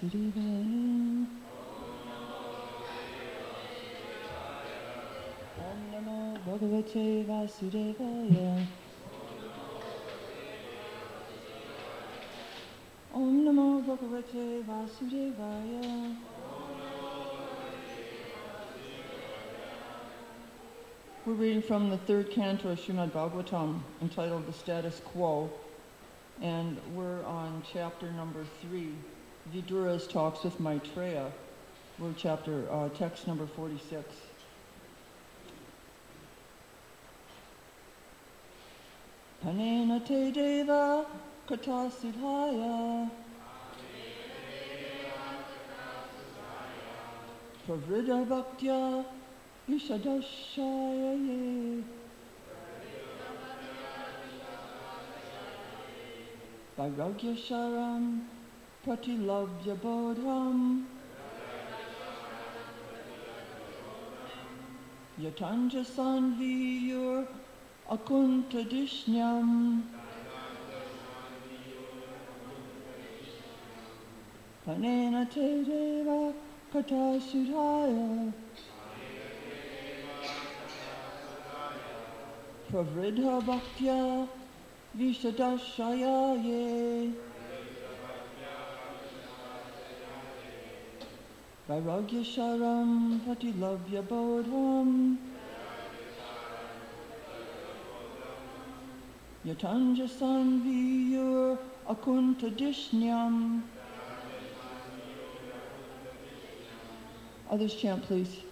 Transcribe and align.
Om 0.00 0.10
Namo 5.92 6.38
Bhagavate 6.46 7.26
Vasudevaya. 7.26 8.66
We're 21.26 21.34
reading 21.34 21.60
from 21.60 21.90
the 21.90 21.98
third 21.98 22.30
canto 22.30 22.68
of 22.70 22.78
Srimad 22.78 23.10
Bhagavatam 23.10 23.80
entitled 24.00 24.46
The 24.46 24.52
Status 24.52 25.00
Quo, 25.04 25.50
and 26.40 26.78
we're 26.94 27.24
on 27.24 27.64
chapter 27.72 28.12
number 28.12 28.44
three. 28.62 28.92
Vidura's 29.52 30.06
talks 30.06 30.44
with 30.44 30.60
Maitreya. 30.60 31.32
We're 31.98 32.12
chapter, 32.16 32.70
uh, 32.70 32.90
text 32.90 33.26
number 33.26 33.46
46. 33.46 34.04
Panena 39.42 40.04
te 40.04 40.30
deva 40.32 41.06
kata 41.46 41.90
sudhaya. 41.90 43.10
Pravrida 47.66 48.26
bhaktya 48.26 49.04
ishadashaya. 49.68 51.24
Vairagya 56.76 57.34
sharam 57.34 58.37
pratilabhya 58.84 59.74
bodham. 59.82 60.86
Yatanja 65.20 65.84
sanviyur 65.84 67.26
akuntadishnyam. 67.90 69.82
Panena 74.64 75.24
te 75.28 75.64
deva 75.64 76.32
kata 76.72 77.18
sudhaya. 77.28 78.32
Pravridha 82.70 83.40
bhaktya 83.48 84.28
vishadashaya 84.96 86.18
Vairagya 91.68 92.24
sharam 92.24 93.20
pratilabhya 93.20 94.02
bodham. 94.08 95.18
Yatanja 99.44 100.08
sanviyur 100.08 101.58
akuntadishnyam. 101.86 103.60
Others 107.50 107.74
chant, 107.74 108.02
please. 108.02 108.47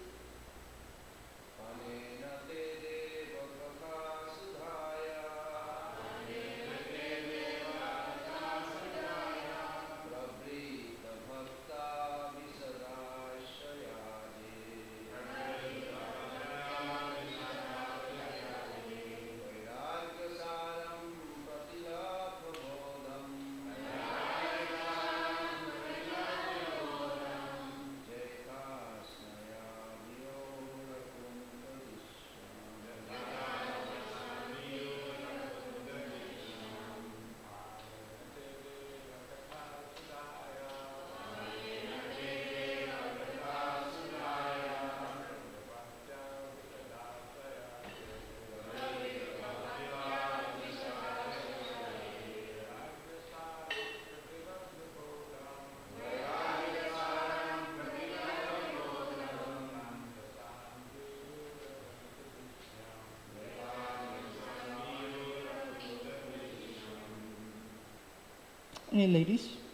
Ladies? 68.96 69.65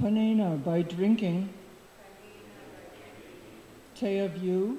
Panena, 0.00 0.56
by 0.64 0.80
drinking. 0.80 1.50
Te 3.94 4.20
of 4.20 4.34
you. 4.38 4.78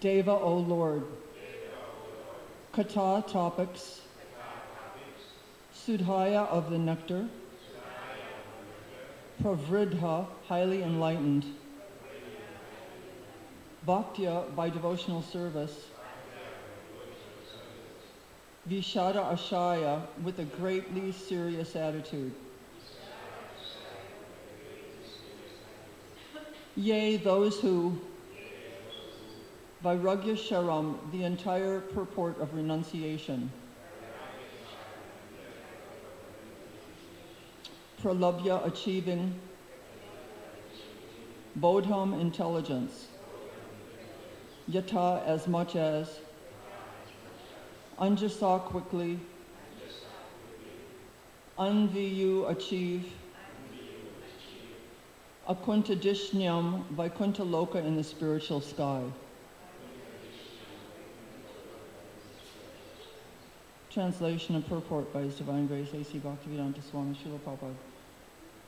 Deva, 0.00 0.30
O 0.30 0.56
Lord. 0.56 1.04
Kata, 2.72 3.22
topics. 3.28 4.00
Sudhaya, 5.74 6.48
of 6.48 6.70
the 6.70 6.78
nectar. 6.78 7.28
Pravridha, 9.42 10.26
highly 10.48 10.82
enlightened. 10.82 11.44
Bhaktya, 13.86 14.56
by 14.56 14.70
devotional 14.70 15.20
service. 15.20 15.84
Vishada 18.70 19.32
Ashaya, 19.34 20.00
with 20.22 20.38
a 20.38 20.44
greatly 20.44 21.12
serious 21.12 21.76
attitude. 21.76 22.32
Yea, 26.76 27.16
those 27.16 27.58
who, 27.58 27.98
Vairagya 29.82 30.36
Sharam, 30.36 30.98
the 31.10 31.24
entire 31.24 31.80
purport 31.80 32.38
of 32.38 32.52
renunciation. 32.54 33.50
Pralabhya, 38.02 38.66
achieving. 38.66 39.40
Bodham, 41.58 42.20
intelligence. 42.20 43.06
Yata, 44.70 45.26
as 45.26 45.48
much 45.48 45.76
as. 45.76 46.20
Anjasa, 47.98 48.60
quickly. 48.60 49.18
Anviyu, 51.58 52.50
achieve. 52.50 53.10
Akuntadishnyam, 55.48 56.84
Vaikuntha 56.90 57.42
Loka 57.42 57.76
in 57.76 57.94
the 57.94 58.02
spiritual 58.02 58.60
sky. 58.60 59.04
Translation 63.90 64.56
and 64.56 64.68
purport 64.68 65.12
by 65.12 65.20
His 65.20 65.36
Divine 65.36 65.68
Grace 65.68 65.88
A.C. 65.94 66.18
Bhaktivedanta 66.18 66.82
Swami 66.90 67.14
Srila 67.14 67.38
Prabhupada. 67.38 67.74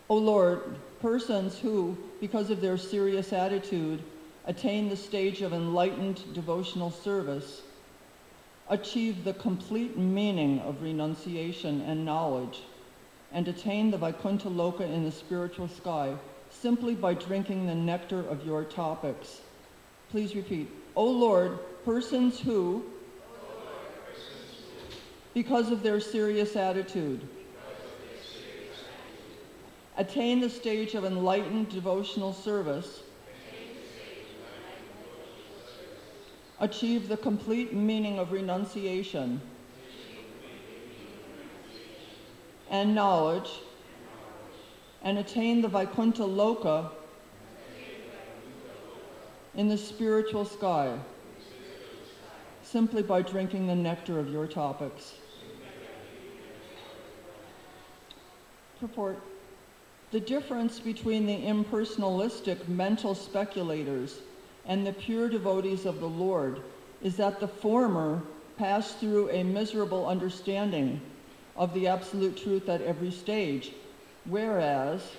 O 0.09 0.17
Lord, 0.17 0.79
persons 1.01 1.59
who, 1.59 1.99
because 2.21 2.49
of 2.49 2.61
their 2.61 2.79
serious 2.79 3.33
attitude, 3.33 4.03
attain 4.47 4.89
the 4.89 4.97
stage 4.97 5.43
of 5.43 5.53
enlightened 5.53 6.23
devotional 6.33 6.93
service, 6.93 7.63
achieve 8.71 9.25
the 9.25 9.35
complete 9.35 9.99
meaning 9.99 10.61
of 10.61 10.81
renunciation 10.81 11.81
and 11.83 12.05
knowledge, 12.05 12.61
and 13.33 13.49
attain 13.49 13.91
the 13.91 13.99
Vaikuntha 13.99 14.49
Loka 14.49 14.83
in 14.83 15.03
the 15.03 15.13
spiritual 15.13 15.67
sky 15.67 16.17
simply 16.51 16.95
by 16.95 17.15
drinking 17.15 17.67
the 17.67 17.75
nectar 17.75 18.21
of 18.21 18.45
your 18.45 18.65
topics. 18.65 19.41
Please 20.11 20.35
repeat. 20.35 20.71
O 20.97 21.05
Lord, 21.05 21.59
persons 21.85 22.41
who, 22.41 22.85
because 25.35 25.71
of 25.71 25.83
their 25.83 26.01
serious 26.01 26.57
attitude, 26.57 27.27
attain 29.97 30.41
the 30.41 30.49
stage 30.51 30.95
of 30.95 31.05
enlightened 31.05 31.69
devotional 31.69 32.33
service, 32.33 33.03
achieve 36.61 37.09
the 37.09 37.17
complete 37.17 37.73
meaning 37.73 38.19
of 38.19 38.33
renunciation 38.33 39.41
and 42.71 42.95
knowledge, 42.95 43.51
and 45.03 45.19
attain 45.19 45.63
the 45.63 45.69
Vaikuntha 45.69 46.23
Loka 46.23 46.91
in 49.55 49.69
the 49.69 49.79
spiritual 49.79 50.45
sky 50.45 50.99
simply 52.63 53.03
by 53.03 53.23
drinking 53.23 53.67
the 53.67 53.75
nectar 53.75 54.19
of 54.19 54.31
your 54.31 54.47
topics. 54.47 55.15
Purport 58.79 59.21
The 60.11 60.21
difference 60.21 60.79
between 60.79 61.27
the 61.27 61.47
impersonalistic 61.47 62.69
mental 62.69 63.15
speculators 63.15 64.21
and 64.67 64.87
the 64.87 64.93
pure 64.93 65.29
devotees 65.29 65.87
of 65.87 65.99
the 65.99 66.09
Lord 66.09 66.61
is 67.03 67.17
that 67.17 67.41
the 67.41 67.49
former 67.49 68.23
pass 68.59 68.95
through 68.95 69.31
a 69.31 69.43
miserable 69.43 70.07
understanding 70.07 71.01
of 71.57 71.73
the 71.75 71.87
absolute 71.87 72.37
truth 72.37 72.69
at 72.69 72.83
every 72.83 73.11
stage 73.11 73.73
whereas 74.29 75.13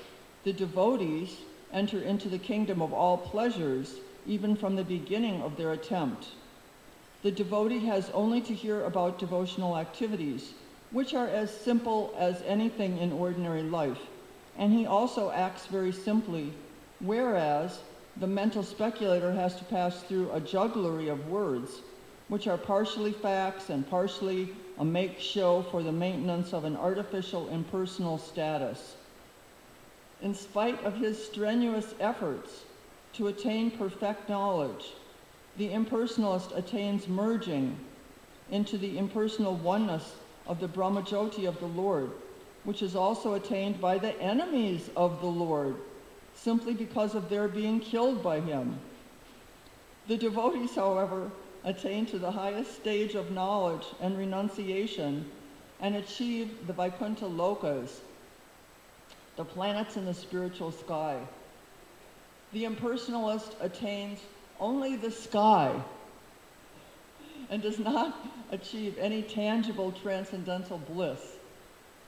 the 0.44 0.54
devotees 0.54 1.38
enter 1.74 2.00
into 2.02 2.30
the 2.30 2.38
kingdom 2.38 2.82
of 2.82 2.94
all 2.94 3.18
pleasures 3.18 3.96
even 4.28 4.56
from 4.56 4.76
the 4.76 4.84
beginning 4.84 5.42
of 5.42 5.58
their 5.58 5.72
attempt. 5.72 6.28
The 7.24 7.32
devotee 7.32 7.86
has 7.88 8.10
only 8.12 8.42
to 8.42 8.54
hear 8.54 8.86
about 8.86 9.20
devotional 9.20 9.78
activities, 9.78 10.54
which 10.92 11.14
are 11.14 11.28
as 11.28 11.52
simple 11.52 12.14
as 12.18 12.42
anything 12.44 12.98
in 12.98 13.12
ordinary 13.12 13.64
life, 13.64 14.00
and 14.58 14.72
he 14.72 14.86
also 14.86 15.32
acts 15.32 15.66
very 15.66 15.92
simply, 15.92 16.54
whereas 17.00 17.80
the 18.18 18.28
mental 18.28 18.64
speculator 18.64 19.32
has 19.32 19.56
to 19.56 19.64
pass 19.66 20.04
through 20.04 20.32
a 20.32 20.40
jugglery 20.40 21.10
of 21.10 21.30
words, 21.30 21.82
which 22.28 22.48
are 22.48 22.58
partially 22.58 23.12
facts 23.12 23.70
and 23.70 23.90
partially 23.90 24.50
a 24.78 24.86
make 24.86 25.20
show 25.20 25.64
for 25.72 25.84
the 25.84 25.92
maintenance 25.92 26.54
of 26.54 26.64
an 26.64 26.78
artificial 26.78 27.50
impersonal 27.50 28.18
status. 28.18 28.96
In 30.22 30.34
spite 30.34 30.84
of 30.84 30.98
his 30.98 31.24
strenuous 31.24 31.94
efforts 32.00 32.64
to 33.14 33.28
attain 33.28 33.72
perfect 33.72 34.28
knowledge, 34.28 34.94
the 35.58 35.70
impersonalist 35.70 36.56
attains 36.58 37.08
merging 37.08 37.78
into 38.52 38.78
the 38.78 38.98
impersonal 38.98 39.56
oneness 39.56 40.16
of 40.46 40.60
the 40.60 40.68
Brahmajyoti 40.68 41.48
of 41.48 41.60
the 41.60 41.68
Lord, 41.68 42.12
which 42.64 42.82
is 42.82 42.96
also 42.96 43.36
attained 43.36 43.80
by 43.80 43.98
the 43.98 44.20
enemies 44.22 44.90
of 44.96 45.22
the 45.22 45.28
Lord, 45.28 45.76
simply 46.36 46.74
because 46.74 47.16
of 47.16 47.30
their 47.30 47.48
being 47.48 47.80
killed 47.80 48.22
by 48.22 48.40
him. 48.40 48.80
The 50.08 50.18
devotees, 50.18 50.76
however, 50.76 51.32
attain 51.64 52.06
to 52.08 52.20
the 52.20 52.32
highest 52.32 52.76
stage 52.76 53.16
of 53.16 53.32
knowledge 53.32 53.86
and 54.02 54.18
renunciation 54.18 55.30
and 55.80 55.96
achieve 55.96 56.68
the 56.68 56.74
Vaikuntha 56.74 57.26
Lokas, 57.26 58.00
the 59.40 59.46
planets 59.46 59.96
in 59.96 60.04
the 60.04 60.14
spiritual 60.14 60.70
sky. 60.70 61.18
The 62.52 62.66
impersonalist 62.66 63.54
attains 63.62 64.20
only 64.60 64.98
the 64.98 65.12
sky 65.12 65.82
and 67.50 67.62
does 67.62 67.80
not 67.80 68.14
achieve 68.52 68.98
any 69.00 69.22
tangible 69.22 69.94
transcendental 69.94 70.78
bliss, 70.78 71.38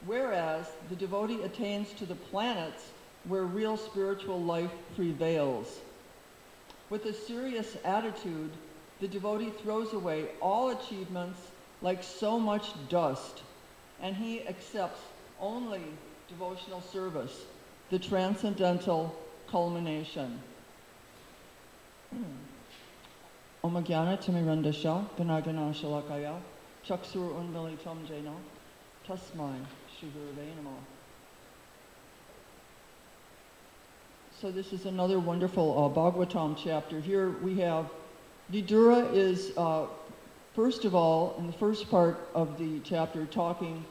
whereas 0.06 0.66
the 0.90 0.96
devotee 0.98 1.42
attains 1.44 1.94
to 1.94 2.06
the 2.06 2.16
planets 2.16 2.90
where 3.24 3.44
real 3.44 3.78
spiritual 3.78 4.42
life 4.42 4.74
prevails. 4.98 5.80
With 6.90 7.06
a 7.06 7.14
serious 7.14 7.78
attitude, 7.86 8.52
the 9.00 9.08
devotee 9.08 9.54
throws 9.64 9.94
away 9.94 10.32
all 10.42 10.72
achievements 10.72 11.40
like 11.82 12.04
so 12.04 12.38
much 12.38 12.74
dust, 12.90 13.42
and 14.02 14.18
he 14.18 14.46
accepts 14.50 15.00
only 15.40 15.84
devotional 16.32 16.82
service, 16.82 17.46
the 17.90 18.00
transcendental 18.00 19.14
culmination. 19.50 20.40
Om 23.64 23.84
Gyana 23.84 24.18
Timirandasha 24.18 25.06
Shalakaya 25.18 26.40
Chaksur 26.88 27.36
Tasmai. 29.08 29.56
So 34.40 34.52
this 34.52 34.74
is 34.74 34.86
another 34.86 35.20
wonderful 35.20 35.78
uh, 35.78 35.90
Bhagavatam 35.90 36.58
chapter. 36.58 37.00
Here 37.00 37.30
we 37.44 37.60
have 37.60 37.90
Vidura 38.52 39.14
is, 39.14 39.52
uh, 39.58 39.86
first 40.56 40.86
of 40.86 40.96
all, 40.96 41.36
in 41.38 41.46
the 41.46 41.54
first 41.54 41.90
part 41.92 42.18
of 42.34 42.58
the 42.58 42.80
chapter, 42.84 43.26
talking 43.26 43.86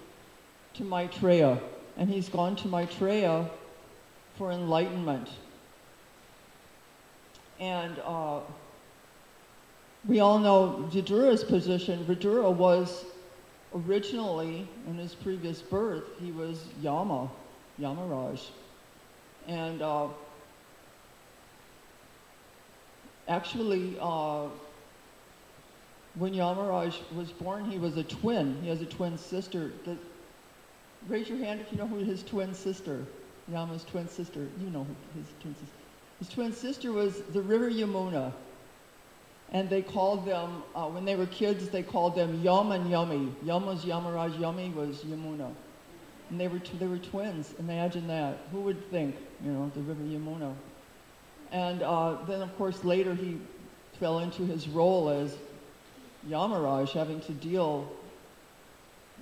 to 0.75 0.85
Maitreya. 0.85 1.61
And 2.00 2.09
he's 2.09 2.30
gone 2.30 2.57
to 2.57 2.69
Maitreya 2.69 3.49
for 4.38 4.50
enlightenment. 4.50 5.28
And 7.61 7.95
uh, 8.07 8.40
we 10.09 10.21
all 10.21 10.38
know 10.38 10.88
Vidura's 10.90 11.45
position. 11.45 12.07
Vidura 12.07 12.50
was 12.50 13.04
originally, 13.75 14.66
in 14.87 14.95
his 14.97 15.14
previous 15.14 15.61
birth, 15.61 16.04
he 16.19 16.33
was 16.33 16.64
Yama, 16.80 17.30
Yamaraj. 17.78 18.40
And 19.47 19.83
uh, 19.83 20.09
actually, 23.28 23.99
uh, 24.00 24.47
when 26.14 26.33
Yamaraj 26.33 26.95
was 27.14 27.30
born, 27.30 27.71
he 27.71 27.78
was 27.78 27.99
a 27.99 28.04
twin. 28.04 28.57
He 28.62 28.71
has 28.71 28.80
a 28.80 28.87
twin 28.87 29.19
sister. 29.19 29.71
The, 29.85 29.99
raise 31.09 31.28
your 31.28 31.38
hand 31.38 31.61
if 31.61 31.73
you 31.73 31.78
know 31.78 31.87
who 31.87 31.97
his 31.99 32.23
twin 32.23 32.54
sister 32.54 33.04
Yama's 33.50 33.85
twin 33.85 34.09
sister. 34.09 34.47
You 34.61 34.71
know 34.71 34.87
his 35.14 35.26
twin 35.40 35.54
sister. 35.54 35.76
His 36.19 36.28
twin 36.28 36.52
sister 36.52 36.92
was 36.92 37.21
the 37.33 37.42
river 37.42 37.71
Yamuna. 37.71 38.33
And 39.52 39.69
they 39.69 39.83
called 39.83 40.25
them, 40.26 40.62
uh, 40.76 40.87
when 40.87 41.04
they 41.04 41.16
were 41.16 41.26
kids, 41.26 41.69
they 41.71 41.83
called 41.83 42.14
them 42.14 42.40
Yum 42.42 42.71
and 42.71 42.88
Yummy. 42.88 43.33
Yum 43.45 43.66
was 43.66 43.85
Yamaraj, 43.85 44.38
Yummy 44.38 44.71
was 44.71 44.99
Yamuna. 44.99 45.52
And 46.30 46.40
they 46.40 46.47
were, 46.47 46.61
they 46.78 46.87
were 46.87 46.99
twins. 46.99 47.52
Imagine 47.59 48.07
that. 48.07 48.38
Who 48.52 48.61
would 48.61 48.88
think, 48.90 49.16
you 49.45 49.50
know, 49.50 49.71
the 49.75 49.80
river 49.80 50.02
Yamuna? 50.02 50.54
And 51.50 51.83
uh, 51.83 52.19
then, 52.28 52.42
of 52.42 52.57
course, 52.57 52.85
later 52.85 53.12
he 53.12 53.38
fell 53.99 54.21
into 54.21 54.47
his 54.47 54.69
role 54.69 55.09
as 55.09 55.37
Yamaraj, 56.28 56.92
having 56.92 57.21
to 57.23 57.33
deal 57.33 57.90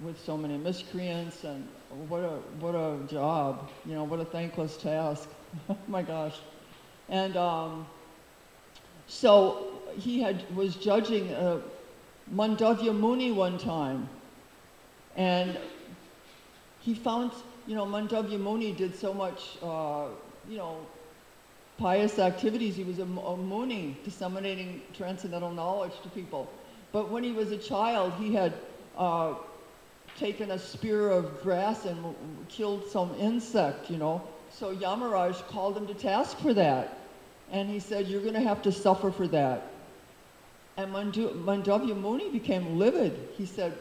with 0.03 0.19
so 0.25 0.37
many 0.37 0.57
miscreants 0.57 1.45
and 1.45 1.67
what 2.09 2.21
a 2.21 2.39
what 2.61 2.75
a 2.75 2.99
job, 3.09 3.71
you 3.85 3.95
know, 3.95 4.05
what 4.05 4.21
a 4.21 4.25
thankless 4.25 4.77
task. 4.77 5.29
oh 5.71 5.77
my 5.89 6.03
gosh. 6.03 6.39
And 7.09 7.37
um, 7.37 7.87
so 9.07 9.81
he 9.97 10.21
had 10.21 10.45
was 10.55 10.77
judging 10.77 11.33
uh, 11.33 11.61
Mandavya 12.35 12.95
Muni 12.99 13.33
one 13.33 13.59
time, 13.59 14.09
and 15.17 15.59
he 16.81 16.95
found, 16.95 17.33
you 17.67 17.75
know, 17.75 17.87
Mandavya 17.87 18.39
Muni 18.39 18.73
did 18.73 18.95
so 18.95 19.13
much, 19.15 19.57
uh, 19.63 20.07
you 20.49 20.59
know, 20.59 20.87
pious 21.79 22.19
activities. 22.19 22.77
He 22.77 22.85
was 22.85 22.99
a, 22.99 23.05
a 23.05 23.37
Muni, 23.37 23.97
disseminating 24.05 24.83
transcendental 24.95 25.51
knowledge 25.51 26.01
to 26.03 26.09
people. 26.11 26.51
But 26.93 27.11
when 27.11 27.23
he 27.23 27.33
was 27.33 27.51
a 27.51 27.59
child, 27.59 28.13
he 28.19 28.35
had 28.35 28.53
uh, 28.97 29.35
taken 30.19 30.51
a 30.51 30.59
spear 30.59 31.11
of 31.11 31.43
grass 31.43 31.85
and 31.85 32.15
killed 32.49 32.87
some 32.91 33.15
insect, 33.15 33.91
you 33.91 33.97
know. 33.97 34.23
So 34.51 34.75
Yamaraj 34.75 35.47
called 35.49 35.77
him 35.77 35.87
to 35.87 35.95
task 35.95 36.39
for 36.39 36.55
that. 36.55 36.99
And 37.51 37.69
he 37.69 37.81
said, 37.81 38.09
You're 38.09 38.23
going 38.23 38.35
to 38.35 38.41
have 38.41 38.63
to 38.63 38.73
suffer 38.73 39.11
for 39.11 39.27
that. 39.29 39.63
And 40.77 40.93
Mandu- 40.93 41.35
Mandavya 41.45 41.99
Muni 41.99 42.31
became 42.31 42.79
livid. 42.79 43.31
He 43.37 43.47
said, 43.47 43.77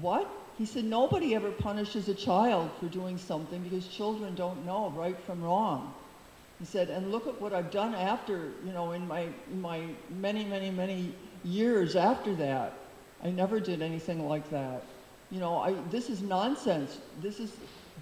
What? 0.00 0.28
He 0.56 0.66
said, 0.66 0.84
Nobody 0.84 1.34
ever 1.34 1.50
punishes 1.50 2.08
a 2.08 2.14
child 2.14 2.70
for 2.80 2.86
doing 2.86 3.16
something 3.16 3.62
because 3.62 3.86
children 3.86 4.34
don't 4.34 4.66
know 4.66 4.90
right 4.96 5.18
from 5.20 5.42
wrong. 5.42 5.94
He 6.58 6.64
said, 6.64 6.90
and 6.90 7.12
look 7.12 7.28
at 7.28 7.40
what 7.40 7.52
I've 7.52 7.70
done 7.70 7.94
after, 7.94 8.50
you 8.64 8.72
know, 8.72 8.90
in 8.90 9.06
my, 9.06 9.28
my 9.60 9.82
many, 10.10 10.44
many, 10.44 10.70
many 10.70 11.14
years 11.44 11.94
after 11.94 12.34
that. 12.36 12.72
I 13.22 13.30
never 13.30 13.60
did 13.60 13.80
anything 13.80 14.28
like 14.28 14.50
that. 14.50 14.82
You 15.30 15.40
know, 15.40 15.58
I, 15.58 15.74
this 15.90 16.08
is 16.08 16.22
nonsense. 16.22 16.98
This 17.20 17.38
is 17.40 17.52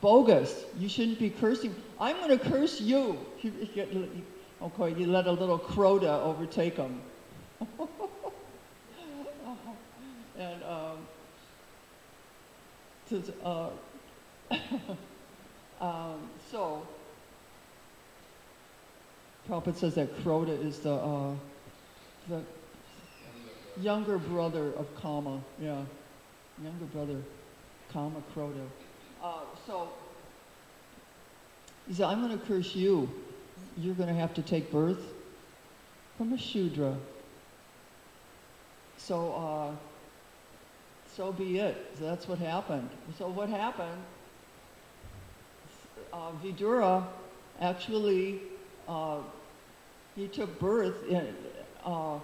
bogus. 0.00 0.64
You 0.78 0.88
shouldn't 0.88 1.18
be 1.18 1.30
cursing. 1.30 1.75
I'm 1.99 2.16
going 2.16 2.38
to 2.38 2.45
curse 2.50 2.80
you. 2.80 3.18
Okay, 4.62 4.99
you 4.99 5.06
let 5.06 5.26
a 5.26 5.33
little 5.33 5.59
krodha 5.59 6.23
overtake 6.23 6.76
him. 6.76 7.02
and 10.38 10.62
um, 10.64 10.97
to, 13.09 13.23
uh, 13.45 13.68
um, 15.80 16.30
so, 16.50 16.87
Prabhupada 19.49 19.76
says 19.76 19.95
that 19.95 20.16
Krodha 20.25 20.59
is 20.64 20.80
the, 20.80 20.92
uh, 20.92 21.35
the 22.28 22.42
younger 23.80 24.18
brother 24.18 24.73
of 24.73 24.87
Kama. 25.00 25.40
Yeah, 25.61 25.83
younger 26.63 26.85
brother, 26.87 27.17
Kama 27.93 28.23
Krodha. 28.35 28.67
Uh, 29.23 29.41
so, 29.67 29.89
he 31.89 31.95
said, 31.95 32.07
I'm 32.07 32.27
going 32.27 32.39
to 32.39 32.47
curse 32.47 32.75
you. 32.75 33.09
You're 33.77 33.95
going 33.95 34.09
to 34.09 34.15
have 34.15 34.35
to 34.35 34.43
take 34.43 34.71
birth 34.71 35.01
from 36.17 36.33
a 36.33 36.39
Shudra. 36.39 36.97
So, 38.97 39.33
uh, 39.33 39.77
so 41.15 41.33
be 41.33 41.59
it. 41.59 41.77
So 41.99 42.05
that's 42.05 42.29
what 42.29 42.39
happened. 42.39 42.89
So 43.19 43.29
what 43.29 43.49
happened? 43.49 44.03
Uh, 46.13 46.31
Vidura 46.43 47.05
actually 47.61 48.41
uh, 48.89 49.19
he 50.15 50.29
took 50.29 50.59
birth 50.59 51.07
in, 51.09 51.35
uh, 51.85 52.19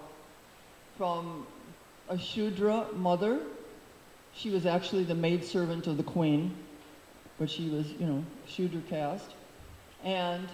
from 0.97 1.45
a 2.09 2.17
Shudra 2.17 2.87
mother. 2.93 3.39
She 4.35 4.49
was 4.49 4.65
actually 4.65 5.03
the 5.03 5.15
maidservant 5.15 5.87
of 5.87 5.97
the 5.97 6.03
queen, 6.03 6.55
but 7.39 7.49
she 7.49 7.69
was, 7.69 7.91
you 7.91 8.05
know, 8.05 8.25
Shudra 8.47 8.81
caste. 8.89 9.31
And 10.03 10.47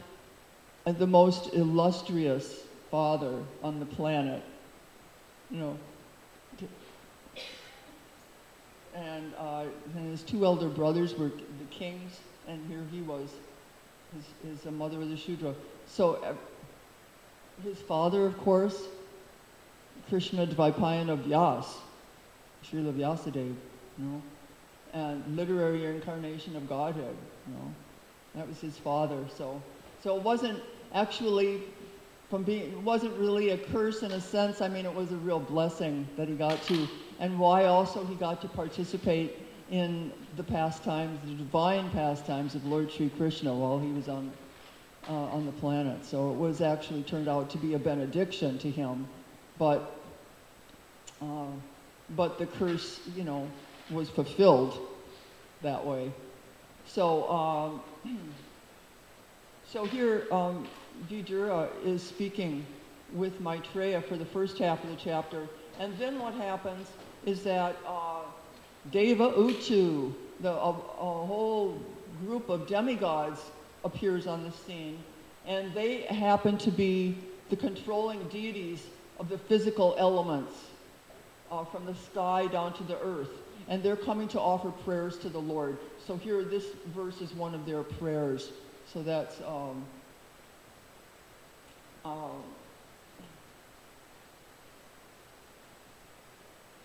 uh, 0.85 0.91
the 0.91 1.07
most 1.07 1.53
illustrious 1.53 2.63
father 2.91 3.41
on 3.63 3.79
the 3.79 3.85
planet, 3.85 4.43
you 5.49 5.59
know. 5.59 5.77
And, 8.95 9.33
uh, 9.37 9.65
and 9.95 10.11
his 10.11 10.23
two 10.23 10.45
elder 10.45 10.67
brothers 10.67 11.15
were 11.15 11.29
the 11.29 11.65
kings, 11.69 12.19
and 12.47 12.65
here 12.69 12.83
he 12.91 13.01
was. 13.01 13.29
His, 14.43 14.61
his 14.63 14.71
mother 14.71 14.97
was 14.97 15.11
a 15.11 15.17
Shudra. 15.17 15.53
So 15.87 16.15
uh, 16.15 16.33
his 17.63 17.77
father, 17.77 18.25
of 18.25 18.37
course, 18.39 18.83
Krishna 20.09 20.47
Dvaipayan 20.47 21.09
of 21.09 21.19
Vyas, 21.19 21.65
Srila 22.65 22.93
Vyasadeva, 22.93 23.55
you 23.99 24.05
know, 24.05 24.23
and 24.93 25.35
literary 25.35 25.85
incarnation 25.85 26.55
of 26.55 26.67
Godhead, 26.67 27.15
you 27.47 27.53
know. 27.53 27.75
That 28.35 28.47
was 28.47 28.59
his 28.61 28.77
father. 28.77 29.25
So, 29.35 29.61
so 30.01 30.15
it 30.15 30.23
wasn't 30.23 30.61
actually 30.93 31.63
from 32.29 32.43
being, 32.43 32.71
it 32.71 32.81
wasn't 32.81 33.17
really 33.17 33.49
a 33.49 33.57
curse 33.57 34.03
in 34.03 34.11
a 34.11 34.21
sense. 34.21 34.61
I 34.61 34.69
mean, 34.69 34.85
it 34.85 34.93
was 34.93 35.11
a 35.11 35.17
real 35.17 35.39
blessing 35.39 36.07
that 36.15 36.27
he 36.27 36.35
got 36.35 36.61
to, 36.63 36.87
and 37.19 37.39
why 37.39 37.65
also 37.65 38.05
he 38.05 38.15
got 38.15 38.39
to 38.41 38.47
participate 38.47 39.47
in 39.69 40.13
the 40.35 40.43
pastimes, 40.43 41.19
the 41.25 41.35
divine 41.35 41.89
pastimes 41.89 42.55
of 42.55 42.65
Lord 42.65 42.91
Sri 42.91 43.09
Krishna 43.09 43.53
while 43.53 43.79
he 43.79 43.91
was 43.91 44.07
on 44.07 44.31
uh, 45.07 45.11
on 45.11 45.45
the 45.45 45.51
planet. 45.51 46.05
So 46.05 46.31
it 46.31 46.37
was 46.37 46.61
actually 46.61 47.01
turned 47.03 47.27
out 47.27 47.49
to 47.51 47.57
be 47.57 47.73
a 47.73 47.79
benediction 47.79 48.59
to 48.59 48.69
him, 48.69 49.07
but 49.57 49.95
uh, 51.21 51.47
but 52.11 52.37
the 52.37 52.45
curse, 52.45 53.01
you 53.15 53.23
know, 53.23 53.51
was 53.91 54.09
fulfilled 54.09 54.77
that 55.61 55.85
way. 55.85 56.11
So 56.85 57.29
um, 57.29 57.81
so 59.67 59.85
here 59.85 60.25
um, 60.31 60.67
Vidura 61.09 61.69
is 61.85 62.03
speaking 62.03 62.65
with 63.13 63.39
Maitreya 63.41 64.01
for 64.01 64.17
the 64.17 64.25
first 64.25 64.57
half 64.57 64.83
of 64.83 64.89
the 64.89 64.95
chapter, 64.95 65.47
and 65.79 65.97
then 65.97 66.19
what 66.19 66.33
happens 66.33 66.87
is 67.25 67.43
that 67.43 67.75
uh, 67.85 68.21
Deva 68.91 69.31
Uchu, 69.31 70.13
the, 70.41 70.51
a, 70.51 70.69
a 70.69 70.73
whole 70.73 71.79
group 72.25 72.49
of 72.49 72.67
demigods 72.67 73.41
appears 73.83 74.27
on 74.27 74.43
the 74.43 74.51
scene, 74.51 74.99
and 75.45 75.73
they 75.73 76.01
happen 76.01 76.57
to 76.57 76.71
be 76.71 77.17
the 77.49 77.55
controlling 77.55 78.27
deities 78.27 78.85
of 79.19 79.29
the 79.29 79.37
physical 79.37 79.95
elements, 79.97 80.53
uh, 81.51 81.65
from 81.65 81.85
the 81.85 81.95
sky 81.95 82.47
down 82.47 82.73
to 82.73 82.83
the 82.83 82.99
earth. 83.01 83.29
And 83.69 83.81
they're 83.83 83.95
coming 83.95 84.27
to 84.29 84.39
offer 84.39 84.71
prayers 84.71 85.17
to 85.19 85.29
the 85.29 85.39
Lord. 85.39 85.77
So 86.05 86.17
here, 86.17 86.43
this 86.43 86.65
verse 86.87 87.21
is 87.21 87.31
one 87.33 87.53
of 87.53 87.65
their 87.65 87.83
prayers. 87.83 88.51
So 88.91 89.03
that's. 89.03 89.39
Um, 89.41 89.85
um, 92.03 92.43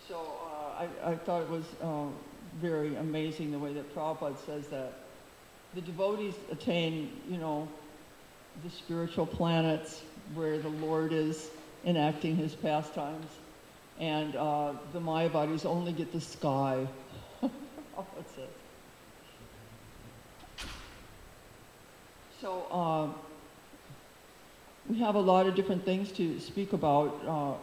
so 0.06 0.20
uh, 0.20 0.84
I, 1.06 1.12
I 1.12 1.14
thought 1.16 1.42
it 1.42 1.48
was 1.48 1.64
uh, 1.82 2.06
very 2.60 2.94
amazing 2.96 3.50
the 3.50 3.58
way 3.58 3.72
that 3.72 3.94
Prabhupada 3.94 4.36
says 4.44 4.66
that 4.68 4.92
the 5.74 5.80
devotees 5.80 6.34
attain, 6.52 7.10
you 7.28 7.38
know, 7.38 7.66
the 8.62 8.70
spiritual 8.70 9.26
planets 9.26 10.02
where 10.34 10.58
the 10.58 10.68
Lord 10.68 11.12
is 11.12 11.50
enacting 11.84 12.36
his 12.36 12.54
pastimes, 12.54 13.26
and 13.98 14.36
uh, 14.36 14.72
the 14.92 15.00
Mayavadis 15.00 15.64
only 15.64 15.92
get 15.92 16.12
the 16.12 16.20
sky. 16.20 16.86
oh, 17.42 17.50
that's 18.16 18.36
it. 18.38 18.50
So 22.40 22.66
uh, 22.70 23.08
we 24.88 24.98
have 24.98 25.14
a 25.14 25.20
lot 25.20 25.46
of 25.46 25.54
different 25.54 25.84
things 25.84 26.12
to 26.12 26.38
speak 26.40 26.72
about. 26.72 27.20
Uh, 27.26 27.54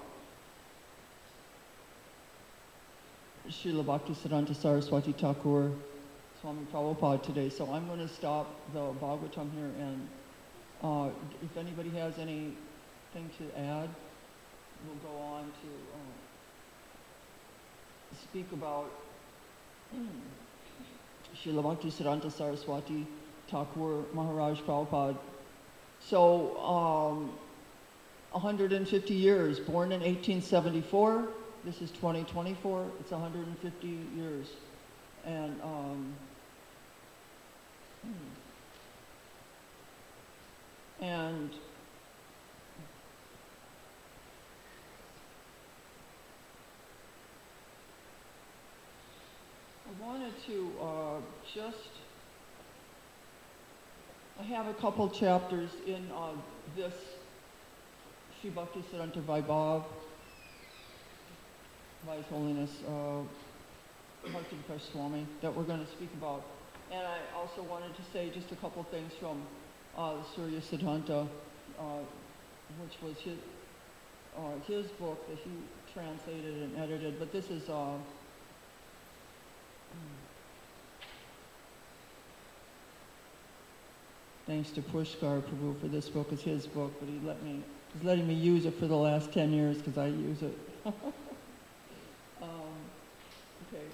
Srila 3.50 3.84
Bhaktisiddhanta 3.84 4.56
Saraswati 4.56 5.12
Thakur 5.12 5.72
Swami 6.40 6.66
Prabhupada 6.74 7.22
today, 7.22 7.50
so 7.50 7.72
I'm 7.72 7.86
going 7.86 8.00
to 8.00 8.08
stop 8.08 8.48
the 8.74 8.80
Bhagavatam 8.80 9.52
here, 9.54 9.70
and 9.80 10.08
uh, 10.82 11.10
if 11.44 11.58
anybody 11.58 11.90
has 11.90 12.18
anything 12.18 12.56
to 13.14 13.60
add, 13.60 13.90
we'll 14.88 14.96
go 15.04 15.18
on 15.22 15.44
to 15.44 15.68
uh, 15.94 16.21
speak 18.24 18.52
about 18.52 18.90
Srila 21.36 21.64
Bhaktisiddhanta 21.64 22.32
Saraswati 22.32 23.06
Thakur 23.50 24.06
Maharaj 24.14 24.60
Prabhupada. 24.62 25.18
So, 26.00 26.58
um, 26.58 27.32
150 28.32 29.14
years, 29.14 29.60
born 29.60 29.92
in 29.92 30.00
1874. 30.00 31.28
This 31.66 31.82
is 31.82 31.92
2024. 31.92 32.88
It's 33.00 33.12
150 33.12 33.88
years. 34.16 34.48
And, 35.26 35.62
um, 35.62 36.16
hmm. 38.04 38.12
and 41.04 41.52
wanted 50.02 50.34
to 50.48 50.72
uh, 50.82 51.20
just, 51.54 51.90
I 54.40 54.44
have 54.44 54.68
a 54.68 54.74
couple 54.74 55.08
chapters 55.10 55.70
in 55.86 56.10
uh, 56.12 56.32
this 56.76 56.94
Sri 58.42 58.50
Siddhanta 58.50 59.22
Vaibhav 59.22 59.84
His 62.18 62.26
Holiness 62.26 62.72
uh, 62.88 63.22
Bhakti 64.34 64.58
Vikas 64.68 64.92
Swami 64.92 65.28
that 65.42 65.56
we're 65.56 65.64
going 65.64 65.86
to 65.86 65.92
speak 65.92 66.10
about. 66.18 66.44
And 66.92 67.06
I 67.06 67.20
also 67.38 67.62
wanted 67.62 67.96
to 67.96 68.02
say 68.12 68.32
just 68.34 68.52
a 68.52 68.56
couple 68.56 68.84
things 68.84 69.14
from 69.20 69.44
uh, 69.96 70.16
the 70.16 70.24
Surya 70.36 70.62
Siddhanta, 70.62 71.28
uh, 71.78 71.84
which 72.82 72.98
was 73.04 73.18
his, 73.18 73.38
uh, 74.36 74.42
his 74.66 74.88
book 74.94 75.30
that 75.30 75.38
he 75.38 75.52
translated 75.94 76.56
and 76.64 76.78
edited. 76.78 77.20
But 77.20 77.32
this 77.32 77.52
is 77.52 77.70
Thanks 84.48 84.72
to 84.72 84.82
Pushkar 84.82 85.42
Prabhu 85.42 85.80
for 85.80 85.88
this 85.88 86.10
book. 86.10 86.30
It's 86.32 86.42
his 86.42 86.66
book, 86.66 86.92
but 87.00 87.08
he 87.08 87.20
let 87.26 87.42
me, 87.44 87.64
he's 87.94 88.04
letting 88.04 88.28
me 88.28 88.34
use 88.34 88.66
it 88.66 88.74
for 88.74 88.88
the 88.88 88.96
last 88.96 89.32
10 89.32 89.54
years 89.54 89.78
because 89.78 89.98
I 89.98 90.08
use 90.08 90.42
it. 90.42 90.58
um, 90.86 90.92
okay. 93.68 93.86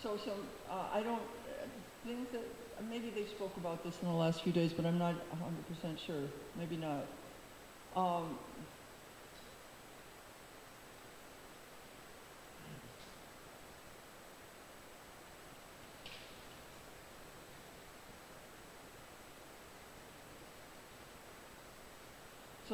So 0.00 0.16
some, 0.24 0.46
uh, 0.70 0.86
I 0.92 1.02
don't, 1.02 1.20
uh, 1.20 1.66
things 2.04 2.28
that, 2.32 2.44
maybe 2.88 3.10
they 3.10 3.26
spoke 3.26 3.56
about 3.56 3.82
this 3.82 3.98
in 4.00 4.06
the 4.06 4.14
last 4.14 4.42
few 4.42 4.52
days, 4.52 4.72
but 4.72 4.86
I'm 4.86 4.98
not 4.98 5.16
100% 5.84 5.98
sure. 5.98 6.22
Maybe 6.56 6.76
not. 6.76 7.04
Um, 7.96 8.38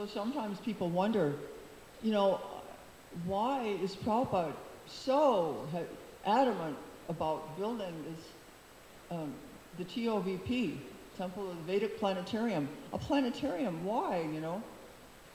So 0.03 0.09
sometimes 0.09 0.59
people 0.59 0.91
wonder, 0.91 1.33
you 2.03 2.11
know, 2.11 2.41
why 3.25 3.63
is 3.63 3.95
Prabhupada 3.95 4.53
so 4.89 5.65
adamant 6.27 6.77
about 7.09 7.57
building 7.57 7.95
this, 8.09 8.27
um, 9.13 9.33
the 9.79 9.85
TOVP, 9.85 10.79
Temple 11.17 11.49
of 11.49 11.57
the 11.57 11.63
Vedic 11.63 12.01
Planetarium? 12.01 12.69
A 12.93 12.99
planetarium, 12.99 13.85
why, 13.85 14.23
you 14.23 14.41
know? 14.41 14.61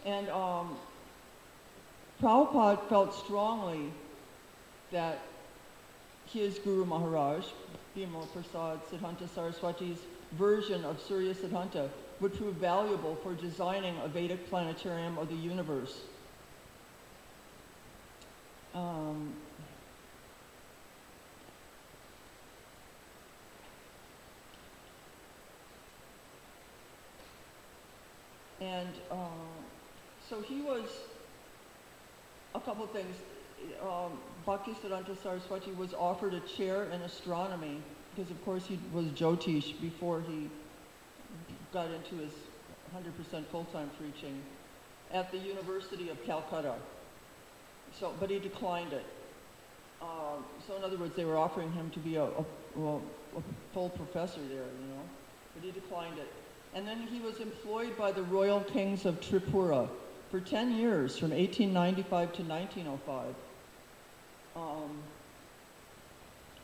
And 0.05 0.27
um, 0.31 0.75
Prabhupada 2.21 2.89
felt 2.89 3.15
strongly 3.15 3.93
that 4.91 5.21
his 6.25 6.59
Guru 6.59 6.83
Maharaj, 6.83 7.45
Bimala 7.97 8.31
Prasad 8.31 8.79
Siddhanta 8.91 9.27
Saraswati's 9.27 9.97
version 10.33 10.85
of 10.85 11.01
Surya 11.01 11.33
Siddhanta 11.33 11.89
would 12.19 12.37
prove 12.37 12.55
valuable 12.57 13.15
for 13.23 13.33
designing 13.33 13.97
a 14.03 14.07
Vedic 14.07 14.47
planetarium 14.49 15.17
of 15.17 15.29
the 15.29 15.35
universe. 15.35 16.01
Um, 18.75 19.33
and 28.61 28.89
uh, 29.09 29.15
so 30.29 30.41
he 30.41 30.61
was 30.61 30.85
a 32.53 32.59
couple 32.59 32.83
of 32.83 32.91
things. 32.91 33.15
Um, 33.81 34.19
Bhaktisiddhanta 34.45 35.21
Saraswati 35.21 35.71
was 35.71 35.93
offered 35.93 36.33
a 36.33 36.39
chair 36.41 36.85
in 36.85 37.01
astronomy 37.01 37.81
because, 38.15 38.31
of 38.31 38.43
course, 38.45 38.65
he 38.65 38.79
was 38.93 39.05
Jyotish 39.07 39.79
before 39.81 40.21
he 40.21 40.49
got 41.73 41.91
into 41.91 42.15
his 42.15 42.31
100% 42.95 43.45
full-time 43.47 43.89
preaching 43.99 44.41
at 45.11 45.31
the 45.31 45.37
University 45.37 46.09
of 46.09 46.23
Calcutta. 46.23 46.75
So, 47.99 48.13
but 48.19 48.29
he 48.29 48.39
declined 48.39 48.93
it. 48.93 49.05
Um, 50.01 50.45
so 50.67 50.75
in 50.75 50.83
other 50.83 50.97
words, 50.97 51.15
they 51.15 51.25
were 51.25 51.37
offering 51.37 51.71
him 51.71 51.89
to 51.91 51.99
be 51.99 52.15
a, 52.15 52.23
a, 52.23 52.45
well, 52.75 53.01
a 53.35 53.41
full 53.73 53.89
professor 53.89 54.39
there, 54.49 54.65
you 54.79 54.87
know, 54.89 55.01
but 55.53 55.63
he 55.63 55.71
declined 55.71 56.19
it. 56.19 56.31
And 56.73 56.87
then 56.87 56.99
he 56.99 57.19
was 57.19 57.39
employed 57.39 57.97
by 57.97 58.11
the 58.11 58.23
royal 58.23 58.61
kings 58.61 59.05
of 59.05 59.19
Tripura 59.19 59.89
for 60.29 60.39
10 60.39 60.77
years, 60.77 61.17
from 61.17 61.31
1895 61.31 62.33
to 62.33 62.43
1905. 62.43 63.35
Um, 64.57 64.89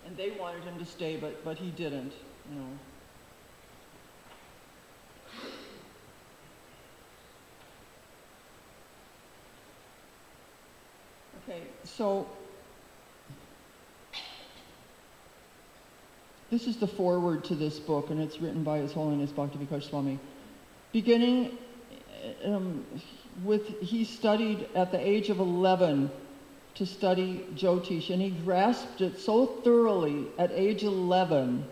and 0.06 0.18
they 0.18 0.32
wanted 0.32 0.64
him 0.64 0.80
to 0.80 0.86
stay, 0.86 1.18
but, 1.18 1.44
but 1.46 1.58
he 1.58 1.70
didn't, 1.70 2.14
you 2.50 2.60
know. 2.60 2.68
Okay, 11.48 11.64
so 11.84 12.28
this 16.50 16.68
is 16.68 16.78
the 16.78 16.88
foreword 16.88 17.44
to 17.46 17.56
this 17.56 17.80
book, 17.80 18.10
and 18.10 18.20
it's 18.20 18.42
written 18.42 18.64
by 18.64 18.80
His 18.80 18.94
Holiness 18.94 19.30
Bhaktivinoda 19.30 19.84
Swami. 19.84 20.20
Beginning 20.94 21.58
um, 22.46 22.86
with, 23.44 23.80
he 23.82 24.06
studied 24.06 24.68
at 24.74 24.92
the 24.92 25.00
age 25.00 25.30
of 25.30 25.40
11 25.40 26.10
to 26.76 26.86
study 26.86 27.46
Jyotish, 27.56 28.10
and 28.10 28.22
he 28.22 28.32
grasped 28.32 29.02
it 29.02 29.20
so 29.20 29.46
thoroughly 29.46 30.28
at 30.38 30.52
age 30.52 30.84
11 30.84 31.66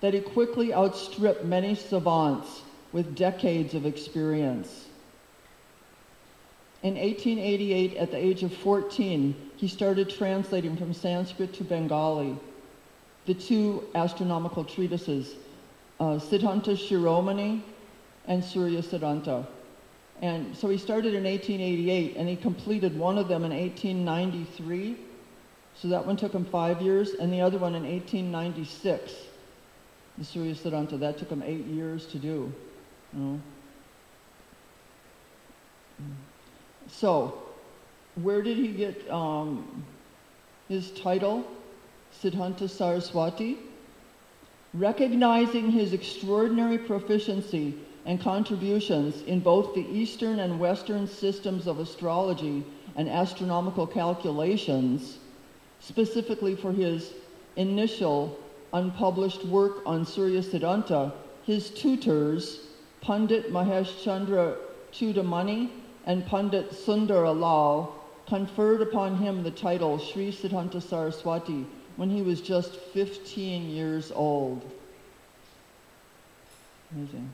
that 0.00 0.14
he 0.14 0.20
quickly 0.20 0.72
outstripped 0.72 1.44
many 1.44 1.74
savants 1.74 2.62
with 2.92 3.14
decades 3.14 3.74
of 3.74 3.84
experience. 3.84 4.86
In 6.82 6.94
1888, 6.94 7.96
at 7.96 8.10
the 8.10 8.16
age 8.16 8.42
of 8.42 8.52
14, 8.54 9.34
he 9.56 9.68
started 9.68 10.08
translating 10.08 10.76
from 10.76 10.92
Sanskrit 10.92 11.52
to 11.54 11.64
Bengali 11.64 12.38
the 13.26 13.34
two 13.34 13.82
astronomical 13.94 14.64
treatises, 14.64 15.34
uh, 15.98 16.18
Siddhanta 16.18 16.76
Shiromani 16.76 17.62
and 18.26 18.44
Surya 18.44 18.82
Siddhanta. 18.82 19.46
And 20.22 20.56
so 20.56 20.68
he 20.68 20.78
started 20.78 21.14
in 21.14 21.24
1888 21.24 22.16
and 22.16 22.28
he 22.28 22.36
completed 22.36 22.98
one 22.98 23.18
of 23.18 23.28
them 23.28 23.44
in 23.44 23.50
1893. 23.50 24.96
So 25.74 25.88
that 25.88 26.06
one 26.06 26.16
took 26.16 26.32
him 26.32 26.46
five 26.46 26.80
years, 26.80 27.10
and 27.20 27.30
the 27.30 27.42
other 27.42 27.58
one 27.58 27.74
in 27.74 27.82
1896, 27.82 29.12
the 30.16 30.24
Surya 30.24 30.54
Siddhanta. 30.54 30.98
That 30.98 31.18
took 31.18 31.28
him 31.28 31.42
eight 31.44 31.66
years 31.66 32.06
to 32.06 32.18
do. 32.18 32.50
You 33.12 33.20
know? 33.20 33.40
So, 36.88 37.42
where 38.22 38.40
did 38.40 38.56
he 38.56 38.68
get 38.68 39.10
um, 39.10 39.84
his 40.68 40.92
title, 40.92 41.44
Siddhanta 42.22 42.70
Saraswati? 42.70 43.58
Recognizing 44.72 45.70
his 45.70 45.92
extraordinary 45.92 46.78
proficiency 46.78 47.74
and 48.06 48.20
contributions 48.20 49.20
in 49.22 49.40
both 49.40 49.74
the 49.74 49.84
Eastern 49.90 50.38
and 50.38 50.60
Western 50.60 51.08
systems 51.08 51.66
of 51.66 51.80
astrology 51.80 52.64
and 52.94 53.08
astronomical 53.08 53.86
calculations, 53.86 55.18
specifically 55.80 56.54
for 56.54 56.72
his 56.72 57.12
initial 57.56 58.38
unpublished 58.72 59.44
work 59.46 59.78
on 59.84 60.06
Surya 60.06 60.40
Siddhanta, 60.40 61.12
his 61.44 61.70
tutors, 61.70 62.60
Pandit 63.00 63.52
Mahesh 63.52 64.02
Chandra 64.02 64.56
Chudamani 64.92 65.70
and 66.06 66.24
Pandit 66.26 66.72
Sundara 66.72 67.32
Lal 67.32 67.92
conferred 68.26 68.82
upon 68.82 69.16
him 69.16 69.42
the 69.42 69.50
title 69.50 69.98
Sri 69.98 70.30
Siddhanta 70.30 70.80
Saraswati 70.80 71.66
when 71.96 72.10
he 72.10 72.22
was 72.22 72.40
just 72.40 72.76
15 72.76 73.68
years 73.68 74.12
old. 74.12 74.64
Amazing. 76.92 77.30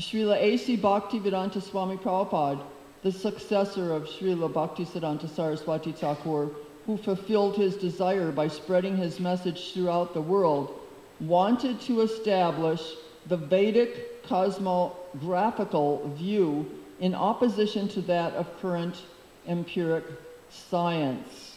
Srila 0.00 0.36
A.C. 0.40 0.76
Bhakti 0.76 1.18
Vedanta 1.18 1.60
Swami 1.60 1.96
Prabhupada 1.96 2.64
the 3.04 3.12
successor 3.12 3.92
of 3.92 4.04
Srila 4.04 4.50
Bhaktisiddhanta 4.50 5.28
Saraswati 5.28 5.92
Thakur, 5.92 6.48
who 6.86 6.96
fulfilled 6.96 7.54
his 7.54 7.76
desire 7.76 8.32
by 8.32 8.48
spreading 8.48 8.96
his 8.96 9.20
message 9.20 9.72
throughout 9.72 10.14
the 10.14 10.22
world, 10.22 10.74
wanted 11.20 11.78
to 11.82 12.00
establish 12.00 12.80
the 13.26 13.36
Vedic 13.36 14.24
cosmographical 14.24 16.14
view 16.16 16.80
in 17.00 17.14
opposition 17.14 17.88
to 17.88 18.00
that 18.00 18.32
of 18.32 18.58
current 18.58 19.02
empiric 19.46 20.04
science. 20.48 21.56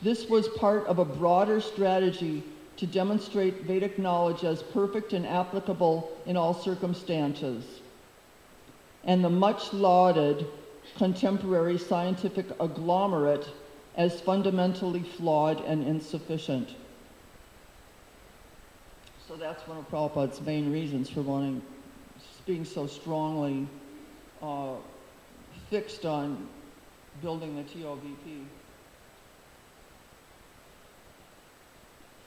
This 0.00 0.26
was 0.26 0.48
part 0.48 0.86
of 0.86 0.98
a 0.98 1.04
broader 1.04 1.60
strategy 1.60 2.42
to 2.76 2.86
demonstrate 2.86 3.62
Vedic 3.62 3.98
knowledge 3.98 4.44
as 4.44 4.62
perfect 4.62 5.12
and 5.12 5.26
applicable 5.26 6.10
in 6.26 6.36
all 6.36 6.54
circumstances. 6.54 7.64
And 9.04 9.24
the 9.24 9.30
much 9.30 9.72
lauded 9.72 10.46
contemporary 10.96 11.78
scientific 11.78 12.46
agglomerate 12.60 13.48
as 13.96 14.20
fundamentally 14.20 15.02
flawed 15.02 15.60
and 15.64 15.86
insufficient. 15.86 16.74
So 19.28 19.36
that's 19.36 19.66
one 19.66 19.78
of 19.78 19.88
Prabhupada's 19.90 20.40
main 20.40 20.70
reasons 20.72 21.08
for 21.08 21.22
wanting, 21.22 21.62
being 22.44 22.64
so 22.64 22.86
strongly 22.86 23.66
uh, 24.42 24.74
fixed 25.70 26.04
on 26.04 26.46
building 27.22 27.56
the 27.56 27.62
TOVP. 27.62 28.44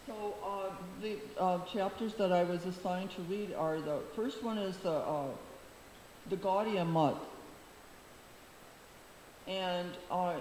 So 0.08 0.36
uh, 0.42 0.74
the 1.02 1.18
uh, 1.38 1.60
chapters 1.66 2.14
that 2.14 2.32
I 2.32 2.46
was 2.46 2.66
assigned 2.66 3.12
to 3.12 3.22
read 3.24 3.54
are 3.54 3.82
the 3.82 4.00
first 4.16 4.42
one 4.42 4.58
is 4.58 4.78
the 4.78 4.90
uh, 4.90 5.26
the 6.30 6.38
Gaudiya 6.38 6.90
Math, 6.90 7.16
and 9.50 9.90
uh, 10.10 10.36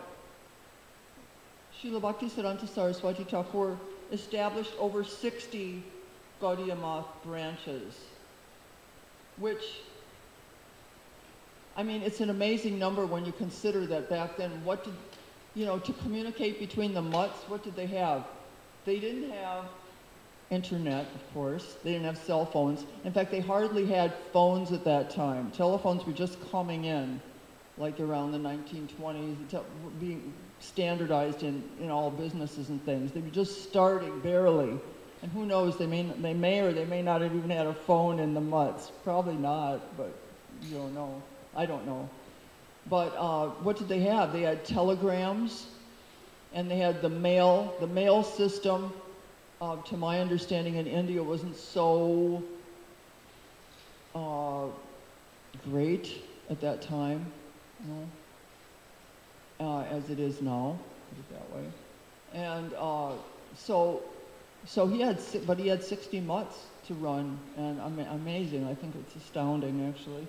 Srila 1.83 2.01
Bhaktisiddhanta 2.01 2.69
Saraswati 2.69 3.25
Thakur 3.25 3.77
established 4.13 4.73
over 4.79 5.03
60 5.03 5.83
Gaudiya 6.41 6.81
Math 6.81 7.07
branches, 7.25 7.99
which 9.39 9.65
I 11.77 11.83
mean, 11.83 12.03
it's 12.03 12.21
an 12.21 12.31
amazing 12.31 12.79
number 12.79 13.05
when 13.05 13.27
you 13.27 13.33
consider 13.33 13.85
that 13.87 14.09
back 14.09 14.37
then, 14.37 14.65
what 14.65 14.85
did, 14.85 14.95
you 15.57 15.67
know, 15.67 15.81
to 15.81 15.93
communicate 15.93 16.61
between 16.61 16.95
the 16.95 17.03
mutts, 17.03 17.41
what 17.49 17.65
did 17.65 17.75
they 17.75 17.87
have? 17.87 18.25
They 18.87 19.01
didn't 19.01 19.31
have 19.33 19.65
internet, 20.49 21.07
of 21.15 21.35
course. 21.35 21.77
They 21.83 21.93
didn't 21.93 22.07
have 22.07 22.17
cell 22.17 22.47
phones. 22.47 22.87
In 23.05 23.13
fact, 23.13 23.33
they 23.33 23.41
hardly 23.41 23.85
had 23.85 24.15
phones 24.33 24.71
at 24.71 24.85
that 24.85 25.11
time. 25.11 25.51
Telephones 25.51 26.07
were 26.07 26.13
just 26.13 26.39
coming 26.53 26.85
in, 26.85 27.21
like 27.79 27.99
around 27.99 28.31
the 28.31 28.39
1920s, 28.39 29.37
being 29.99 30.33
standardized 30.61 31.43
in, 31.43 31.65
in 31.81 31.91
all 31.91 32.13
businesses 32.13 32.69
and 32.69 32.83
things. 32.85 33.11
They 33.11 33.21
were 33.21 33.29
just 33.29 33.65
starting 33.65 34.21
barely. 34.21 34.79
And 35.23 35.33
who 35.33 35.47
knows, 35.47 35.77
they 35.77 35.87
may, 35.87 36.05
they 36.05 36.35
may 36.35 36.61
or 36.61 36.73
they 36.73 36.85
may 36.85 37.03
not 37.03 37.23
have 37.23 37.35
even 37.35 37.51
had 37.51 37.67
a 37.67 37.75
phone 37.75 38.21
in 38.21 38.35
the 38.35 38.41
mutts. 38.41 38.93
Probably 39.03 39.35
not, 39.35 39.97
but 39.97 40.15
you 40.63 40.77
don't 40.77 40.95
know. 40.95 41.21
I 41.57 41.67
don't 41.67 41.87
know. 41.87 42.09
But 42.89 43.17
uh, 43.17 43.49
what 43.65 43.79
did 43.79 43.89
they 43.89 44.01
have? 44.01 44.33
They 44.33 44.43
had 44.43 44.65
telegrams, 44.65 45.67
and 46.57 46.71
they 46.71 46.79
had 46.79 47.03
the 47.03 47.11
mail. 47.11 47.77
The 47.81 47.87
mail 47.87 48.23
system, 48.23 48.93
uh, 49.61 49.77
to 49.83 49.97
my 49.97 50.21
understanding, 50.21 50.77
in 50.77 50.87
India 50.87 51.23
wasn't 51.23 51.55
so 51.55 52.43
uh, 54.15 54.69
great 55.63 56.23
at 56.49 56.61
that 56.63 56.81
time, 56.81 57.31
you 57.85 57.89
know, 57.91 58.11
uh, 59.61 59.81
as 59.83 60.09
it 60.09 60.19
is 60.19 60.41
now. 60.41 60.81
Put 61.11 61.19
it 61.19 61.29
that 61.31 61.51
way. 61.51 61.71
And 62.33 62.73
uh, 62.75 63.13
so, 63.55 64.03
so 64.65 64.87
he 64.87 65.01
had, 65.03 65.21
but 65.47 65.59
he 65.59 65.69
had 65.69 65.85
60 65.85 66.21
mutts 66.21 66.57
to 66.87 66.95
run, 66.95 67.39
and 67.59 67.79
ama- 67.81 68.09
amazing. 68.13 68.65
I 68.67 68.75
think 68.75 68.95
it's 68.97 69.15
astounding, 69.15 69.87
actually. 69.87 70.27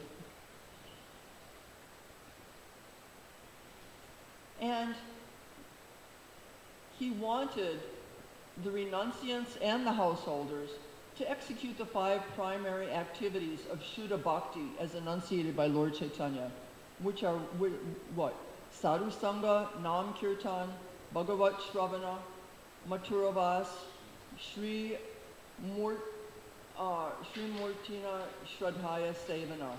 And 4.60 4.96
he 6.98 7.12
wanted 7.12 7.80
the 8.64 8.70
renunciants 8.70 9.58
and 9.62 9.86
the 9.86 9.92
householders 9.92 10.70
to 11.18 11.30
execute 11.30 11.78
the 11.78 11.86
five 11.86 12.22
primary 12.36 12.90
activities 12.92 13.60
of 13.72 13.80
Shuddha 13.82 14.22
Bhakti 14.22 14.68
as 14.80 14.96
enunciated 14.96 15.56
by 15.56 15.68
Lord 15.68 15.94
Chaitanya, 15.94 16.52
which 17.02 17.24
are 17.24 17.38
what? 18.16 18.36
Sadhu 18.72 19.10
Sangha, 19.10 19.68
Nam 19.82 20.14
Kirtan, 20.20 20.70
Bhagavat 21.14 21.54
Shravana, 21.60 22.18
Mathuravas, 22.90 23.68
Sri, 24.38 24.98
Murt, 25.76 26.00
uh, 26.78 27.10
Sri 27.34 27.44
Murtina 27.44 28.22
Shraddhaya 28.46 29.14
Sevana. 29.28 29.72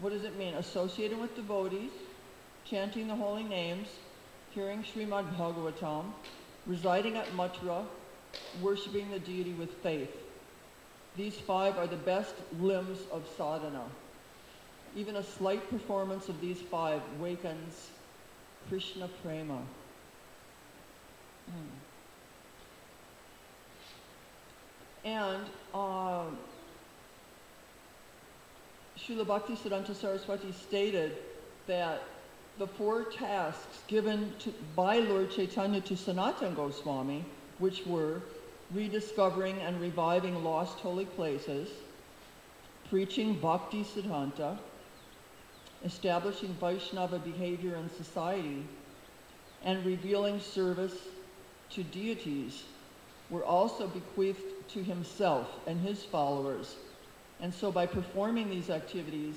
What 0.00 0.12
does 0.12 0.24
it 0.24 0.36
mean? 0.36 0.54
Associating 0.54 1.20
with 1.20 1.34
devotees, 1.34 1.90
chanting 2.64 3.08
the 3.08 3.16
holy 3.16 3.44
names, 3.44 3.88
hearing 4.54 4.84
Srimad 4.84 5.34
Bhagavatam, 5.36 6.04
residing 6.66 7.16
at 7.16 7.26
Mathura, 7.32 7.84
worshiping 8.62 9.10
the 9.10 9.18
deity 9.18 9.52
with 9.52 9.72
faith. 9.82 10.16
These 11.16 11.34
five 11.34 11.76
are 11.76 11.88
the 11.88 11.96
best 11.96 12.34
limbs 12.60 13.00
of 13.10 13.26
sadhana. 13.36 13.84
Even 14.96 15.16
a 15.16 15.24
slight 15.24 15.68
performance 15.70 16.28
of 16.28 16.40
these 16.40 16.60
five 16.60 17.02
wakens 17.20 17.88
Krishna 18.68 19.08
prema. 19.22 19.60
Hmm. 21.46 21.74
And 25.04 25.44
uh, 25.74 26.24
Srila 28.98 29.26
Bhakti 29.26 29.54
Siddhanta 29.54 29.94
Saraswati 29.94 30.52
stated 30.52 31.18
that 31.66 32.02
the 32.58 32.66
four 32.66 33.04
tasks 33.04 33.80
given 33.88 34.32
to, 34.38 34.54
by 34.76 34.98
Lord 34.98 35.30
Chaitanya 35.30 35.80
to 35.82 35.94
Sanatana 35.94 36.54
Goswami, 36.54 37.24
which 37.58 37.84
were 37.86 38.20
rediscovering 38.72 39.58
and 39.60 39.80
reviving 39.80 40.44
lost 40.44 40.78
holy 40.78 41.04
places, 41.04 41.68
preaching 42.88 43.34
Bhakti 43.40 43.84
Siddhanta, 43.84 44.56
establishing 45.84 46.54
Vaishnava 46.60 47.18
behavior 47.18 47.74
in 47.76 47.90
society, 47.90 48.64
and 49.64 49.84
revealing 49.84 50.40
service 50.40 50.94
to 51.70 51.82
deities 51.82 52.64
were 53.30 53.44
also 53.44 53.88
bequeathed 53.88 54.68
to 54.68 54.82
himself 54.82 55.48
and 55.66 55.80
his 55.80 56.04
followers. 56.04 56.76
And 57.40 57.52
so 57.52 57.72
by 57.72 57.86
performing 57.86 58.48
these 58.48 58.70
activities 58.70 59.36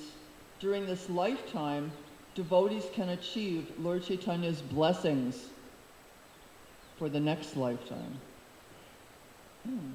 during 0.60 0.86
this 0.86 1.10
lifetime, 1.10 1.90
devotees 2.38 2.84
can 2.94 3.08
achieve 3.08 3.66
Lord 3.80 4.04
Chaitanya's 4.04 4.62
blessings 4.62 5.48
for 6.96 7.08
the 7.08 7.18
next 7.18 7.56
lifetime. 7.56 8.20
Hmm. 9.66 9.90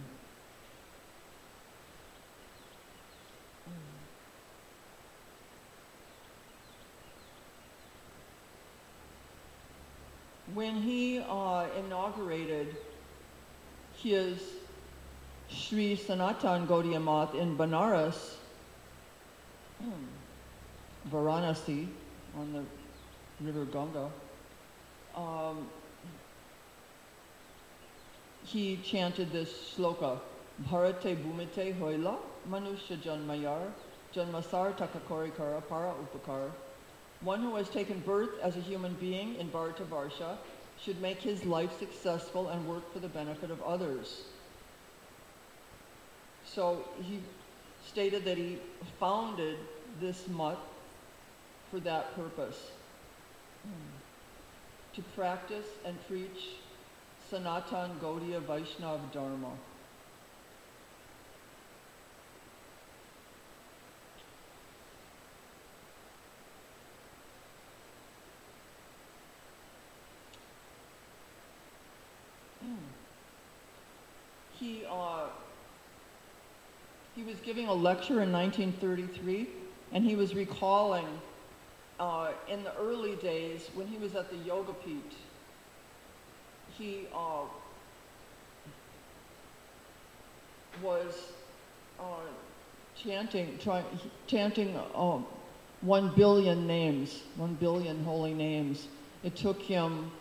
When 10.54 10.76
he 10.76 11.20
uh, 11.20 11.68
inaugurated 11.80 12.76
his 13.96 14.38
Sri 15.48 15.96
Sanatan 15.96 16.68
Gaudiya 16.68 17.02
Math 17.02 17.36
in 17.36 17.58
Banaras, 17.58 18.34
hmm, 19.82 21.10
Varanasi, 21.10 21.88
on 22.38 22.54
the 22.54 23.46
river 23.46 23.66
Ganga, 23.66 24.10
um, 25.16 25.68
he 28.44 28.78
chanted 28.84 29.32
this 29.32 29.76
sloka, 29.78 30.20
Bharate 30.70 31.16
Bhumite 31.16 31.78
Hoila, 31.78 32.18
Manusha 32.50 32.98
Janmayar, 33.02 33.72
Janmasar 34.14 34.76
Takakorikara 34.78 35.62
Para 35.68 35.94
Upakar. 35.94 36.52
One 37.22 37.42
who 37.42 37.56
has 37.56 37.70
taken 37.70 38.00
birth 38.00 38.32
as 38.42 38.58
a 38.58 38.60
human 38.60 38.94
being 38.96 39.36
in 39.36 39.50
Bharata 39.50 39.84
Varsha 39.84 40.38
should 40.84 41.02
make 41.02 41.22
his 41.22 41.46
life 41.46 41.78
successful 41.80 42.50
and 42.50 42.68
work 42.68 42.92
for 42.92 43.00
the 43.00 43.08
benefit 43.08 43.50
of 43.50 43.62
others. 43.62 44.24
So 46.46 46.84
he 47.02 47.22
stated 47.88 48.26
that 48.26 48.38
he 48.38 48.58
founded 49.00 49.58
this 50.02 50.28
mutt 50.28 50.60
for 51.74 51.80
that 51.80 52.16
purpose. 52.16 52.70
to 54.94 55.02
practice 55.16 55.66
and 55.84 55.98
preach 56.08 56.58
Sanatan 57.28 57.90
Gaudiya 58.00 58.42
Vaishnav 58.42 59.12
Dharma. 59.12 59.50
he, 74.60 74.84
uh, 74.88 75.26
he 77.16 77.24
was 77.24 77.40
giving 77.40 77.68
a 77.68 77.74
lecture 77.74 78.22
in 78.22 78.32
1933 78.32 79.50
and 79.92 80.04
he 80.04 80.16
was 80.16 80.36
recalling 80.36 81.08
uh, 82.04 82.32
in 82.50 82.66
the 82.66 82.76
early 82.76 83.16
days 83.16 83.70
when 83.76 83.88
he 83.88 83.98
was 83.98 84.14
at 84.14 84.30
the 84.30 84.36
Yoga 84.36 84.74
Pit. 84.74 85.14
He 86.78 87.08
uh, 87.16 87.44
was 90.84 91.32
uh, 91.98 92.04
chanting, 93.02 93.58
try, 93.58 93.84
chanting 94.28 94.78
um, 94.94 95.26
one 95.80 96.14
billion 96.14 96.68
names, 96.68 97.24
one 97.38 97.54
billion 97.54 98.04
holy 98.04 98.34
names. 98.34 98.88
It 99.24 99.38
took 99.38 99.62
him 99.62 100.12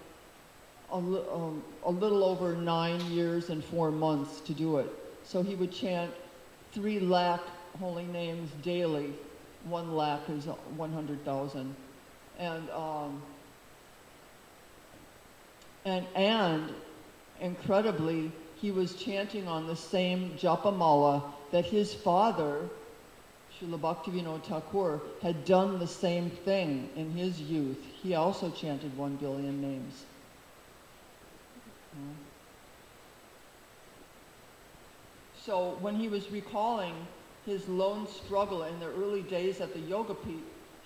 a, 0.93 0.99
li- 0.99 1.27
um, 1.33 1.65
a 1.85 1.91
little 1.91 2.23
over 2.23 2.55
nine 2.55 3.01
years 3.11 3.51
and 3.51 3.65
four 3.65 3.91
months 3.91 4.41
to 4.43 4.55
do 4.55 4.77
it. 4.79 4.89
So 5.25 5.43
he 5.43 5.57
would 5.57 5.73
chant 5.73 6.13
three 6.71 7.01
lakh 7.01 7.41
holy 7.81 8.05
names 8.05 8.51
daily. 8.63 9.15
One 9.65 9.95
lakh 9.95 10.29
is 10.29 10.47
100,000. 10.47 11.77
And, 12.39 12.71
um, 12.71 13.23
and, 15.85 16.07
and 16.15 16.73
incredibly, 17.41 18.33
he 18.57 18.71
was 18.71 18.95
chanting 18.95 19.49
on 19.49 19.67
the 19.67 19.77
same 19.77 20.33
Japamala 20.39 21.23
that 21.51 21.65
his 21.65 21.93
father, 21.93 22.69
Srila 23.61 23.79
Bhaktivinoda 23.81 24.43
Thakur, 24.45 25.01
had 25.21 25.45
done 25.45 25.79
the 25.79 25.87
same 25.87 26.31
thing 26.31 26.89
in 26.97 27.11
his 27.11 27.41
youth. 27.41 27.79
He 28.03 28.15
also 28.15 28.51
chanted 28.51 28.97
one 28.97 29.17
billion 29.17 29.61
names. 29.61 30.05
So 35.45 35.77
when 35.81 35.97
he 35.97 36.09
was 36.09 36.31
recalling 36.31 36.95
his 37.45 37.69
lone 37.69 38.07
struggle 38.07 38.63
in 38.65 38.79
the 38.79 38.87
early 38.87 39.23
days 39.23 39.61
at 39.61 39.73
the 39.73 39.81
Yoga 39.81 40.15
Pit, 40.15 40.35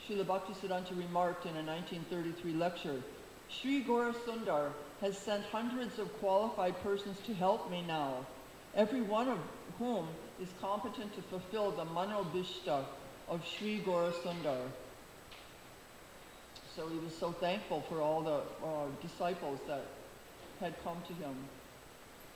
Srila 0.07 0.25
Bhaktisiddhanta 0.25 0.97
remarked 0.97 1.45
in 1.45 1.57
a 1.57 1.63
1933 1.63 2.53
lecture, 2.55 3.03
Sri 3.49 3.85
Gaura 3.85 4.15
Sundar 4.15 4.73
has 5.01 5.17
sent 5.19 5.45
hundreds 5.45 5.99
of 5.99 6.13
qualified 6.21 6.81
persons 6.83 7.19
to 7.27 7.35
help 7.35 7.71
me 7.71 7.83
now, 7.87 8.27
every 8.75 9.03
one 9.03 9.29
of 9.29 9.39
whom 9.79 10.09
is 10.41 10.49
competent 10.61 11.15
to 11.15 11.23
fulfill 11.23 11.71
the 11.71 11.85
manobishta 11.85 12.85
of 13.29 13.47
Sri 13.47 13.83
Gaura 13.85 14.13
Sundar. 14.13 14.61
So 16.75 16.89
he 16.89 16.99
was 16.99 17.17
so 17.17 17.33
thankful 17.33 17.83
for 17.89 18.01
all 18.01 18.23
the 18.23 18.67
uh, 18.67 18.87
disciples 19.01 19.61
that 19.67 19.85
had 20.61 20.75
come 20.83 21.03
to 21.07 21.15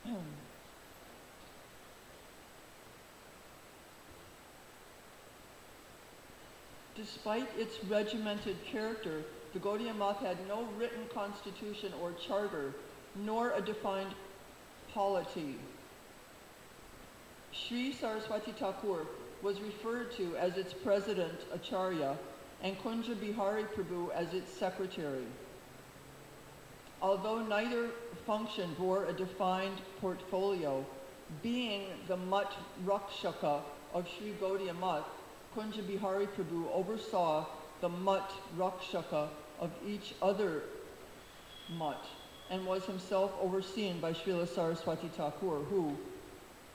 him. 0.07 0.17
Despite 6.97 7.49
its 7.57 7.83
regimented 7.85 8.57
character, 8.65 9.23
the 9.53 9.59
Gaudiya 9.59 9.97
Math 9.97 10.19
had 10.19 10.37
no 10.49 10.69
written 10.79 11.07
constitution 11.15 11.93
or 12.03 12.13
charter, 12.13 12.75
nor 13.15 13.53
a 13.53 13.61
defined 13.61 14.15
polity. 14.93 15.57
Sri 17.53 17.93
Saraswati 17.93 18.53
Thakur 18.53 19.07
was 19.43 19.61
referred 19.61 20.13
to 20.17 20.37
as 20.37 20.57
its 20.57 20.73
president, 20.73 21.41
Acharya, 21.53 22.17
and 22.63 22.79
Kunja 22.79 23.19
Bihari 23.19 23.65
Prabhu 23.65 24.13
as 24.13 24.33
its 24.35 24.53
secretary. 24.53 25.27
Although 27.03 27.43
neither 27.47 27.89
function 28.27 28.75
bore 28.79 29.07
a 29.07 29.13
defined 29.13 29.81
portfolio, 30.01 30.85
being 31.43 31.87
the 32.07 32.17
Mat 32.17 32.53
Rakshaka 32.85 33.63
of 33.95 34.07
Sri 34.19 34.35
Gaudiya 34.41 34.79
Math, 34.79 35.07
Kunja 35.55 35.85
Bihari 35.87 36.27
Prabhu 36.29 36.71
oversaw 36.73 37.47
the 37.81 37.89
mutt 37.89 38.31
Rakshaka 38.57 39.31
of 39.59 39.71
each 39.87 40.15
other 40.23 40.63
mutt 41.69 42.07
and 42.51 42.67
was 42.67 42.85
himself 42.85 43.33
overseen 43.41 44.01
by 44.01 44.13
Srila 44.13 44.47
Saraswati 44.47 45.09
Thakur, 45.09 45.63
who, 45.69 45.97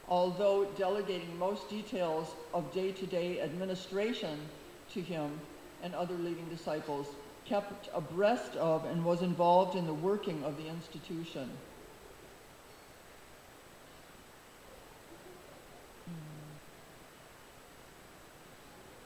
although 0.08 0.66
delegating 0.78 1.38
most 1.38 1.70
details 1.70 2.34
of 2.54 2.74
day-to-day 2.74 3.42
administration 3.42 4.40
to 4.94 5.02
him 5.02 5.40
and 5.84 5.94
other 5.94 6.16
leading 6.16 6.48
disciples, 6.50 7.08
kept 7.46 7.90
abreast 7.94 8.56
of 8.56 8.86
and 8.86 9.04
was 9.06 9.22
involved 9.22 9.76
in 9.76 9.86
the 9.86 9.94
working 9.94 10.44
of 10.44 10.58
the 10.58 10.68
institution. 10.68 11.50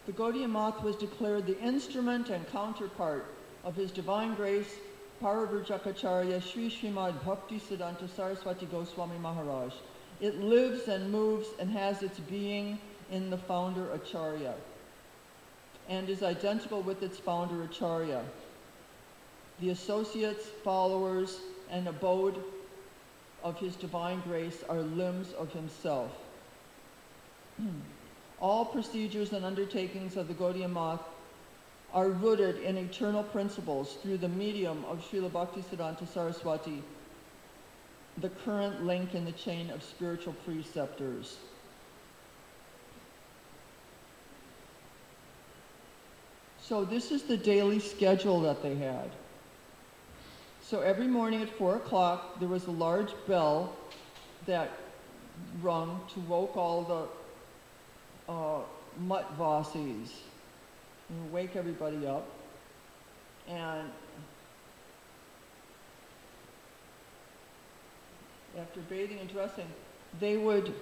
The 0.09 0.15
Gaudiya 0.15 0.49
Math 0.49 0.81
was 0.81 0.95
declared 0.95 1.45
the 1.45 1.59
instrument 1.59 2.31
and 2.31 2.43
counterpart 2.49 3.27
of 3.63 3.75
His 3.75 3.91
Divine 3.91 4.33
Grace 4.33 4.77
Parivrajakacharya 5.21 6.41
Sri 6.41 6.67
Srimad 6.67 7.23
Bhakti 7.23 7.59
Siddhanta 7.59 8.09
Saraswati 8.09 8.65
Goswami 8.65 9.19
Maharaj. 9.19 9.71
It 10.19 10.41
lives 10.41 10.87
and 10.87 11.11
moves 11.11 11.49
and 11.59 11.69
has 11.69 12.01
its 12.01 12.19
being 12.21 12.79
in 13.11 13.29
the 13.29 13.37
founder 13.37 13.91
Acharya 13.91 14.55
and 15.87 16.09
is 16.09 16.23
identical 16.23 16.81
with 16.81 17.03
its 17.03 17.19
founder 17.19 17.61
Acharya. 17.61 18.23
The 19.59 19.69
associates, 19.69 20.47
followers, 20.63 21.39
and 21.69 21.87
abode 21.87 22.43
of 23.43 23.59
his 23.59 23.75
divine 23.75 24.21
grace 24.21 24.63
are 24.67 24.81
limbs 24.81 25.33
of 25.33 25.53
himself. 25.53 26.11
All 28.41 28.65
procedures 28.65 29.33
and 29.33 29.43
undertakings 29.45 30.15
of 30.15 30.27
the 30.27 30.33
Gaudiya 30.33 30.71
Math 30.71 31.01
are 31.93 32.09
rooted 32.09 32.57
in 32.61 32.77
eternal 32.77 33.23
principles 33.23 33.97
through 34.01 34.17
the 34.17 34.29
medium 34.29 34.85
of 34.85 35.03
Srila 35.03 35.29
Bhaktisiddhanta 35.31 36.07
Saraswati, 36.07 36.83
the 38.19 38.29
current 38.29 38.85
link 38.85 39.13
in 39.13 39.25
the 39.25 39.31
chain 39.33 39.69
of 39.71 39.83
spiritual 39.83 40.33
preceptors. 40.45 41.37
So 46.61 46.85
this 46.85 47.11
is 47.11 47.23
the 47.23 47.37
daily 47.37 47.79
schedule 47.79 48.41
that 48.41 48.61
they 48.61 48.75
had. 48.75 49.09
So 50.61 50.81
every 50.81 51.07
morning 51.07 51.41
at 51.41 51.49
4 51.49 51.77
o'clock, 51.77 52.39
there 52.39 52.47
was 52.47 52.67
a 52.67 52.71
large 52.71 53.11
bell 53.27 53.75
that 54.45 54.69
rung 55.63 55.99
to 56.13 56.19
woke 56.21 56.55
all 56.55 56.83
the 56.83 57.18
uh, 58.29 58.59
muttvasis 59.07 60.11
and 61.09 61.31
wake 61.33 61.55
everybody 61.55 62.05
up. 62.05 62.27
And 63.47 63.89
after 68.59 68.79
bathing 68.81 69.19
and 69.19 69.29
dressing, 69.29 69.65
they 70.19 70.37
would. 70.37 70.73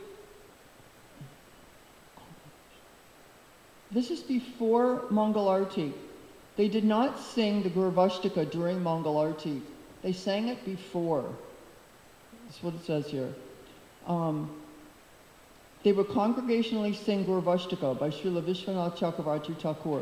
This 3.92 4.12
is 4.12 4.20
before 4.20 5.04
Mangalarti. 5.10 5.94
They 6.58 6.68
did 6.68 6.84
not 6.84 7.20
sing 7.20 7.64
the 7.64 7.70
Gurvashtika 7.70 8.52
during 8.52 8.82
Mangalarti. 8.82 9.62
They 10.02 10.12
sang 10.12 10.50
it 10.50 10.66
before. 10.66 11.34
That's 12.46 12.62
what 12.62 12.74
it 12.74 12.84
says 12.84 13.08
here. 13.08 13.34
Um, 14.06 14.50
they 15.84 15.92
would 15.92 16.08
congregationally 16.08 16.96
sing 16.96 17.26
Gurvashtika 17.26 18.00
by 18.00 18.10
Srila 18.10 18.42
Vishwanath 18.42 18.98
Chakravarti 18.98 19.58
Thakur. 19.60 20.02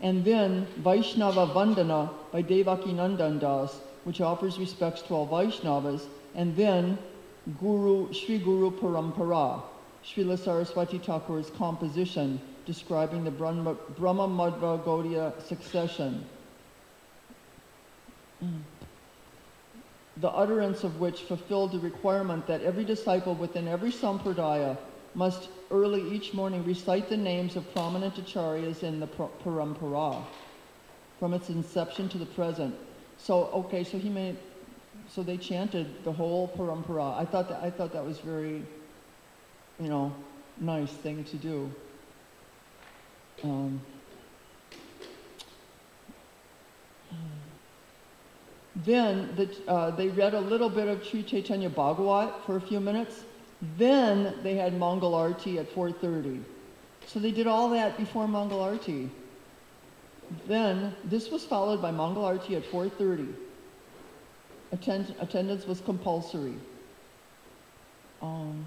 And 0.00 0.24
then 0.24 0.66
Vaishnava 0.78 1.46
Vandana 1.48 2.10
by 2.32 2.42
Devaki 2.42 2.92
Nandan 2.92 3.38
Das, 3.40 3.80
which 4.04 4.20
offers 4.20 4.58
respects 4.58 5.02
to 5.02 5.14
all 5.14 5.28
Vaishnavas. 5.28 6.06
And 6.34 6.56
then 6.56 6.98
Guru, 7.60 8.12
Sri 8.12 8.38
Guru 8.38 8.70
Parampara, 8.70 9.62
Srila 10.04 10.38
Saraswati 10.38 10.98
Thakur's 10.98 11.50
composition 11.50 12.40
describing 12.66 13.24
the 13.24 13.30
Brahma, 13.30 13.74
Brahma 13.98 14.28
Madhva 14.28 14.82
Gaudiya 14.84 15.40
succession. 15.42 16.24
Mm. 18.42 18.60
The 20.18 20.28
utterance 20.28 20.84
of 20.84 21.00
which 21.00 21.22
fulfilled 21.22 21.72
the 21.72 21.78
requirement 21.78 22.46
that 22.46 22.62
every 22.62 22.84
disciple 22.84 23.34
within 23.34 23.66
every 23.66 23.90
sampradaya 23.90 24.76
must 25.14 25.48
early 25.70 26.14
each 26.14 26.34
morning 26.34 26.64
recite 26.64 27.08
the 27.08 27.16
names 27.16 27.56
of 27.56 27.72
prominent 27.72 28.14
acharyas 28.16 28.82
in 28.82 29.00
the 29.00 29.06
parampara 29.06 30.22
from 31.18 31.34
its 31.34 31.48
inception 31.48 32.08
to 32.08 32.18
the 32.18 32.26
present. 32.26 32.74
So, 33.16 33.44
okay, 33.52 33.84
so 33.84 33.98
he 33.98 34.08
made, 34.08 34.36
so 35.08 35.22
they 35.22 35.36
chanted 35.36 36.04
the 36.04 36.12
whole 36.12 36.48
parampara. 36.48 37.18
I 37.18 37.24
thought 37.24 37.48
that, 37.48 37.62
I 37.62 37.70
thought 37.70 37.92
that 37.92 38.04
was 38.04 38.18
very, 38.18 38.62
you 39.78 39.88
know, 39.88 40.14
nice 40.58 40.90
thing 40.90 41.24
to 41.24 41.36
do. 41.36 41.70
Um, 43.44 43.80
Then 48.76 49.28
the, 49.36 49.50
uh, 49.70 49.90
they 49.90 50.08
read 50.08 50.34
a 50.34 50.40
little 50.40 50.70
bit 50.70 50.88
of 50.88 51.04
Sri 51.04 51.22
Chaitanya 51.22 51.68
Bhagavat 51.68 52.46
for 52.46 52.56
a 52.56 52.60
few 52.60 52.80
minutes, 52.80 53.24
Then 53.78 54.34
they 54.42 54.56
had 54.56 54.78
Mangal 54.78 55.14
Arti 55.14 55.58
at 55.58 55.72
4.30. 55.72 56.42
So 57.06 57.20
they 57.20 57.30
did 57.30 57.46
all 57.46 57.70
that 57.70 57.96
before 57.96 58.26
Mangal 58.26 58.60
Arti. 58.60 59.08
Then 60.48 60.94
this 61.04 61.30
was 61.30 61.44
followed 61.44 61.80
by 61.80 61.92
Mangal 61.92 62.24
Arti 62.24 62.56
at 62.56 62.64
4.30. 62.64 63.32
Attend- 64.72 65.14
attendance 65.20 65.66
was 65.66 65.80
compulsory. 65.80 66.54
Um, 68.20 68.64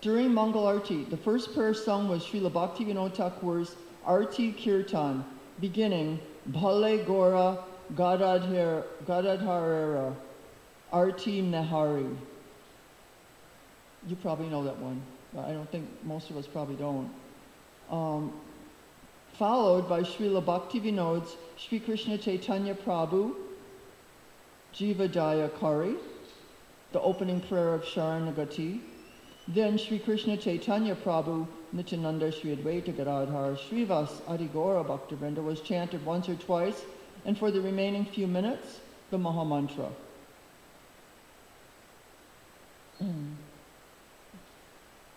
during 0.00 0.32
Mangal 0.32 0.66
Arti, 0.66 1.04
the 1.04 1.16
first 1.16 1.54
prayer 1.54 1.74
sung 1.74 2.08
was 2.08 2.22
Srila 2.24 2.50
Bhaktivinoda 2.52 3.14
Thakur's 3.14 3.74
Arti 4.04 4.52
Kirtan, 4.52 5.24
beginning 5.60 6.20
Bhale 6.46 7.04
Gora 7.04 7.58
Gadadhar, 7.96 8.84
Gadadharera, 9.06 10.14
Arti 10.92 11.42
Nehari. 11.42 12.16
You 14.06 14.16
probably 14.16 14.48
know 14.48 14.64
that 14.64 14.78
one. 14.78 15.02
but 15.32 15.44
I 15.46 15.52
don't 15.52 15.70
think 15.70 15.88
most 16.04 16.30
of 16.30 16.36
us 16.36 16.46
probably 16.46 16.76
don't. 16.76 17.10
Um, 17.90 18.32
followed 19.38 19.88
by 19.88 20.02
Srila 20.02 20.44
Bhaktivinod's 20.44 21.36
Sri 21.56 21.80
Krishna 21.80 22.18
Chaitanya 22.18 22.74
Prabhu, 22.74 23.34
Jiva 24.74 25.10
Jaya 25.10 25.48
Kari, 25.60 25.94
the 26.92 27.00
opening 27.00 27.40
prayer 27.40 27.74
of 27.74 27.82
Sharanagati. 27.82 28.80
Then 29.48 29.76
Sri 29.76 29.98
Krishna 29.98 30.36
Chaitanya 30.36 30.94
Prabhu, 30.94 31.46
Nityananda 31.72 32.30
Sri 32.30 32.56
Advaita 32.56 32.96
Gadadhar, 32.96 33.56
Srivasadi 33.56 34.48
Gaura 34.50 34.86
Bhakta 34.86 35.16
Vrinda 35.16 35.42
was 35.42 35.60
chanted 35.60 36.04
once 36.06 36.28
or 36.28 36.36
twice, 36.36 36.82
and 37.24 37.38
for 37.38 37.50
the 37.50 37.60
remaining 37.60 38.04
few 38.04 38.26
minutes, 38.26 38.80
the 39.10 39.18
Mahamantra. 39.18 39.90
Mm. 43.02 43.34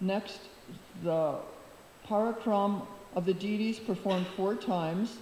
Next, 0.01 0.39
the 1.03 1.37
parikram 2.07 2.85
of 3.15 3.25
the 3.25 3.33
deities 3.33 3.79
performed 3.79 4.27
four 4.35 4.55
times. 4.55 5.17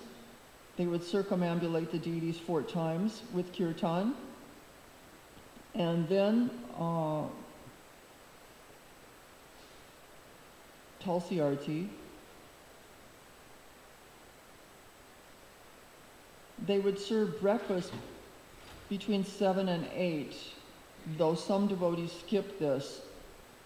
They 0.77 0.87
would 0.87 1.01
circumambulate 1.01 1.91
the 1.91 1.99
deities 1.99 2.39
four 2.39 2.63
times 2.63 3.21
with 3.33 3.55
kirtan. 3.55 4.15
And 5.75 6.07
then 6.09 6.49
uh, 6.79 7.23
Tulsi 10.99 11.39
Arti. 11.39 11.89
They 16.65 16.79
would 16.79 16.99
serve 16.99 17.39
breakfast 17.41 17.91
between 18.89 19.23
7 19.23 19.69
and 19.69 19.87
8, 19.93 20.35
though 21.17 21.35
some 21.35 21.67
devotees 21.67 22.11
skip 22.11 22.59
this. 22.59 23.01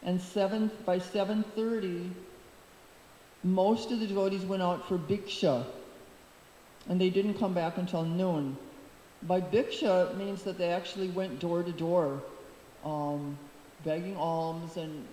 And 0.03 0.21
seven, 0.21 0.71
by 0.85 0.99
7.30, 0.99 2.09
most 3.43 3.91
of 3.91 3.99
the 3.99 4.07
devotees 4.07 4.43
went 4.43 4.61
out 4.61 4.87
for 4.87 4.97
bhiksha, 4.97 5.65
and 6.87 6.99
they 7.01 7.09
didn't 7.09 7.35
come 7.35 7.53
back 7.53 7.77
until 7.77 8.03
noon. 8.03 8.57
By 9.23 9.41
bhiksha 9.41 10.15
means 10.17 10.43
that 10.43 10.57
they 10.57 10.69
actually 10.69 11.09
went 11.09 11.39
door 11.39 11.63
to 11.63 11.71
door, 11.71 12.21
um, 12.85 13.37
begging 13.83 14.15
alms 14.15 14.77
and 14.77 15.05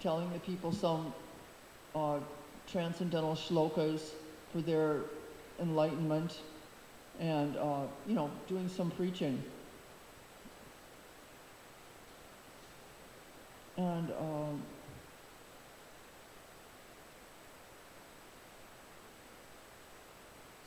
telling 0.00 0.32
the 0.32 0.38
people 0.40 0.72
some 0.72 1.12
uh, 1.94 2.18
transcendental 2.66 3.34
shlokas 3.34 4.10
for 4.52 4.60
their 4.60 5.00
enlightenment, 5.60 6.38
and 7.20 7.56
uh, 7.56 7.82
you 8.06 8.14
know, 8.14 8.30
doing 8.48 8.68
some 8.68 8.90
preaching. 8.90 9.42
And 13.76 14.10
um, 14.12 14.62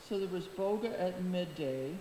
so 0.08 0.18
there 0.18 0.28
was 0.28 0.44
bhoga 0.44 0.92
at 1.00 1.22
midday, 1.24 1.92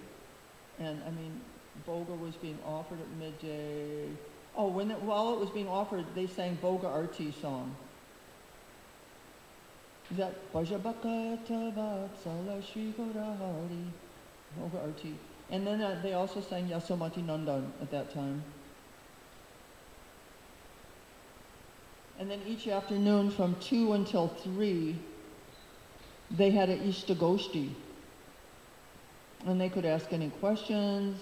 and 0.79 1.01
I 1.05 1.11
mean, 1.11 1.39
bhoga 1.87 2.17
was 2.19 2.35
being 2.35 2.59
offered 2.65 2.99
at 2.99 3.17
midday. 3.17 4.09
Oh, 4.55 4.67
when 4.67 4.91
it, 4.91 5.01
while 5.01 5.33
it 5.33 5.39
was 5.39 5.49
being 5.49 5.67
offered, 5.67 6.05
they 6.15 6.27
sang 6.27 6.57
bhoga 6.61 6.85
arti 6.85 7.31
song. 7.41 7.75
Is 10.09 10.17
that 10.17 10.53
Bhajabakata 10.53 11.75
Vatsala 11.75 12.63
Shri? 12.71 12.93
Arti. 14.81 15.15
And 15.49 15.65
then 15.65 15.81
uh, 15.81 15.99
they 16.03 16.13
also 16.13 16.41
sang 16.41 16.67
Yasomati 16.67 17.25
Nandan 17.25 17.69
at 17.81 17.91
that 17.91 18.13
time. 18.13 18.43
And 22.19 22.29
then 22.29 22.41
each 22.47 22.67
afternoon 22.67 23.29
from 23.29 23.55
2 23.59 23.93
until 23.93 24.27
3, 24.27 24.99
they 26.31 26.49
had 26.49 26.69
an 26.69 26.79
Ishtagoshti. 26.79 27.69
And 29.45 29.61
they 29.61 29.69
could 29.69 29.85
ask 29.85 30.11
any 30.11 30.29
questions. 30.31 31.21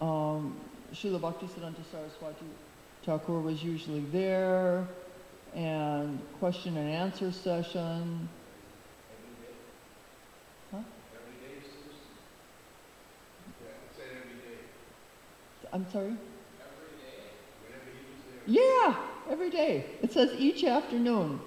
Um, 0.00 0.58
Srila 0.94 1.20
Bhaktisiddhanta 1.20 1.84
Saraswati 1.90 2.46
Thakur 3.04 3.40
was 3.40 3.62
usually 3.62 4.04
there. 4.10 4.88
And 5.54 6.18
question 6.38 6.78
and 6.78 6.88
answer 6.88 7.30
session. 7.30 8.28
I'm 15.72 15.90
sorry? 15.90 16.16
Yeah, 18.46 18.96
every 19.30 19.50
day. 19.50 19.86
It 20.02 20.12
says 20.12 20.32
each 20.38 20.64
afternoon 20.64 21.40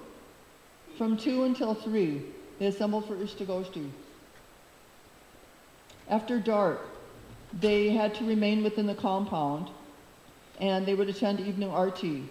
from 0.98 1.16
2 1.16 1.44
until 1.44 1.74
3, 1.74 2.22
they 2.58 2.66
assembled 2.66 3.06
for 3.06 3.14
Ishtagoshti. 3.14 3.90
After 6.08 6.40
dark, 6.40 6.80
they 7.52 7.90
had 7.90 8.14
to 8.16 8.24
remain 8.24 8.62
within 8.62 8.86
the 8.86 8.94
compound 8.94 9.68
and 10.58 10.86
they 10.86 10.94
would 10.94 11.08
attend 11.08 11.40
evening 11.40 11.70
arti. 11.70 12.28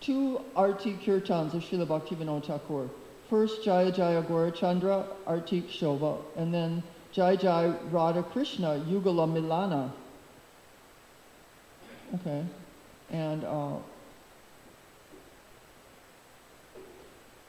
Two 0.00 0.40
arti 0.54 0.94
kirtans 1.04 1.54
of 1.54 1.62
Srila 1.62 1.86
Bhaktivinoda 1.86 2.44
Thakur. 2.46 2.90
First 3.30 3.64
Jaya 3.64 3.90
Jaya 3.90 4.22
Gaurachandra 4.22 5.06
Artik 5.26 5.68
Shobha, 5.68 6.18
and 6.36 6.54
then 6.54 6.82
Jaya 7.12 7.36
Jaya 7.36 7.74
Radha 7.90 8.22
Krishna 8.22 8.84
Yugala 8.86 9.26
Milana. 9.26 9.90
Okay. 12.14 12.44
And 13.10 13.44
uh, 13.44 13.76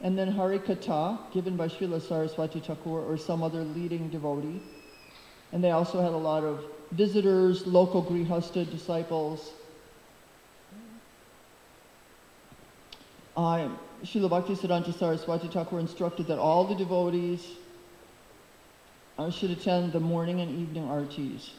and 0.02 0.18
then 0.18 0.32
Harikatha, 0.32 1.32
given 1.34 1.58
by 1.58 1.68
Srila 1.68 2.02
Saraswati 2.02 2.60
Thakur 2.60 3.02
or 3.02 3.18
some 3.18 3.42
other 3.42 3.64
leading 3.64 4.10
devotee. 4.10 4.62
And 5.52 5.64
they 5.64 5.72
also 5.72 6.02
had 6.02 6.12
a 6.12 6.18
lot 6.18 6.44
of 6.44 6.64
visitors, 6.92 7.66
local 7.66 8.04
Grihasta 8.04 8.70
disciples. 8.70 9.52
Uh, 13.36 13.70
Srila 14.04 14.30
Bhaktisiddhanta 14.30 14.94
Saraswati 14.98 15.48
Thakur 15.48 15.80
instructed 15.80 16.28
that 16.28 16.38
all 16.38 16.66
the 16.66 16.76
devotees 16.76 17.46
uh, 19.18 19.32
should 19.32 19.50
attend 19.50 19.94
the 19.94 20.00
morning 20.00 20.42
and 20.42 20.52
evening 20.60 20.88
artis. 20.90 21.52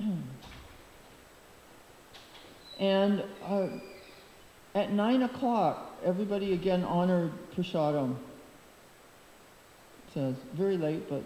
And 2.78 3.22
uh, 3.44 3.68
at 4.74 4.92
9 4.92 5.22
o'clock, 5.22 5.96
everybody 6.04 6.52
again 6.52 6.84
honored 6.84 7.32
Prasadam. 7.56 8.16
It 10.08 10.14
says, 10.14 10.36
very 10.54 10.76
late, 10.76 11.08
but. 11.08 11.22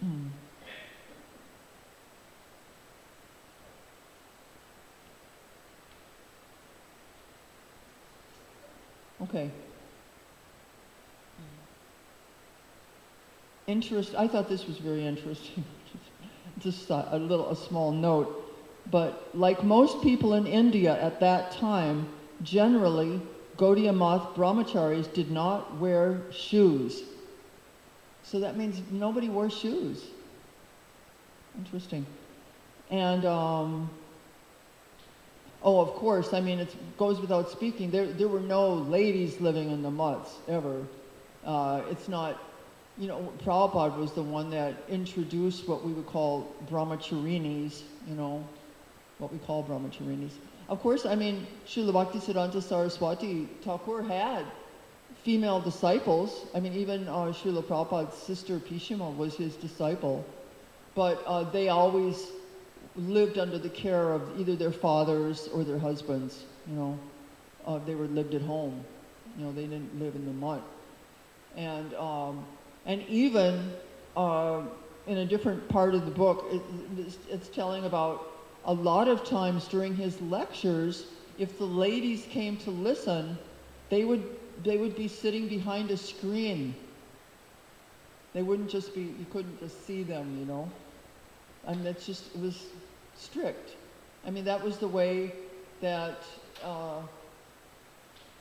Hmm. 0.00 0.26
Okay. 9.22 9.50
Interest, 13.66 14.14
I 14.16 14.28
thought 14.28 14.48
this 14.48 14.66
was 14.66 14.78
very 14.78 15.06
interesting. 15.06 15.64
Just 16.64 16.90
a, 16.90 17.14
a 17.14 17.18
little, 17.18 17.50
a 17.50 17.56
small 17.56 17.92
note. 17.92 18.40
But 18.90 19.28
like 19.34 19.62
most 19.62 20.02
people 20.02 20.34
in 20.34 20.46
India 20.46 21.00
at 21.00 21.20
that 21.20 21.52
time, 21.52 22.08
generally, 22.42 23.20
Gaudiya 23.58 23.94
Math 23.96 24.34
brahmacharis 24.34 25.12
did 25.12 25.30
not 25.30 25.78
wear 25.78 26.22
shoes. 26.32 27.02
So 28.22 28.40
that 28.40 28.56
means 28.56 28.80
nobody 28.90 29.28
wore 29.28 29.50
shoes. 29.50 30.04
Interesting. 31.58 32.06
And, 32.90 33.24
um, 33.26 33.90
oh, 35.62 35.80
of 35.80 35.90
course, 35.90 36.32
I 36.32 36.40
mean, 36.40 36.58
it 36.58 36.74
goes 36.96 37.20
without 37.20 37.50
speaking, 37.50 37.90
there, 37.90 38.06
there 38.06 38.28
were 38.28 38.40
no 38.40 38.72
ladies 38.72 39.40
living 39.40 39.70
in 39.70 39.82
the 39.82 39.90
mutts 39.90 40.34
ever. 40.48 40.82
Uh, 41.44 41.82
it's 41.90 42.08
not, 42.08 42.42
you 42.96 43.08
know, 43.08 43.32
Prabhupada 43.44 43.98
was 43.98 44.12
the 44.12 44.22
one 44.22 44.50
that 44.50 44.74
introduced 44.88 45.68
what 45.68 45.84
we 45.84 45.92
would 45.92 46.06
call 46.06 46.54
brahmacharinis, 46.70 47.82
you 48.06 48.14
know, 48.14 48.46
what 49.18 49.32
we 49.32 49.38
call 49.38 49.64
brahmacharinis. 49.64 50.32
Of 50.68 50.80
course, 50.80 51.04
I 51.04 51.14
mean, 51.14 51.46
Srila 51.66 51.92
Bhaktisiddhanta 51.92 52.62
Saraswati 52.62 53.48
Thakur 53.62 54.02
had 54.02 54.46
female 55.22 55.60
disciples. 55.60 56.46
I 56.54 56.60
mean, 56.60 56.72
even 56.74 57.08
uh, 57.08 57.32
Prabhupada's 57.32 58.14
sister 58.14 58.58
Pishima 58.58 59.14
was 59.16 59.34
his 59.34 59.56
disciple. 59.56 60.24
But 60.94 61.22
uh, 61.26 61.50
they 61.50 61.68
always 61.68 62.28
lived 62.96 63.38
under 63.38 63.58
the 63.58 63.68
care 63.68 64.12
of 64.12 64.22
either 64.38 64.54
their 64.54 64.70
fathers 64.70 65.48
or 65.52 65.64
their 65.64 65.78
husbands, 65.78 66.44
you 66.68 66.76
know. 66.76 66.98
Uh, 67.66 67.78
they 67.78 67.94
were 67.94 68.06
lived 68.06 68.34
at 68.34 68.42
home. 68.42 68.84
You 69.36 69.46
know, 69.46 69.52
they 69.52 69.62
didn't 69.62 69.98
live 69.98 70.14
in 70.14 70.24
the 70.26 70.32
mutt. 70.32 70.62
And, 71.56 71.92
um, 71.94 72.44
and 72.86 73.02
even 73.08 73.72
uh, 74.16 74.62
in 75.06 75.18
a 75.18 75.26
different 75.26 75.68
part 75.68 75.94
of 75.94 76.04
the 76.04 76.10
book, 76.10 76.46
it, 76.50 76.62
it's, 76.98 77.18
it's 77.30 77.48
telling 77.48 77.84
about 77.84 78.30
a 78.66 78.72
lot 78.72 79.08
of 79.08 79.24
times 79.24 79.68
during 79.68 79.94
his 79.94 80.20
lectures, 80.22 81.06
if 81.38 81.58
the 81.58 81.64
ladies 81.64 82.26
came 82.30 82.56
to 82.58 82.70
listen, 82.70 83.36
they 83.90 84.04
would, 84.04 84.24
they 84.62 84.76
would 84.76 84.96
be 84.96 85.08
sitting 85.08 85.48
behind 85.48 85.90
a 85.90 85.96
screen. 85.96 86.74
They 88.32 88.42
wouldn't 88.42 88.70
just 88.70 88.94
be, 88.94 89.02
you 89.02 89.26
couldn't 89.30 89.60
just 89.60 89.86
see 89.86 90.02
them, 90.02 90.36
you 90.38 90.46
know. 90.46 90.70
And 91.66 91.84
that's 91.84 92.06
just, 92.06 92.34
it 92.34 92.40
was 92.40 92.66
strict. 93.16 93.76
I 94.26 94.30
mean, 94.30 94.44
that 94.44 94.62
was 94.62 94.78
the 94.78 94.88
way 94.88 95.32
that, 95.80 96.24
uh, 96.62 97.00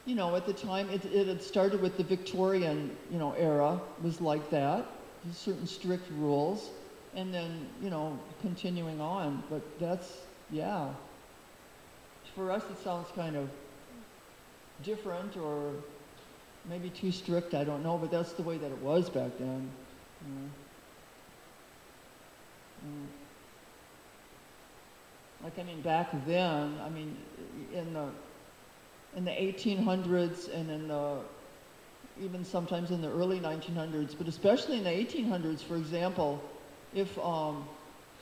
you 0.05 0.15
know, 0.15 0.35
at 0.35 0.45
the 0.45 0.53
time, 0.53 0.89
it, 0.89 1.05
it 1.05 1.27
had 1.27 1.41
started 1.41 1.81
with 1.81 1.97
the 1.97 2.03
Victorian, 2.03 2.95
you 3.11 3.17
know, 3.17 3.33
era, 3.33 3.79
was 4.01 4.19
like 4.19 4.49
that. 4.49 4.85
Certain 5.31 5.65
strict 5.65 6.11
rules 6.17 6.69
and 7.15 7.33
then, 7.33 7.67
you 7.81 7.89
know, 7.89 8.19
continuing 8.41 8.99
on. 8.99 9.43
But 9.49 9.61
that's, 9.79 10.17
yeah. 10.51 10.89
For 12.35 12.51
us, 12.51 12.63
it 12.69 12.83
sounds 12.83 13.07
kind 13.15 13.35
of 13.35 13.49
different 14.83 15.37
or 15.37 15.71
maybe 16.69 16.89
too 16.89 17.11
strict, 17.11 17.53
I 17.53 17.63
don't 17.63 17.83
know, 17.83 17.97
but 17.97 18.11
that's 18.11 18.33
the 18.33 18.41
way 18.41 18.57
that 18.57 18.71
it 18.71 18.77
was 18.79 19.09
back 19.09 19.31
then. 19.39 19.69
You 20.25 20.49
Mm. 22.85 23.07
Like, 25.43 25.59
I 25.59 25.63
mean, 25.63 25.81
back 25.81 26.09
then, 26.25 26.77
I 26.81 26.89
mean, 26.89 27.17
in 27.73 27.93
the, 27.93 28.09
in 29.15 29.25
the 29.25 29.31
1800s 29.31 30.53
and 30.53 30.69
in 30.69 30.87
the, 30.87 31.17
even 32.21 32.43
sometimes 32.43 32.91
in 32.91 33.01
the 33.01 33.09
early 33.09 33.39
1900s, 33.39 34.15
but 34.17 34.27
especially 34.27 34.77
in 34.77 34.83
the 34.83 34.89
1800s, 34.89 35.61
for 35.61 35.75
example, 35.75 36.41
if 36.93 37.17
um, 37.19 37.65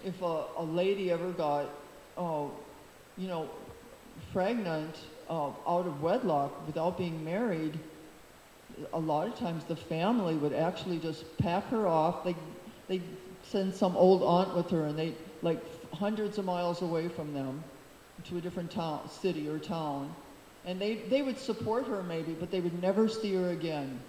if 0.05 0.21
a, 0.21 0.45
a, 0.57 0.63
lady 0.63 1.11
ever 1.11 1.31
got, 1.31 1.69
uh, 2.17 2.45
you 3.17 3.27
know, 3.27 3.49
pregnant 4.33 4.95
uh, 5.29 5.49
out 5.67 5.85
of 5.85 6.01
wedlock 6.01 6.65
without 6.65 6.97
being 6.97 7.23
married, 7.23 7.77
a 8.93 8.99
lot 8.99 9.27
of 9.27 9.35
times 9.35 9.63
the 9.65 9.75
family 9.75 10.35
would 10.35 10.53
actually 10.53 10.97
just 10.97 11.37
pack 11.37 11.67
her 11.69 11.87
off. 11.87 12.23
They 12.23 12.35
they 12.87 13.01
send 13.43 13.73
some 13.73 13.95
old 13.95 14.23
aunt 14.23 14.55
with 14.55 14.69
her, 14.71 14.85
and 14.85 14.97
they 14.97 15.13
like 15.41 15.59
hundreds 15.93 16.37
of 16.37 16.45
miles 16.45 16.81
away 16.81 17.07
from 17.07 17.33
them 17.33 17.63
to 18.29 18.37
a 18.37 18.41
different 18.41 18.71
town, 18.71 19.09
city 19.09 19.47
or 19.47 19.59
town, 19.59 20.13
and 20.65 20.79
they 20.79 20.95
they 21.09 21.21
would 21.21 21.37
support 21.37 21.87
her 21.87 22.03
maybe, 22.03 22.33
but 22.33 22.51
they 22.51 22.59
would 22.59 22.81
never 22.81 23.07
see 23.07 23.33
her 23.33 23.49
again. 23.49 23.99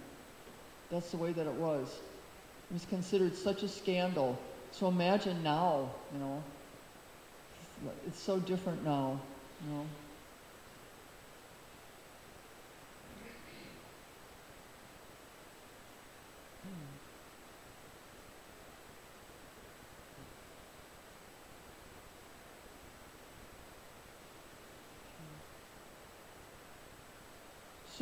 That's 0.89 1.09
the 1.11 1.17
way 1.17 1.31
that 1.33 1.47
it 1.47 1.53
was. 1.53 1.87
It 2.69 2.73
was 2.73 2.85
considered 2.85 3.35
such 3.35 3.63
a 3.63 3.67
scandal. 3.67 4.37
So 4.71 4.87
imagine 4.87 5.41
now, 5.43 5.91
you 6.13 6.19
know, 6.19 6.43
it's 8.07 8.19
so 8.19 8.39
different 8.39 8.83
now, 8.83 9.19
you 9.65 9.73
know. 9.73 9.85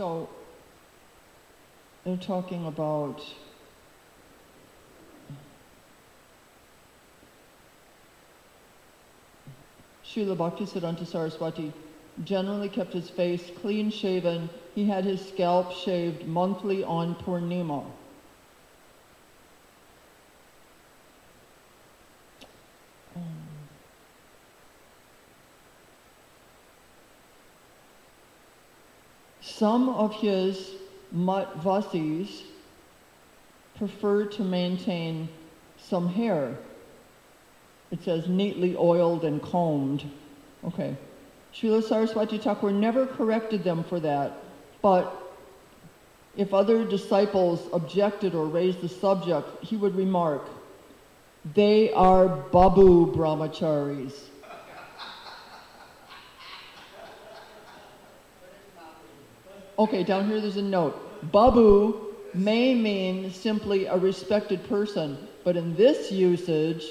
So 0.01 0.27
they're 2.03 2.17
talking 2.17 2.65
about 2.65 3.21
Srila 10.03 10.35
Bhaktisiddhanta 10.35 11.05
Saraswati 11.05 11.71
generally 12.23 12.67
kept 12.67 12.93
his 12.93 13.11
face 13.11 13.51
clean 13.61 13.91
shaven. 13.91 14.49
He 14.73 14.85
had 14.87 15.05
his 15.05 15.23
scalp 15.23 15.71
shaved 15.71 16.25
monthly 16.25 16.83
on 16.83 17.13
Purnima. 17.13 17.85
Some 29.61 29.89
of 29.89 30.11
his 30.15 30.71
Matvasis 31.15 32.41
preferred 33.77 34.31
to 34.31 34.43
maintain 34.43 35.29
some 35.77 36.07
hair 36.07 36.57
it 37.91 38.01
says 38.03 38.27
neatly 38.27 38.75
oiled 38.75 39.23
and 39.23 39.39
combed. 39.39 40.03
Okay. 40.63 40.97
Srila 41.53 41.83
Saraswati 41.83 42.39
Thakur 42.39 42.71
never 42.71 43.05
corrected 43.05 43.63
them 43.63 43.83
for 43.83 43.99
that, 43.99 44.43
but 44.81 45.37
if 46.35 46.55
other 46.55 46.83
disciples 46.83 47.69
objected 47.71 48.33
or 48.33 48.47
raised 48.47 48.81
the 48.81 48.89
subject, 48.89 49.63
he 49.63 49.77
would 49.77 49.95
remark, 49.95 50.49
they 51.53 51.93
are 51.93 52.27
babu 52.27 53.13
brahmacharis. 53.13 54.30
Okay, 59.79 60.03
down 60.03 60.27
here 60.27 60.39
there's 60.41 60.57
a 60.57 60.61
note. 60.61 61.31
Babu 61.31 62.13
may 62.33 62.75
mean 62.75 63.31
simply 63.31 63.85
a 63.85 63.97
respected 63.97 64.63
person, 64.67 65.27
but 65.43 65.57
in 65.57 65.75
this 65.75 66.11
usage, 66.11 66.83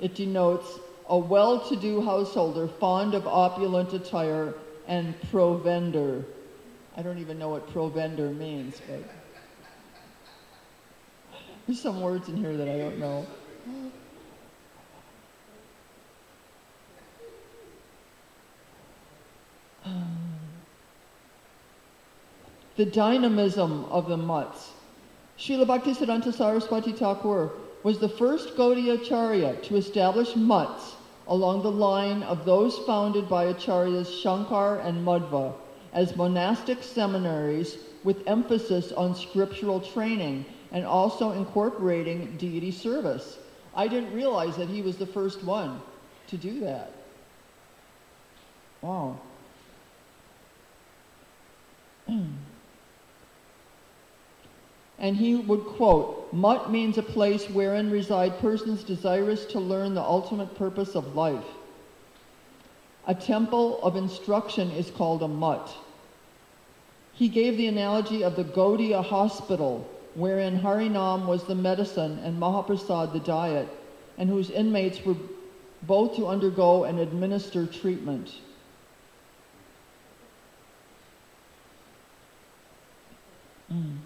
it 0.00 0.14
denotes 0.14 0.78
a 1.08 1.16
well-to-do 1.16 2.02
householder 2.02 2.68
fond 2.68 3.14
of 3.14 3.26
opulent 3.26 3.92
attire 3.92 4.54
and 4.86 5.14
provender. 5.30 6.24
I 6.96 7.02
don't 7.02 7.18
even 7.18 7.38
know 7.38 7.48
what 7.48 7.68
provender 7.72 8.34
means, 8.34 8.80
but 8.88 9.02
there's 11.66 11.80
some 11.80 12.00
words 12.00 12.28
in 12.28 12.36
here 12.36 12.56
that 12.56 12.68
I 12.68 12.78
don't 12.78 12.98
know. 12.98 13.26
Um, 19.84 20.15
the 22.76 22.84
dynamism 22.84 23.84
of 23.86 24.08
the 24.08 24.16
mutts. 24.16 24.72
Srila 25.38 25.66
Bhaktisiddhanta 25.66 26.32
Saraswati 26.32 26.92
Thakur 26.92 27.52
was 27.82 27.98
the 27.98 28.08
first 28.08 28.56
Gaudiya 28.56 29.00
Acharya 29.00 29.56
to 29.62 29.76
establish 29.76 30.36
mutts 30.36 30.96
along 31.28 31.62
the 31.62 31.70
line 31.70 32.22
of 32.22 32.44
those 32.44 32.78
founded 32.80 33.28
by 33.28 33.52
Acharyas 33.52 34.22
Shankar 34.22 34.78
and 34.80 35.04
Madhva 35.04 35.54
as 35.92 36.16
monastic 36.16 36.82
seminaries 36.82 37.78
with 38.04 38.26
emphasis 38.26 38.92
on 38.92 39.14
scriptural 39.14 39.80
training 39.80 40.44
and 40.72 40.84
also 40.84 41.32
incorporating 41.32 42.36
deity 42.36 42.70
service. 42.70 43.38
I 43.74 43.88
didn't 43.88 44.12
realize 44.12 44.56
that 44.56 44.68
he 44.68 44.82
was 44.82 44.96
the 44.96 45.06
first 45.06 45.42
one 45.42 45.80
to 46.28 46.36
do 46.36 46.60
that. 46.60 46.92
Wow. 48.82 49.18
and 54.98 55.16
he 55.16 55.36
would 55.36 55.64
quote, 55.64 56.32
Mutt 56.32 56.70
means 56.70 56.96
a 56.98 57.02
place 57.02 57.48
wherein 57.50 57.90
reside 57.90 58.38
persons 58.38 58.82
desirous 58.82 59.44
to 59.46 59.60
learn 59.60 59.94
the 59.94 60.02
ultimate 60.02 60.56
purpose 60.56 60.94
of 60.94 61.14
life. 61.14 61.44
A 63.06 63.14
temple 63.14 63.80
of 63.82 63.96
instruction 63.96 64.70
is 64.72 64.90
called 64.90 65.22
a 65.22 65.28
mutt. 65.28 65.72
He 67.12 67.28
gave 67.28 67.56
the 67.56 67.66
analogy 67.66 68.22
of 68.24 68.36
the 68.36 68.44
Gaudiya 68.44 69.02
hospital, 69.02 69.88
wherein 70.14 70.60
Harinam 70.60 71.26
was 71.26 71.44
the 71.44 71.54
medicine 71.54 72.18
and 72.24 72.40
Mahaprasad 72.40 73.12
the 73.12 73.20
diet, 73.20 73.68
and 74.18 74.28
whose 74.28 74.50
inmates 74.50 75.04
were 75.04 75.16
both 75.82 76.16
to 76.16 76.26
undergo 76.26 76.84
and 76.84 76.98
administer 76.98 77.66
treatment. 77.66 78.32
Mm. 83.72 83.96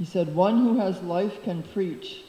He 0.00 0.06
said, 0.06 0.34
One 0.34 0.64
who 0.64 0.78
has 0.78 1.02
life 1.02 1.42
can 1.42 1.62
preach. 1.62 2.22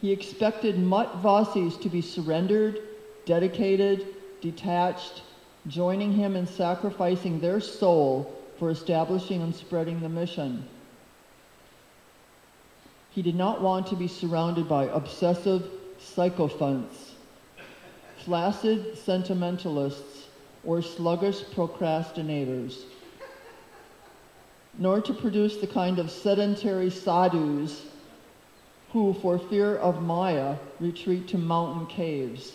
He 0.00 0.10
expected 0.10 0.80
Mutt 0.80 1.22
Vasis 1.22 1.80
to 1.80 1.88
be 1.88 2.02
surrendered, 2.02 2.80
dedicated, 3.24 4.04
detached, 4.40 5.22
joining 5.68 6.12
him 6.12 6.34
in 6.34 6.48
sacrificing 6.48 7.38
their 7.38 7.60
soul 7.60 8.34
for 8.58 8.68
establishing 8.68 9.42
and 9.42 9.54
spreading 9.54 10.00
the 10.00 10.08
mission. 10.08 10.66
He 13.12 13.22
did 13.22 13.36
not 13.36 13.62
want 13.62 13.86
to 13.86 13.94
be 13.94 14.08
surrounded 14.08 14.68
by 14.68 14.86
obsessive 14.86 15.70
sycophants, 16.00 17.12
flaccid 18.24 18.98
sentimentalists, 18.98 20.26
or 20.64 20.82
sluggish 20.82 21.44
procrastinators, 21.54 22.82
nor 24.80 25.00
to 25.02 25.12
produce 25.12 25.58
the 25.58 25.66
kind 25.66 25.98
of 25.98 26.10
sedentary 26.10 26.90
sadhus 26.90 27.84
who, 28.92 29.12
for 29.20 29.38
fear 29.38 29.76
of 29.76 30.02
Maya, 30.02 30.56
retreat 30.80 31.28
to 31.28 31.38
mountain 31.38 31.86
caves. 31.86 32.54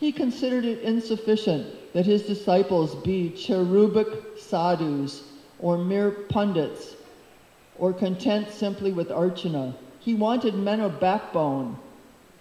He 0.00 0.12
considered 0.12 0.64
it 0.64 0.82
insufficient 0.82 1.92
that 1.92 2.04
his 2.04 2.22
disciples 2.22 2.94
be 2.96 3.30
cherubic 3.30 4.38
sadhus 4.38 5.22
or 5.60 5.78
mere 5.78 6.10
pundits 6.10 6.94
or 7.78 7.92
content 7.92 8.50
simply 8.50 8.92
with 8.92 9.08
archana. 9.08 9.74
He 10.00 10.14
wanted 10.14 10.54
men 10.54 10.80
of 10.80 11.00
backbone, 11.00 11.78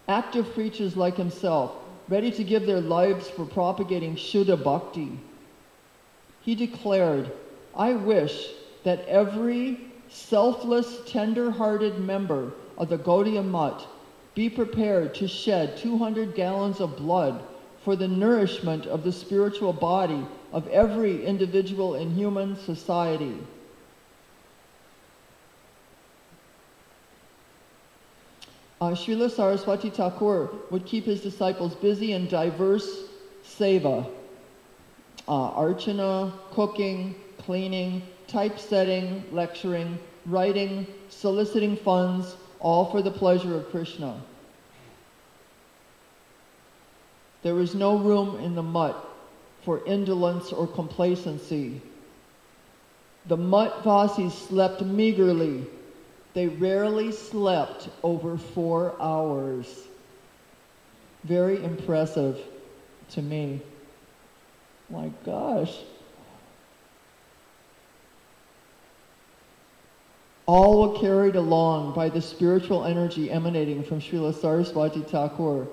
active 0.08 0.52
preachers 0.54 0.98
like 0.98 1.16
himself, 1.16 1.76
ready 2.10 2.32
to 2.32 2.44
give 2.44 2.66
their 2.66 2.82
lives 2.82 3.30
for 3.30 3.46
propagating 3.46 4.16
Shuddha 4.16 4.62
Bhakti. 4.62 5.20
He 6.42 6.56
declared, 6.56 7.32
I 7.76 7.94
wish 7.94 8.50
that 8.84 9.06
every 9.08 9.92
selfless, 10.10 11.00
tender 11.06 11.52
hearted 11.52 12.00
member 12.00 12.54
of 12.78 12.90
the 12.90 12.98
Gaudiya 12.98 13.44
Mutt 13.44 13.86
be 14.36 14.50
prepared 14.50 15.14
to 15.16 15.28
shed 15.28 15.78
200 15.78 16.36
gallons 16.36 16.80
of 16.80 16.96
blood 16.96 17.44
for 17.84 17.96
the 17.96 18.08
nourishment 18.08 18.86
of 18.86 19.04
the 19.04 19.12
spiritual 19.12 19.74
body 19.74 20.26
of 20.54 20.68
every 20.68 21.26
individual 21.26 21.96
in 21.96 22.14
human 22.14 22.56
society. 22.56 23.36
Uh, 28.80 28.92
Srila 28.92 29.32
Saraswati 29.32 29.90
Thakur 29.90 30.50
would 30.70 30.86
keep 30.86 31.06
his 31.06 31.22
disciples 31.22 31.74
busy 31.74 32.12
in 32.14 32.28
diverse 32.28 33.06
seva, 33.44 34.08
uh, 35.28 35.52
archana, 35.52 36.32
cooking, 36.52 37.16
cleaning, 37.40 38.04
typesetting, 38.28 39.24
lecturing, 39.32 39.98
writing, 40.28 40.86
soliciting 41.10 41.76
funds, 41.76 42.36
all 42.60 42.86
for 42.92 43.02
the 43.02 43.10
pleasure 43.10 43.56
of 43.56 43.70
Krishna. 43.72 44.22
There 47.42 47.56
was 47.56 47.74
no 47.74 47.98
room 47.98 48.40
in 48.42 48.54
the 48.54 48.64
mutt 48.64 48.96
for 49.64 49.84
indolence 49.86 50.52
or 50.52 50.68
complacency. 50.68 51.82
The 53.26 53.38
mutt 53.38 53.84
Vasis 53.84 54.34
slept 54.34 54.82
meagerly. 54.82 55.66
They 56.38 56.46
rarely 56.46 57.12
slept 57.12 57.90
over 58.04 58.38
four 58.38 58.96
hours. 59.02 59.88
Very 61.24 61.64
impressive 61.64 62.40
to 63.14 63.24
me. 63.24 63.60
My 64.88 65.10
gosh. 65.26 65.76
All 70.46 70.92
were 70.92 71.00
carried 71.00 71.36
along 71.36 71.96
by 71.96 72.08
the 72.08 72.22
spiritual 72.22 72.86
energy 72.86 73.32
emanating 73.32 73.84
from 73.84 74.00
Srila 74.00 74.40
Saraswati 74.40 75.02
Thakur, 75.02 75.66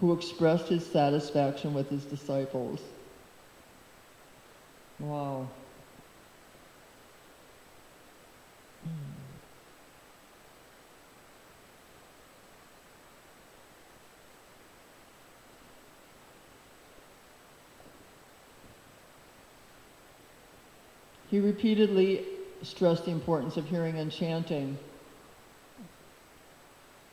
who 0.00 0.12
expressed 0.12 0.66
his 0.66 0.84
satisfaction 0.84 1.74
with 1.74 1.88
his 1.88 2.04
disciples. 2.04 2.80
Wow. 4.98 5.46
He 21.30 21.38
repeatedly 21.38 22.24
stressed 22.62 23.04
the 23.04 23.12
importance 23.12 23.56
of 23.56 23.66
hearing 23.66 23.98
and 23.98 24.10
chanting 24.10 24.76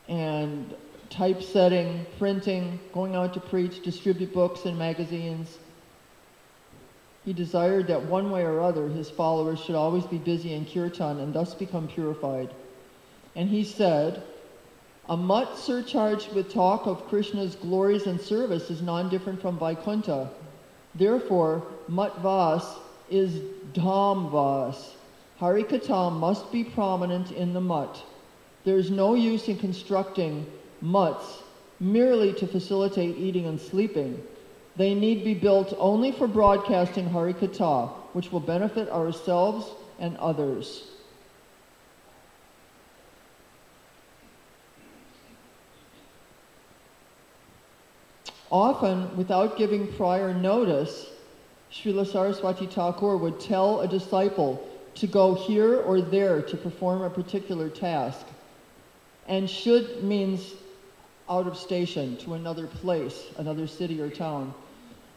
and 0.10 0.74
typesetting, 1.10 2.06
printing, 2.18 2.80
going 2.94 3.16
out 3.16 3.34
to 3.36 3.40
preach, 3.40 3.84
distribute 3.84 4.34
books 4.34 4.66
and 4.66 4.78
magazines. 4.78 5.60
He 7.26 7.34
desired 7.34 7.88
that 7.88 8.06
one 8.06 8.32
way 8.32 8.44
or 8.44 8.60
other 8.62 8.88
his 8.88 9.10
followers 9.10 9.60
should 9.60 9.76
always 9.76 10.06
be 10.06 10.18
busy 10.18 10.54
in 10.54 10.66
kirtan 10.66 11.20
and 11.20 11.34
thus 11.34 11.54
become 11.54 11.88
purified. 11.88 12.50
And 13.36 13.50
he 13.50 13.64
said, 13.64 14.24
A 15.10 15.16
mutt 15.16 15.58
surcharged 15.58 16.34
with 16.34 16.52
talk 16.52 16.88
of 16.88 17.08
Krishna's 17.08 17.56
glories 17.56 18.08
and 18.08 18.20
service 18.20 18.72
is 18.72 18.82
non 18.82 19.10
different 19.10 19.42
from 19.42 19.60
Vaikuntha. 19.60 20.32
Therefore, 20.96 21.64
mutt 21.88 22.18
vas 22.20 22.78
is 23.10 23.42
dham 23.74 24.30
vas. 24.30 24.96
Harikatha 25.40 26.12
must 26.12 26.52
be 26.52 26.64
prominent 26.64 27.32
in 27.32 27.54
the 27.54 27.62
mutt. 27.62 28.04
There 28.64 28.78
is 28.78 28.90
no 28.90 29.14
use 29.14 29.48
in 29.48 29.58
constructing 29.58 30.46
mutts 30.82 31.44
merely 31.80 32.34
to 32.34 32.48
facilitate 32.48 33.18
eating 33.18 33.46
and 33.46 33.60
sleeping. 33.60 34.22
They 34.76 34.94
need 34.94 35.24
be 35.24 35.34
built 35.34 35.74
only 35.78 36.12
for 36.12 36.28
broadcasting 36.28 37.10
Harikatha, 37.10 37.90
which 38.14 38.32
will 38.32 38.40
benefit 38.40 38.90
ourselves 38.90 39.70
and 40.00 40.18
others. 40.18 40.84
Often, 48.50 49.18
without 49.18 49.58
giving 49.58 49.92
prior 49.94 50.34
notice, 50.34 51.08
Srila 51.72 52.10
Saraswati 52.10 52.66
Thakur 52.66 53.18
would 53.18 53.40
tell 53.40 53.82
a 53.82 53.88
disciple 53.88 54.68
to 54.96 55.08
go 55.08 55.36
here 55.36 55.82
or 55.82 56.02
there 56.02 56.42
to 56.42 56.58
perform 56.58 57.02
a 57.02 57.10
particular 57.10 57.70
task. 57.70 58.26
And 59.28 59.50
should 59.50 60.04
means 60.04 60.54
out 61.30 61.48
of 61.48 61.58
station 61.58 62.18
to 62.18 62.34
another 62.34 62.68
place, 62.68 63.26
another 63.38 63.68
city 63.68 64.02
or 64.02 64.10
town. 64.10 64.54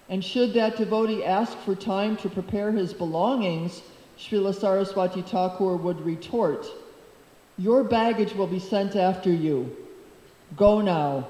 And 0.08 0.24
should 0.24 0.52
that 0.54 0.76
devotee 0.76 1.24
ask 1.24 1.56
for 1.58 1.76
time 1.76 2.16
to 2.18 2.28
prepare 2.28 2.72
his 2.72 2.92
belongings, 2.92 3.82
Srila 4.18 4.54
Saraswati 4.54 5.22
Thakur 5.22 5.76
would 5.76 6.00
retort, 6.04 6.66
Your 7.56 7.84
baggage 7.84 8.34
will 8.34 8.48
be 8.48 8.58
sent 8.58 8.96
after 8.96 9.32
you. 9.32 9.76
Go 10.56 10.80
now. 10.80 11.28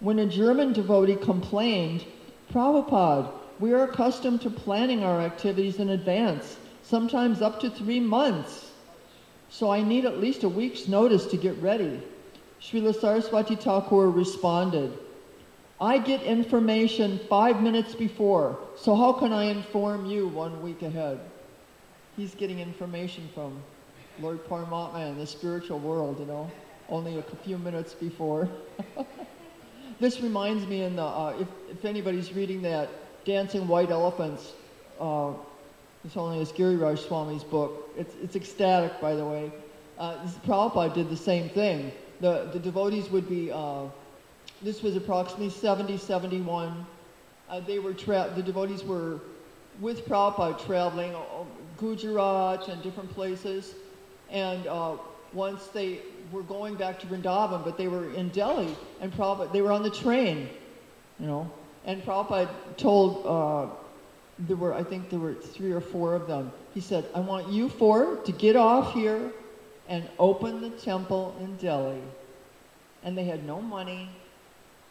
When 0.00 0.18
a 0.18 0.26
German 0.26 0.72
devotee 0.72 1.16
complained, 1.16 2.04
Prabhupada, 2.50 3.30
we 3.60 3.72
are 3.72 3.84
accustomed 3.84 4.40
to 4.42 4.50
planning 4.50 5.04
our 5.04 5.20
activities 5.20 5.78
in 5.78 5.90
advance, 5.90 6.56
sometimes 6.82 7.40
up 7.40 7.60
to 7.60 7.70
three 7.70 8.00
months. 8.00 8.72
So 9.48 9.70
I 9.70 9.82
need 9.82 10.04
at 10.04 10.18
least 10.18 10.42
a 10.42 10.48
week's 10.48 10.88
notice 10.88 11.26
to 11.26 11.36
get 11.36 11.60
ready. 11.62 12.02
Srila 12.60 12.98
Saraswati 12.98 13.56
Thakur 13.56 14.10
responded, 14.10 14.98
I 15.80 15.98
get 15.98 16.22
information 16.22 17.20
five 17.28 17.62
minutes 17.62 17.94
before, 17.94 18.58
so 18.76 18.94
how 18.94 19.12
can 19.12 19.32
I 19.32 19.44
inform 19.44 20.06
you 20.06 20.28
one 20.28 20.62
week 20.62 20.82
ahead? 20.82 21.20
He's 22.16 22.34
getting 22.34 22.60
information 22.60 23.28
from 23.34 23.60
Lord 24.20 24.46
Paramatma 24.48 25.10
in 25.10 25.18
the 25.18 25.26
spiritual 25.26 25.80
world, 25.80 26.20
you 26.20 26.26
know, 26.26 26.50
only 26.88 27.18
a 27.18 27.22
few 27.44 27.58
minutes 27.58 27.92
before. 27.92 28.48
this 30.00 30.20
reminds 30.20 30.66
me 30.66 30.82
in 30.82 30.96
the, 30.96 31.02
uh, 31.02 31.36
if, 31.38 31.48
if 31.70 31.84
anybody's 31.84 32.32
reading 32.32 32.62
that 32.62 32.88
Dancing 33.24 33.66
White 33.66 33.90
Elephants, 33.90 34.52
uh, 35.00 35.32
it's 36.04 36.16
only 36.16 36.40
as 36.40 36.52
Giriraj 36.52 36.98
Swami's 36.98 37.44
book. 37.44 37.90
It's, 37.96 38.14
it's 38.22 38.36
ecstatic, 38.36 39.00
by 39.00 39.14
the 39.14 39.24
way. 39.24 39.50
Uh, 39.98 40.16
Prabhupada 40.46 40.92
did 40.92 41.08
the 41.08 41.16
same 41.16 41.48
thing. 41.48 41.92
The, 42.20 42.50
the 42.52 42.58
devotees 42.58 43.08
would 43.10 43.28
be, 43.28 43.50
uh, 43.50 43.84
this 44.62 44.82
was 44.82 44.96
approximately 44.96 45.50
70, 45.50 45.96
71. 45.96 46.86
Uh, 47.48 47.60
they 47.60 47.78
were 47.78 47.94
tra- 47.94 48.32
the 48.34 48.42
devotees 48.42 48.84
were 48.84 49.20
with 49.80 50.06
Prabhupada 50.06 50.64
traveling 50.64 51.14
uh, 51.14 51.44
Gujarat 51.78 52.68
and 52.68 52.82
different 52.82 53.10
places. 53.12 53.74
And 54.30 54.66
uh, 54.66 54.96
once 55.32 55.68
they 55.68 56.00
were 56.32 56.42
going 56.42 56.74
back 56.74 56.98
to 57.00 57.06
Vrindavan, 57.06 57.64
but 57.64 57.78
they 57.78 57.88
were 57.88 58.12
in 58.12 58.28
Delhi, 58.30 58.76
and 59.00 59.12
Prabhupada, 59.12 59.52
they 59.52 59.62
were 59.62 59.72
on 59.72 59.82
the 59.82 59.90
train, 59.90 60.48
you 61.18 61.26
know. 61.26 61.50
And 61.84 62.02
Prabhupada 62.02 62.48
told, 62.76 63.26
uh, 63.26 63.74
there 64.38 64.56
were, 64.56 64.74
I 64.74 64.82
think 64.82 65.10
there 65.10 65.18
were 65.18 65.34
three 65.34 65.72
or 65.72 65.80
four 65.80 66.14
of 66.14 66.26
them. 66.26 66.50
He 66.72 66.80
said, 66.80 67.06
I 67.14 67.20
want 67.20 67.48
you 67.48 67.68
four 67.68 68.16
to 68.16 68.32
get 68.32 68.56
off 68.56 68.94
here 68.94 69.32
and 69.88 70.08
opened 70.18 70.62
the 70.62 70.70
temple 70.70 71.36
in 71.40 71.56
Delhi. 71.56 72.02
And 73.02 73.16
they 73.16 73.24
had 73.24 73.44
no 73.44 73.60
money, 73.60 74.08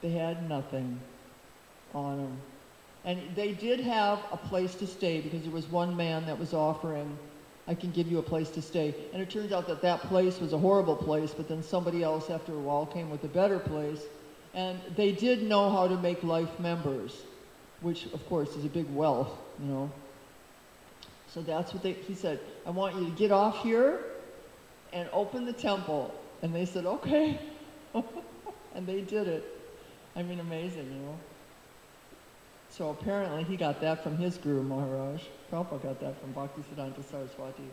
they 0.01 0.11
had 0.11 0.47
nothing 0.47 0.99
on 1.95 2.17
them. 2.17 2.37
And 3.05 3.21
they 3.35 3.51
did 3.51 3.79
have 3.81 4.19
a 4.31 4.37
place 4.37 4.75
to 4.75 4.87
stay 4.87 5.19
because 5.19 5.41
there 5.41 5.51
was 5.51 5.67
one 5.67 5.95
man 5.97 6.25
that 6.25 6.37
was 6.37 6.53
offering, 6.53 7.17
I 7.67 7.73
can 7.75 7.91
give 7.91 8.07
you 8.07 8.19
a 8.19 8.23
place 8.23 8.49
to 8.51 8.61
stay. 8.61 8.93
And 9.13 9.21
it 9.21 9.29
turns 9.29 9.51
out 9.51 9.67
that 9.67 9.81
that 9.81 10.01
place 10.01 10.39
was 10.39 10.53
a 10.53 10.57
horrible 10.57 10.95
place, 10.95 11.33
but 11.35 11.49
then 11.49 11.63
somebody 11.63 12.03
else 12.03 12.29
after 12.29 12.53
a 12.53 12.59
while 12.59 12.85
came 12.85 13.09
with 13.09 13.23
a 13.23 13.27
better 13.27 13.59
place. 13.59 14.01
And 14.53 14.79
they 14.95 15.11
did 15.11 15.43
know 15.43 15.69
how 15.69 15.87
to 15.87 15.97
make 15.97 16.23
life 16.23 16.59
members, 16.59 17.23
which 17.81 18.05
of 18.13 18.25
course 18.29 18.49
is 18.55 18.65
a 18.65 18.69
big 18.69 18.89
wealth, 18.93 19.31
you 19.59 19.65
know. 19.65 19.91
So 21.27 21.41
that's 21.41 21.73
what 21.73 21.81
they, 21.81 21.93
he 21.93 22.13
said, 22.13 22.39
I 22.65 22.69
want 22.69 22.95
you 22.95 23.05
to 23.05 23.11
get 23.11 23.31
off 23.31 23.63
here 23.63 23.99
and 24.91 25.09
open 25.11 25.45
the 25.45 25.53
temple. 25.53 26.13
And 26.43 26.53
they 26.53 26.65
said, 26.65 26.85
okay. 26.85 27.39
and 28.75 28.85
they 28.85 29.01
did 29.01 29.27
it. 29.27 29.43
I 30.15 30.21
mean, 30.21 30.39
amazing, 30.39 30.85
you 30.85 30.99
know. 30.99 31.17
So 32.69 32.89
apparently 32.89 33.43
he 33.43 33.55
got 33.55 33.81
that 33.81 34.03
from 34.03 34.17
his 34.17 34.37
guru 34.37 34.63
Maharaj. 34.63 35.21
Prabhupada 35.51 35.83
got 35.83 35.99
that 36.01 36.19
from 36.19 36.33
Bhaktisiddhanta 36.33 37.03
Saraswati. 37.09 37.69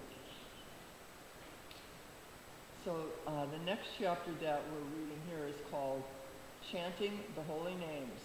So 2.85 2.97
uh, 3.27 3.45
the 3.47 3.59
next 3.65 3.89
chapter 3.99 4.31
that 4.43 4.63
we're 4.73 5.01
reading 5.01 5.21
here 5.29 5.47
is 5.47 5.57
called 5.71 6.03
Chanting 6.73 7.19
the 7.35 7.43
Holy 7.43 7.75
Names. 7.75 8.21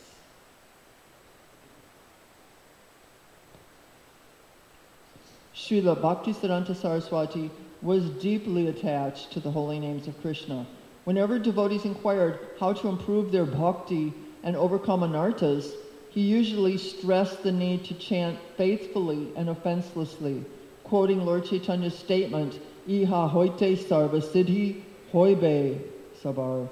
Srila 5.55 5.99
Bhaktisiddhanta 5.99 6.75
Saraswati 6.75 7.49
was 7.81 8.07
deeply 8.21 8.67
attached 8.67 9.31
to 9.31 9.39
the 9.39 9.49
holy 9.49 9.79
names 9.79 10.07
of 10.07 10.21
Krishna. 10.21 10.67
Whenever 11.05 11.39
devotees 11.39 11.85
inquired 11.85 12.37
how 12.59 12.73
to 12.73 12.87
improve 12.87 13.31
their 13.31 13.45
bhakti 13.45 14.13
and 14.43 14.55
overcome 14.55 15.01
anarthas, 15.01 15.73
he 16.11 16.21
usually 16.21 16.77
stressed 16.77 17.41
the 17.41 17.51
need 17.51 17.83
to 17.85 17.95
chant 17.95 18.37
faithfully 18.57 19.31
and 19.35 19.49
offenselessly, 19.49 20.45
quoting 20.83 21.25
Lord 21.25 21.45
Chaitanya's 21.45 21.97
statement, 21.97 22.59
Iha 22.87 23.27
hoite 23.27 23.75
sarva 23.75 24.21
siddhi 24.21 24.83
hoibe 25.11 25.81
sabar. 26.21 26.69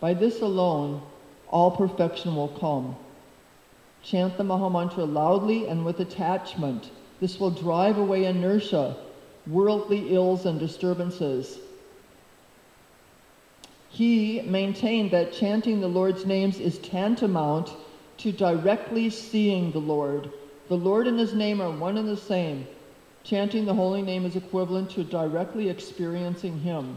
By 0.00 0.14
this 0.14 0.40
alone, 0.40 1.02
all 1.48 1.70
perfection 1.70 2.34
will 2.34 2.48
come. 2.48 2.96
Chant 4.02 4.38
the 4.38 4.44
Mahamantra 4.44 5.04
loudly 5.04 5.66
and 5.68 5.84
with 5.84 6.00
attachment. 6.00 6.90
This 7.20 7.38
will 7.38 7.50
drive 7.50 7.98
away 7.98 8.24
inertia, 8.24 8.96
worldly 9.46 10.14
ills 10.14 10.46
and 10.46 10.58
disturbances. 10.58 11.58
He 13.90 14.40
maintained 14.42 15.10
that 15.10 15.34
chanting 15.34 15.80
the 15.80 15.88
Lord's 15.88 16.24
names 16.24 16.58
is 16.58 16.78
tantamount 16.78 17.74
to 18.18 18.32
directly 18.32 19.10
seeing 19.10 19.72
the 19.72 19.80
Lord. 19.80 20.30
The 20.68 20.76
Lord 20.76 21.06
and 21.08 21.18
His 21.18 21.34
name 21.34 21.60
are 21.60 21.70
one 21.70 21.98
and 21.98 22.08
the 22.08 22.16
same. 22.16 22.66
Chanting 23.22 23.66
the 23.66 23.74
holy 23.74 24.00
name 24.00 24.24
is 24.24 24.36
equivalent 24.36 24.90
to 24.92 25.04
directly 25.04 25.68
experiencing 25.68 26.60
Him. 26.60 26.96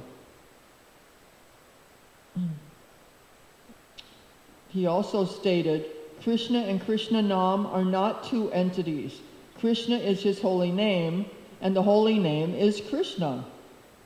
He 4.73 4.87
also 4.87 5.23
stated, 5.23 5.85
Krishna 6.23 6.59
and 6.59 6.83
Krishna 6.83 7.21
Nam 7.21 7.67
are 7.67 7.85
not 7.85 8.23
two 8.23 8.51
entities. 8.51 9.21
Krishna 9.59 9.97
is 9.97 10.23
his 10.23 10.41
holy 10.41 10.71
name, 10.71 11.27
and 11.61 11.75
the 11.75 11.83
holy 11.83 12.17
name 12.17 12.55
is 12.55 12.81
Krishna. 12.89 13.45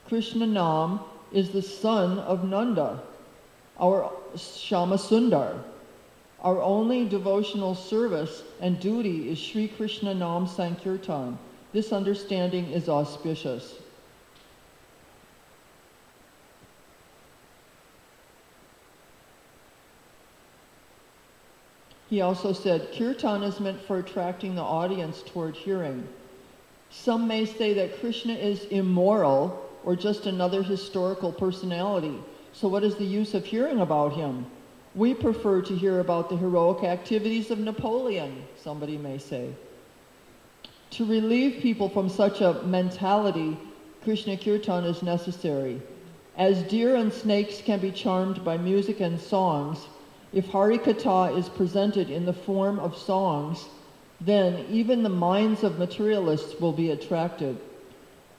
Krishna 0.08 0.46
Nam 0.46 1.00
is 1.32 1.52
the 1.52 1.62
son 1.62 2.20
of 2.20 2.44
Nanda, 2.44 3.02
our 3.80 4.12
Shama 4.36 4.98
Sundar. 4.98 5.64
Our 6.42 6.62
only 6.62 7.06
devotional 7.06 7.74
service 7.74 8.44
and 8.60 8.80
duty 8.80 9.30
is 9.30 9.40
Sri 9.40 9.70
Krishna 9.70 10.14
Nam 10.14 10.48
Sankirtan. 10.48 11.38
This 11.72 11.94
understanding 11.94 12.66
is 12.72 12.90
auspicious. 12.90 13.76
He 22.10 22.22
also 22.22 22.54
said, 22.54 22.94
Kirtan 22.94 23.44
is 23.44 23.60
meant 23.60 23.82
for 23.82 24.00
attracting 24.00 24.56
the 24.56 24.62
audience 24.62 25.24
toward 25.26 25.56
hearing. 25.56 26.08
Some 26.90 27.28
may 27.28 27.46
say 27.46 27.74
that 27.74 28.00
Krishna 28.00 28.34
is 28.34 28.64
immoral 28.66 29.62
or 29.84 29.96
just 29.96 30.26
another 30.26 30.64
historical 30.64 31.34
personality. 31.34 32.18
So, 32.54 32.68
what 32.68 32.84
is 32.84 32.96
the 32.96 33.06
use 33.06 33.34
of 33.34 33.46
hearing 33.46 33.82
about 33.82 34.14
him? 34.14 34.46
We 34.96 35.14
prefer 35.14 35.62
to 35.62 35.76
hear 35.76 36.00
about 36.00 36.30
the 36.30 36.38
heroic 36.38 36.84
activities 36.84 37.52
of 37.52 37.60
Napoleon, 37.60 38.46
somebody 38.56 38.98
may 38.98 39.18
say. 39.18 39.54
To 40.92 41.06
relieve 41.06 41.62
people 41.62 41.90
from 41.90 42.10
such 42.10 42.42
a 42.42 42.64
mentality, 42.64 43.58
Krishna 44.04 44.38
Kirtan 44.38 44.86
is 44.86 45.04
necessary. 45.04 45.82
As 46.38 46.64
deer 46.64 46.96
and 46.96 47.12
snakes 47.12 47.62
can 47.62 47.80
be 47.80 47.92
charmed 47.92 48.46
by 48.46 48.58
music 48.58 49.02
and 49.02 49.20
songs, 49.20 49.88
if 50.38 50.46
Harikatha 50.50 51.36
is 51.36 51.50
presented 51.50 52.12
in 52.12 52.24
the 52.24 52.32
form 52.32 52.78
of 52.78 52.96
songs, 52.96 53.70
then 54.22 54.64
even 54.70 55.02
the 55.02 55.10
minds 55.10 55.64
of 55.64 55.80
materialists 55.80 56.62
will 56.62 56.72
be 56.72 56.92
attracted. 56.92 57.58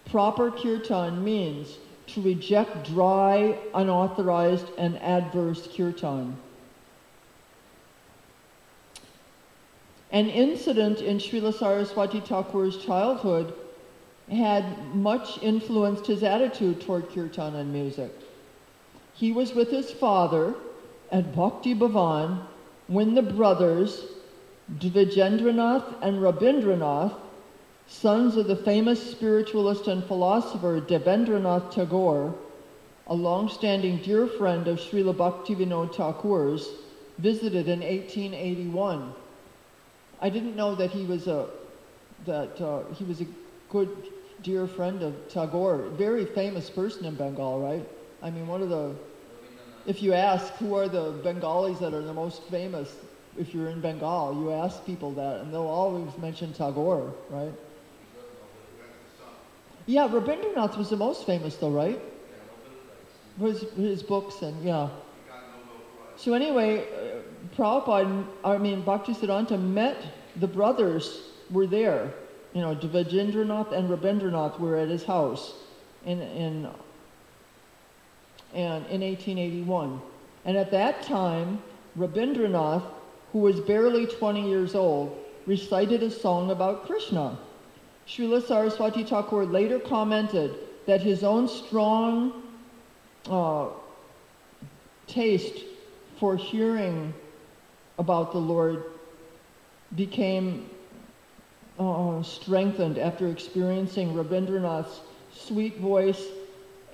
Proper 0.05 0.53
kirtan 0.53 1.25
means 1.25 1.79
to 2.07 2.23
reject 2.23 2.85
dry, 2.85 3.59
unauthorized, 3.75 4.67
and 4.79 4.97
adverse 5.03 5.69
kirtan. 5.75 6.37
An 10.13 10.29
incident 10.29 11.01
in 11.01 11.19
Srila 11.19 11.53
Saraswati 11.53 12.21
Thakur's 12.21 12.77
childhood 12.77 13.53
had 14.31 14.95
much 14.95 15.43
influenced 15.43 16.07
his 16.07 16.23
attitude 16.23 16.81
toward 16.81 17.09
kirtan 17.11 17.57
and 17.57 17.73
music. 17.73 18.13
He 19.15 19.33
was 19.33 19.53
with 19.53 19.73
his 19.73 19.91
father 19.91 20.55
at 21.11 21.35
Bhakti 21.35 21.75
Bhavan 21.75 22.41
when 22.87 23.15
the 23.15 23.23
brothers 23.23 24.05
Dvijendranath 24.79 25.95
and 26.03 26.19
Rabindranath, 26.19 27.15
sons 27.87 28.37
of 28.37 28.47
the 28.47 28.57
famous 28.57 29.11
spiritualist 29.11 29.89
and 29.89 30.05
philosopher 30.05 30.81
Devendranath 30.81 31.71
Tagore, 31.71 32.35
a 33.07 33.15
long-standing 33.15 33.99
dear 34.03 34.27
friend 34.27 34.69
of 34.69 34.79
Srila 34.79 35.15
Bhaktivinoda 35.15 35.95
Thakur's, 35.95 36.69
visited 37.17 37.69
in 37.69 37.81
1881. 37.81 39.15
I 40.21 40.29
didn't 40.29 40.55
know 40.55 40.75
that 40.75 40.91
he 40.91 41.05
was 41.05 41.27
a 41.27 41.49
that 42.27 42.61
uh, 42.61 42.83
he 42.95 43.05
was 43.05 43.21
a 43.21 43.27
good 43.71 43.89
dear 44.43 44.67
friend 44.67 45.03
of 45.03 45.15
Tagore, 45.29 45.89
very 45.91 46.27
famous 46.27 46.69
person 46.69 47.05
in 47.05 47.15
Bengal, 47.15 47.61
right? 47.61 47.89
I 48.23 48.31
mean, 48.31 48.47
one 48.47 48.61
of 48.61 48.69
the 48.69 48.95
if 49.89 50.03
you 50.03 50.13
ask 50.13 50.53
who 50.57 50.75
are 50.77 50.87
the 50.87 51.13
Bengalis 51.25 51.79
that 51.79 51.95
are 51.95 52.03
the 52.03 52.13
most 52.13 52.43
famous, 52.45 52.95
if 53.39 53.55
you're 53.55 53.71
in 53.71 53.81
Bengal, 53.81 54.35
you 54.35 54.53
ask 54.53 54.85
people 54.85 55.13
that, 55.13 55.41
and 55.41 55.53
they'll 55.53 55.63
always 55.63 56.17
mention 56.19 56.53
Tagore, 56.53 57.15
right? 57.31 57.53
Yeah, 59.87 60.07
Rabindranath 60.07 60.77
was 60.77 60.91
the 60.91 60.99
most 60.99 61.25
famous, 61.25 61.57
though, 61.57 61.71
right? 61.71 61.99
His, 63.41 63.63
his 63.73 64.03
books 64.03 64.43
and 64.43 64.63
yeah. 64.63 64.91
So 66.17 66.35
anyway, 66.35 66.81
uh, 66.81 67.57
Prabhupada, 67.57 68.27
I 68.45 68.59
mean, 68.59 68.83
Bhaktisiddhanta 68.83 69.59
met 69.59 69.97
the 70.37 70.49
brothers 70.49 71.31
were 71.51 71.67
there. 71.67 72.13
You 72.53 72.61
know, 72.61 72.75
Dvijendranath 72.75 73.73
and 73.73 73.89
Rabindranath 73.89 74.59
were 74.61 74.77
at 74.77 74.89
his 74.89 75.05
house 75.05 75.55
in, 76.05 76.21
in 76.21 76.69
and 78.55 78.87
in 78.87 79.01
1881. 79.03 80.01
And 80.45 80.57
at 80.57 80.71
that 80.71 81.03
time, 81.03 81.63
Rabindranath, 81.99 82.85
who 83.33 83.41
was 83.41 83.61
barely 83.61 84.07
20 84.07 84.49
years 84.49 84.75
old, 84.75 85.17
recited 85.47 86.03
a 86.03 86.11
song 86.11 86.51
about 86.51 86.87
Krishna. 86.87 87.39
Srila 88.07 88.47
Saraswati 88.47 89.05
Thakur 89.05 89.45
later 89.45 89.79
commented 89.79 90.55
that 90.87 91.03
his 91.03 91.23
own 91.23 91.49
strong 91.49 92.43
uh, 93.29 93.67
taste 95.07 95.65
for 96.19 96.37
hearing 96.37 97.13
about 97.99 98.33
the 98.33 98.39
Lord 98.39 98.85
became 99.97 100.69
uh, 101.79 102.23
strengthened 102.23 102.99
after 102.99 103.29
experiencing 103.29 104.15
Rabindranath's 104.15 105.01
sweet 105.33 105.79
voice 105.79 106.25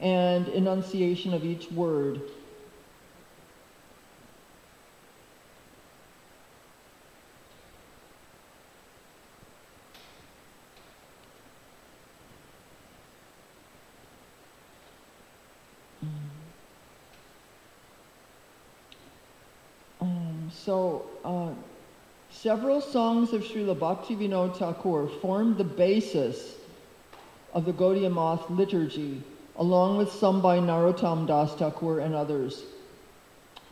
and 0.04 0.48
enunciation 0.48 1.32
of 1.32 1.46
each 1.46 1.70
word. 1.70 2.20
Um, 20.02 20.50
so, 20.52 21.06
uh, 21.24 21.48
several 22.30 22.82
songs 22.82 23.32
of 23.32 23.42
Srila 23.42 23.74
Bhaktivinoda 23.74 24.54
Thakur 24.58 25.08
formed 25.22 25.56
the 25.56 25.64
basis 25.64 26.56
of 27.54 27.64
the 27.64 27.72
Gaudiya 27.72 28.12
Math 28.12 28.50
liturgy 28.50 29.22
along 29.56 29.96
with 29.96 30.10
some 30.10 30.40
by 30.40 30.58
Narottam 30.58 31.26
Das 31.26 31.54
Thakur 31.54 32.00
and 32.00 32.14
others. 32.14 32.64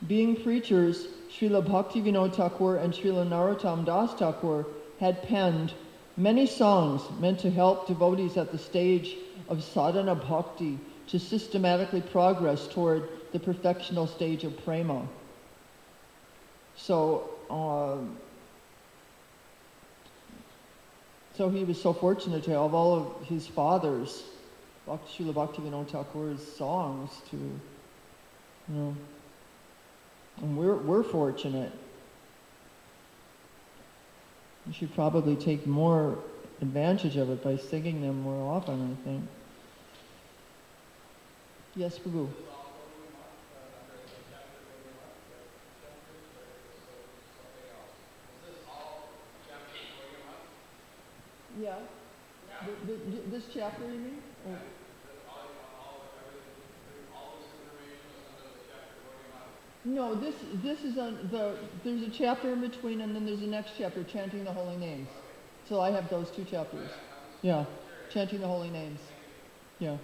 Being 0.06 0.36
preachers, 0.42 1.06
Srila 1.30 1.66
Bhaktivinoda 1.66 2.34
Thakur 2.34 2.76
and 2.76 2.92
Srila 2.92 3.28
Narottam 3.28 3.84
Das 3.84 4.12
Thakur 4.14 4.66
had 5.00 5.22
penned 5.22 5.72
many 6.16 6.46
songs 6.46 7.02
meant 7.18 7.40
to 7.40 7.50
help 7.50 7.86
devotees 7.86 8.36
at 8.36 8.52
the 8.52 8.58
stage 8.58 9.16
of 9.48 9.62
sadhana 9.62 10.14
bhakti 10.14 10.78
to 11.08 11.18
systematically 11.18 12.00
progress 12.00 12.68
toward 12.68 13.08
the 13.32 13.38
perfectional 13.38 14.08
stage 14.08 14.44
of 14.44 14.64
prema. 14.64 15.06
So, 16.76 17.30
um, 17.50 18.16
so 21.36 21.48
he 21.48 21.64
was 21.64 21.80
so 21.80 21.92
fortunate 21.92 22.44
to 22.44 22.50
have 22.50 22.74
all 22.74 22.94
of 22.94 23.26
his 23.26 23.46
father's, 23.46 24.22
Srila 24.88 25.32
Bhaktivinoda 25.32 25.88
Thakur's 25.88 26.56
songs 26.56 27.10
to, 27.30 27.36
you 27.36 27.60
know, 28.68 28.96
and 30.40 30.56
we're, 30.56 30.76
we're 30.76 31.02
fortunate. 31.02 31.72
We 34.66 34.72
should 34.72 34.94
probably 34.94 35.36
take 35.36 35.66
more 35.66 36.18
advantage 36.60 37.16
of 37.16 37.30
it 37.30 37.42
by 37.42 37.56
singing 37.56 38.00
them 38.00 38.22
more 38.22 38.54
often, 38.54 38.96
I 39.00 39.04
think. 39.04 39.24
Yes, 41.74 41.98
Prabhu. 41.98 42.28
Yeah. 51.60 51.74
This 53.30 53.44
chapter, 53.52 53.84
you 53.84 53.90
mean? 53.90 54.22
Or- 54.48 54.71
No, 59.84 60.14
this, 60.14 60.36
this 60.62 60.84
is 60.84 60.96
on 60.96 61.28
the, 61.32 61.56
there's 61.82 62.02
a 62.02 62.10
chapter 62.10 62.52
in 62.52 62.60
between 62.60 63.00
and 63.00 63.14
then 63.14 63.26
there's 63.26 63.40
the 63.40 63.46
next 63.46 63.72
chapter, 63.76 64.04
chanting 64.04 64.44
the 64.44 64.52
holy 64.52 64.76
names. 64.76 65.08
So 65.68 65.80
I 65.80 65.90
have 65.90 66.08
those 66.08 66.30
two 66.30 66.44
chapters. 66.44 66.90
Yeah, 67.42 67.64
chanting 68.12 68.40
the 68.40 68.46
holy 68.46 68.70
names. 68.70 69.00
Yeah. 69.80 69.96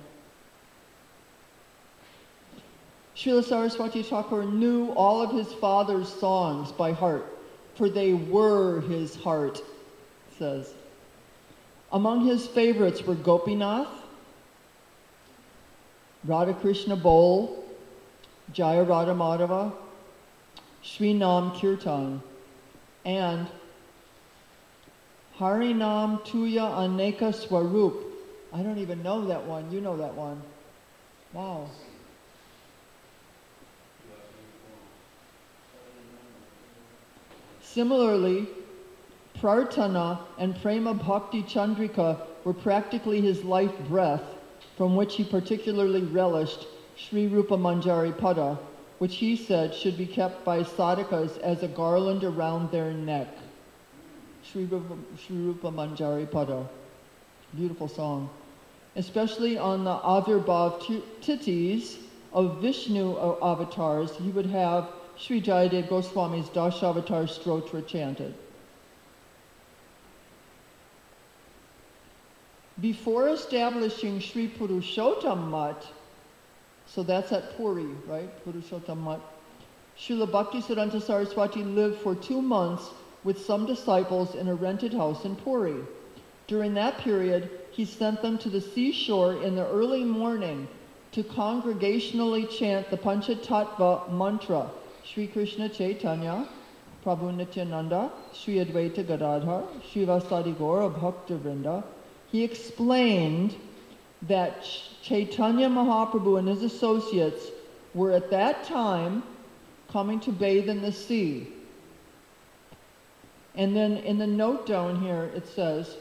Srila 3.14 3.44
Saraswati 3.44 4.02
Thakur 4.02 4.44
knew 4.44 4.90
all 4.90 5.22
of 5.22 5.32
his 5.32 5.52
father's 5.54 6.08
songs 6.08 6.72
by 6.72 6.92
heart, 6.92 7.26
for 7.74 7.88
they 7.88 8.14
were 8.14 8.80
his 8.82 9.14
heart, 9.16 9.60
says. 10.38 10.74
Among 11.92 12.26
his 12.26 12.46
favorites 12.46 13.02
were 13.02 13.14
Gopinath, 13.14 13.88
Radhakrishna 16.26 17.00
Bol, 17.00 17.64
Jaya 18.52 18.82
Radha 18.82 19.12
Madhava, 19.12 19.72
Sri 20.82 21.12
Nam 21.12 21.52
Kirtan, 21.58 22.22
and 23.04 23.46
Harinam 25.38 26.24
Tuya 26.24 26.62
Aneka 26.78 27.34
Swarup. 27.34 28.04
I 28.52 28.62
don't 28.62 28.78
even 28.78 29.02
know 29.02 29.26
that 29.26 29.44
one. 29.44 29.70
You 29.70 29.80
know 29.80 29.96
that 29.96 30.14
one. 30.14 30.42
Wow. 31.32 31.68
Similarly, 37.60 38.48
Prarthana 39.38 40.18
and 40.38 40.60
Prema 40.60 40.94
Bhakti 40.94 41.42
Chandrika 41.42 42.18
were 42.42 42.54
practically 42.54 43.20
his 43.20 43.44
life 43.44 43.78
breath, 43.88 44.22
from 44.76 44.96
which 44.96 45.14
he 45.16 45.22
particularly 45.22 46.02
relished 46.02 46.66
Sri 46.98 47.28
Rupa 47.28 47.56
Manjari 47.56 48.12
Pada, 48.12 48.58
which 48.98 49.16
he 49.16 49.36
said 49.36 49.72
should 49.72 49.96
be 49.96 50.06
kept 50.06 50.44
by 50.44 50.64
sadhakas 50.64 51.38
as 51.38 51.62
a 51.62 51.68
garland 51.68 52.24
around 52.24 52.70
their 52.72 52.92
neck. 52.92 53.28
Sri 54.42 54.64
Rupa, 54.64 54.96
Sri 55.16 55.36
Rupa 55.36 55.70
Manjari 55.70 56.26
Pada. 56.26 56.66
Beautiful 57.54 57.86
song. 57.86 58.28
Especially 58.96 59.56
on 59.56 59.84
the 59.84 59.96
Avirbhav 59.98 60.82
tithis 61.22 61.98
of 62.32 62.60
Vishnu 62.60 63.12
uh, 63.14 63.38
avatars, 63.42 64.16
he 64.16 64.30
would 64.30 64.46
have 64.46 64.88
Sri 65.16 65.40
Jayadev 65.40 65.88
Goswami's 65.88 66.48
Dashavatar 66.48 67.28
Stotra 67.28 67.86
chanted. 67.86 68.34
Before 72.80 73.28
establishing 73.28 74.20
Sri 74.20 74.48
Purushottam 74.48 75.48
Mutt, 75.48 75.86
so 76.88 77.02
that's 77.02 77.32
at 77.32 77.56
Puri, 77.56 77.88
right? 78.06 78.30
Purushottam 78.44 78.96
Mutt. 78.96 79.20
Srila 79.98 80.30
Bhaktisiddhanta 80.30 81.02
Saraswati 81.02 81.62
lived 81.62 82.00
for 82.00 82.14
two 82.14 82.40
months 82.40 82.90
with 83.24 83.44
some 83.44 83.66
disciples 83.66 84.34
in 84.34 84.48
a 84.48 84.54
rented 84.54 84.94
house 84.94 85.24
in 85.24 85.36
Puri. 85.36 85.82
During 86.46 86.74
that 86.74 86.98
period, 86.98 87.50
he 87.70 87.84
sent 87.84 88.22
them 88.22 88.38
to 88.38 88.48
the 88.48 88.60
seashore 88.60 89.42
in 89.42 89.54
the 89.54 89.66
early 89.68 90.04
morning 90.04 90.66
to 91.12 91.22
congregationally 91.22 92.48
chant 92.48 92.90
the 92.90 92.96
Panchatattva 92.96 94.10
mantra, 94.12 94.70
Sri 95.04 95.26
Krishna 95.26 95.68
Chaitanya, 95.68 96.48
Prabhu 97.04 97.34
Nityananda, 97.34 98.10
Sri 98.32 98.64
Advaita 98.64 99.06
Gadadhar, 99.06 99.64
Sri 99.90 100.06
Vasadi 100.06 100.54
Gaura 100.54 100.88
Bhakta 100.88 101.34
Vrinda. 101.34 101.84
He 102.30 102.44
explained 102.44 103.56
that 104.22 104.62
Ch- 104.62 104.90
Chaitanya 105.02 105.68
Mahaprabhu 105.68 106.38
and 106.38 106.48
his 106.48 106.62
associates 106.62 107.50
were 107.94 108.12
at 108.12 108.30
that 108.30 108.64
time 108.64 109.22
coming 109.90 110.20
to 110.20 110.32
bathe 110.32 110.68
in 110.68 110.82
the 110.82 110.92
sea. 110.92 111.48
And 113.54 113.74
then 113.74 113.98
in 113.98 114.18
the 114.18 114.26
note 114.26 114.66
down 114.66 115.00
here, 115.00 115.30
it 115.34 115.46
says, 115.46 115.96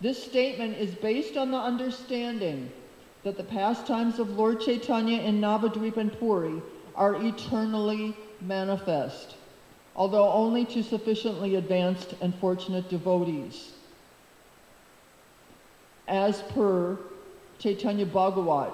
this 0.00 0.22
statement 0.22 0.76
is 0.76 0.94
based 0.94 1.36
on 1.36 1.50
the 1.50 1.58
understanding 1.58 2.70
that 3.24 3.36
the 3.36 3.44
pastimes 3.44 4.18
of 4.18 4.30
Lord 4.30 4.60
Chaitanya 4.60 5.20
in 5.22 5.40
Navadvip 5.40 5.96
and 5.96 6.16
Puri 6.18 6.62
are 6.94 7.16
eternally 7.24 8.16
manifest, 8.40 9.36
although 9.96 10.30
only 10.32 10.64
to 10.66 10.82
sufficiently 10.82 11.56
advanced 11.56 12.14
and 12.20 12.34
fortunate 12.36 12.88
devotees. 12.88 13.72
As 16.06 16.42
per 16.42 16.98
Chaitanya 17.58 18.06
Bhagavat, 18.06 18.72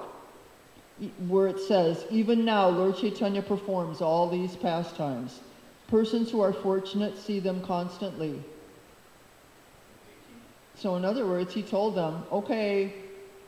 where 1.27 1.47
it 1.47 1.59
says, 1.59 2.05
even 2.09 2.45
now 2.45 2.69
Lord 2.69 2.97
Chaitanya 2.97 3.41
performs 3.41 4.01
all 4.01 4.29
these 4.29 4.55
pastimes. 4.55 5.39
Persons 5.87 6.31
who 6.31 6.41
are 6.41 6.53
fortunate 6.53 7.17
see 7.17 7.39
them 7.39 7.61
constantly. 7.61 8.43
So, 10.75 10.95
in 10.95 11.05
other 11.05 11.25
words, 11.25 11.53
he 11.53 11.63
told 11.63 11.95
them, 11.95 12.23
okay, 12.31 12.93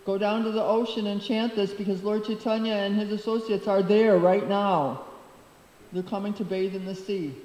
go 0.05 0.17
down 0.17 0.43
to 0.43 0.51
the 0.51 0.63
ocean 0.63 1.07
and 1.07 1.21
chant 1.21 1.55
this 1.55 1.73
because 1.73 2.03
Lord 2.03 2.25
Chaitanya 2.25 2.73
and 2.73 2.95
his 2.95 3.11
associates 3.11 3.67
are 3.67 3.83
there 3.83 4.17
right 4.17 4.47
now. 4.47 5.03
They're 5.91 6.03
coming 6.03 6.33
to 6.35 6.45
bathe 6.45 6.75
in 6.75 6.85
the 6.85 6.95
sea. 6.95 7.35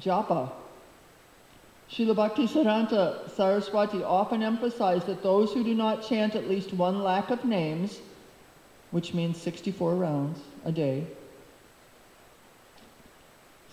Japa. 0.00 0.52
Srila 1.90 2.14
Bhaktisiddhanta 2.14 3.30
Saraswati 3.30 4.02
often 4.02 4.42
emphasized 4.42 5.06
that 5.06 5.22
those 5.22 5.52
who 5.52 5.64
do 5.64 5.74
not 5.74 6.06
chant 6.06 6.34
at 6.34 6.48
least 6.48 6.74
one 6.74 7.02
lakh 7.02 7.30
of 7.30 7.44
names, 7.44 8.00
which 8.90 9.14
means 9.14 9.40
64 9.40 9.94
rounds 9.94 10.40
a 10.64 10.72
day, 10.72 11.06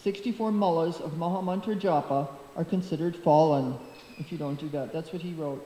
64 0.01 0.51
malas 0.51 1.01
of 1.01 1.13
Mahamantra 1.13 1.80
Japa 1.80 2.30
are 2.55 2.63
considered 2.63 3.16
fallen 3.18 3.78
if 4.18 4.32
you 4.32 4.38
don't 4.38 4.59
do 4.59 4.70
that. 4.70 4.93
That's 4.93 5.11
what 5.11 5.22
he 5.22 5.34
wrote. 5.34 5.66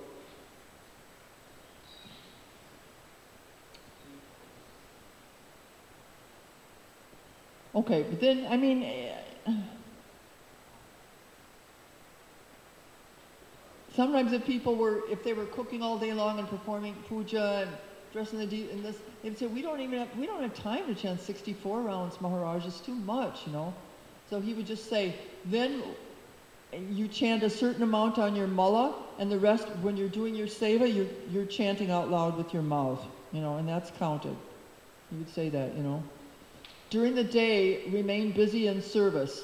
Okay, 7.75 8.03
but 8.09 8.19
then, 8.19 8.47
I 8.49 8.57
mean, 8.57 9.11
sometimes 13.95 14.31
if 14.33 14.45
people 14.45 14.75
were, 14.75 15.03
if 15.09 15.23
they 15.23 15.33
were 15.33 15.45
cooking 15.45 15.81
all 15.81 15.97
day 15.97 16.13
long 16.13 16.39
and 16.39 16.47
performing 16.47 16.95
puja 17.07 17.67
and 17.67 17.77
dressing 18.11 18.39
the 18.39 18.45
de- 18.45 18.69
and 18.71 18.83
this, 18.83 18.97
they'd 19.23 19.37
say, 19.37 19.47
we 19.47 19.61
don't 19.61 19.79
even 19.79 19.99
have, 19.99 20.17
we 20.17 20.25
don't 20.25 20.41
have 20.41 20.53
time 20.53 20.85
to 20.87 20.95
chant 20.95 21.21
64 21.21 21.81
rounds, 21.81 22.19
Maharaj, 22.21 22.65
it's 22.65 22.79
too 22.79 22.95
much, 22.95 23.45
you 23.45 23.53
know. 23.53 23.73
So 24.29 24.39
he 24.39 24.53
would 24.53 24.65
just 24.67 24.89
say, 24.89 25.15
then 25.45 25.83
you 26.73 27.07
chant 27.07 27.43
a 27.43 27.49
certain 27.49 27.83
amount 27.83 28.19
on 28.19 28.35
your 28.35 28.47
mala, 28.47 28.95
and 29.17 29.31
the 29.31 29.39
rest, 29.39 29.67
when 29.81 29.97
you're 29.97 30.09
doing 30.09 30.35
your 30.35 30.47
seva, 30.47 30.93
you're, 30.93 31.07
you're 31.31 31.45
chanting 31.45 31.91
out 31.91 32.09
loud 32.09 32.37
with 32.37 32.53
your 32.53 32.63
mouth, 32.63 33.03
you 33.31 33.41
know, 33.41 33.57
and 33.57 33.67
that's 33.67 33.91
counted. 33.91 34.35
He 35.09 35.17
would 35.17 35.29
say 35.29 35.49
that, 35.49 35.75
you 35.75 35.83
know. 35.83 36.03
During 36.89 37.15
the 37.15 37.23
day, 37.23 37.87
remain 37.89 38.31
busy 38.31 38.67
in 38.67 38.81
service. 38.81 39.43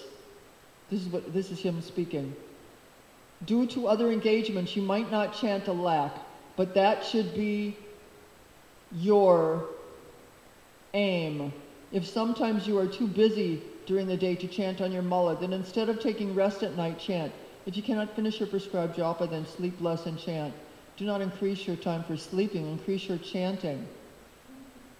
This 0.90 1.02
is 1.02 1.08
what 1.08 1.34
this 1.34 1.52
is 1.52 1.60
him 1.60 1.82
speaking. 1.82 2.36
Due 3.44 3.68
to 3.68 3.88
other 3.88 4.12
engagements, 4.12 4.76
you 4.76 4.82
might 4.82 5.12
not 5.12 5.36
chant 5.36 5.68
a 5.68 5.74
lac, 5.74 6.16
but 6.56 6.74
that 6.74 7.04
should 7.04 7.36
be 7.36 7.78
your 8.92 9.66
aim. 10.94 11.52
If 11.92 12.08
sometimes 12.08 12.66
you 12.66 12.78
are 12.80 12.88
too 12.88 13.08
busy 13.08 13.62
during 13.86 14.08
the 14.08 14.18
day 14.18 14.36
to 14.36 14.48
chant 14.48 14.82
on 14.82 14.92
your 14.92 15.04
mala, 15.04 15.38
then 15.40 15.54
instead 15.54 15.90
of 15.90 16.00
taking 16.00 16.34
rest 16.34 16.64
at 16.64 16.76
night, 16.76 16.98
chant. 16.98 17.32
If 17.66 17.76
you 17.76 17.84
cannot 17.84 18.16
finish 18.16 18.40
your 18.40 18.48
prescribed 18.48 18.96
japa, 18.98 19.30
then 19.30 19.46
sleep 19.46 19.82
less 19.82 20.06
and 20.06 20.18
chant. 20.18 20.54
Do 20.98 21.06
not 21.06 21.22
increase 21.22 21.68
your 21.68 21.76
time 21.76 22.04
for 22.04 22.16
sleeping, 22.16 22.68
increase 22.68 23.08
your 23.10 23.18
chanting. 23.18 23.86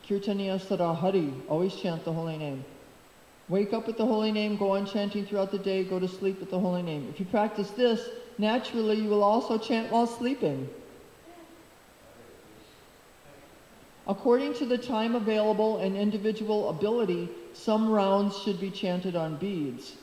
Kirtaniya 0.08 0.60
Sarahari, 0.60 1.34
always 1.48 1.76
chant 1.76 2.04
the 2.04 2.14
holy 2.14 2.38
name. 2.38 2.66
Wake 3.48 3.74
up 3.74 3.88
with 3.88 3.98
the 3.98 4.06
holy 4.06 4.32
name, 4.32 4.58
go 4.58 4.72
on 4.72 4.86
chanting 4.86 5.26
throughout 5.26 5.52
the 5.52 5.60
day, 5.60 5.84
go 5.84 6.00
to 6.00 6.08
sleep 6.08 6.40
with 6.40 6.50
the 6.50 6.60
holy 6.60 6.82
name. 6.82 7.08
If 7.10 7.20
you 7.20 7.26
practice 7.26 7.70
this, 7.72 8.10
naturally 8.38 8.98
you 8.98 9.10
will 9.10 9.24
also 9.24 9.58
chant 9.58 9.92
while 9.92 10.08
sleeping. 10.08 10.70
According 14.08 14.54
to 14.56 14.66
the 14.66 14.78
time 14.78 15.16
available 15.16 15.78
and 15.78 15.96
individual 15.96 16.70
ability, 16.70 17.30
some 17.54 17.90
rounds 17.90 18.38
should 18.44 18.60
be 18.60 18.70
chanted 18.70 19.16
on 19.16 19.38
beads. 19.38 19.96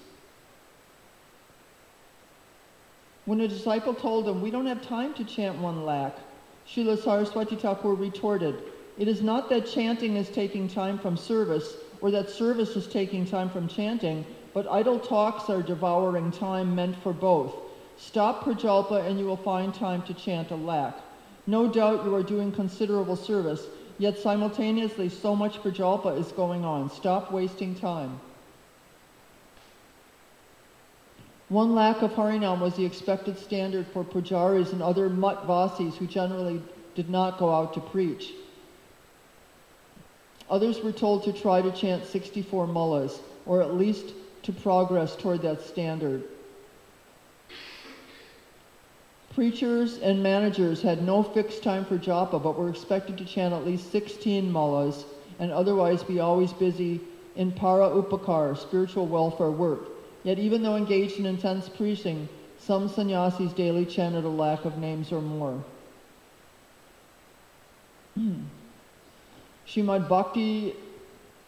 When 3.24 3.40
a 3.40 3.46
disciple 3.46 3.94
told 3.94 4.26
him, 4.26 4.42
We 4.42 4.50
don't 4.50 4.66
have 4.66 4.82
time 4.82 5.14
to 5.14 5.24
chant 5.24 5.58
one 5.58 5.84
lac, 5.84 6.16
Srila 6.66 7.00
Saraswati 7.00 7.54
Thakur 7.54 7.94
retorted, 7.94 8.56
It 8.98 9.06
is 9.06 9.22
not 9.22 9.48
that 9.50 9.66
chanting 9.66 10.16
is 10.16 10.28
taking 10.28 10.66
time 10.66 10.98
from 10.98 11.16
service, 11.16 11.76
or 12.00 12.10
that 12.10 12.28
service 12.28 12.74
is 12.74 12.88
taking 12.88 13.24
time 13.24 13.50
from 13.50 13.68
chanting, 13.68 14.26
but 14.52 14.66
idle 14.66 14.98
talks 14.98 15.48
are 15.48 15.62
devouring 15.62 16.32
time 16.32 16.74
meant 16.74 16.96
for 16.96 17.12
both. 17.12 17.54
Stop 18.04 18.44
prajalpa 18.44 19.06
and 19.06 19.18
you 19.18 19.26
will 19.26 19.36
find 19.36 19.72
time 19.72 20.02
to 20.02 20.12
chant 20.12 20.50
a 20.50 20.56
lac. 20.56 20.96
No 21.46 21.68
doubt 21.68 22.04
you 22.04 22.14
are 22.14 22.22
doing 22.22 22.50
considerable 22.50 23.14
service, 23.14 23.66
yet 23.96 24.18
simultaneously 24.18 25.08
so 25.08 25.36
much 25.36 25.62
prajalpa 25.62 26.18
is 26.18 26.32
going 26.32 26.64
on. 26.64 26.90
Stop 26.90 27.30
wasting 27.30 27.76
time. 27.76 28.20
One 31.48 31.74
lac 31.74 32.02
of 32.02 32.10
Harinam 32.12 32.60
was 32.60 32.74
the 32.74 32.84
expected 32.84 33.38
standard 33.38 33.86
for 33.86 34.04
pujaris 34.04 34.72
and 34.72 34.82
other 34.82 35.08
muttvasis 35.08 35.94
who 35.94 36.06
generally 36.06 36.60
did 36.96 37.08
not 37.08 37.38
go 37.38 37.54
out 37.54 37.72
to 37.74 37.80
preach. 37.80 38.32
Others 40.50 40.80
were 40.82 40.92
told 40.92 41.22
to 41.24 41.32
try 41.32 41.62
to 41.62 41.70
chant 41.70 42.04
64 42.04 42.66
malas, 42.66 43.20
or 43.46 43.62
at 43.62 43.74
least 43.74 44.12
to 44.42 44.52
progress 44.52 45.14
toward 45.14 45.42
that 45.42 45.62
standard. 45.62 46.24
Preachers 49.34 49.96
and 49.98 50.22
managers 50.22 50.82
had 50.82 51.02
no 51.02 51.22
fixed 51.22 51.62
time 51.62 51.86
for 51.86 51.96
japa, 51.96 52.42
but 52.42 52.58
were 52.58 52.68
expected 52.68 53.16
to 53.16 53.24
chant 53.24 53.54
at 53.54 53.64
least 53.64 53.90
16 53.90 54.52
malas 54.52 55.04
and 55.38 55.50
otherwise 55.50 56.02
be 56.02 56.20
always 56.20 56.52
busy 56.52 57.00
in 57.36 57.50
para 57.50 57.88
upakar, 57.88 58.56
spiritual 58.56 59.06
welfare 59.06 59.50
work. 59.50 59.88
Yet 60.22 60.38
even 60.38 60.62
though 60.62 60.76
engaged 60.76 61.18
in 61.18 61.24
intense 61.24 61.68
preaching, 61.68 62.28
some 62.58 62.88
sannyasis 62.88 63.52
daily 63.54 63.86
chanted 63.86 64.24
a 64.24 64.28
lakh 64.28 64.66
of 64.66 64.76
names 64.76 65.10
or 65.10 65.22
more. 65.22 65.64
Hmm. 68.14 68.42
Srimad 69.66 70.08
Bhakti 70.08 70.74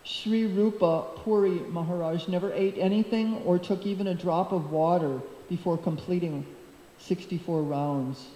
Sri 0.05 0.47
Rupa 0.47 1.05
Puri 1.17 1.61
Maharaj 1.71 2.29
never 2.29 2.51
ate 2.55 2.79
anything 2.79 3.37
or 3.45 3.59
took 3.59 3.85
even 3.85 4.07
a 4.07 4.15
drop 4.15 4.53
of 4.53 4.71
water 4.71 5.21
before 5.51 5.77
completing 5.77 6.47
64 7.07 7.63
rounds. 7.63 8.27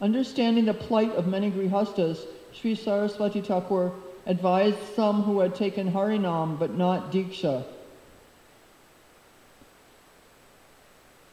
Understanding 0.00 0.64
the 0.64 0.72
plight 0.74 1.12
of 1.12 1.26
many 1.26 1.50
grihastas, 1.50 2.24
Sri 2.52 2.74
Saraswati 2.74 3.42
Thakur 3.42 3.92
advised 4.26 4.78
some 4.96 5.22
who 5.22 5.40
had 5.40 5.54
taken 5.54 5.92
Harinam 5.92 6.58
but 6.58 6.74
not 6.74 7.12
Diksha. 7.12 7.64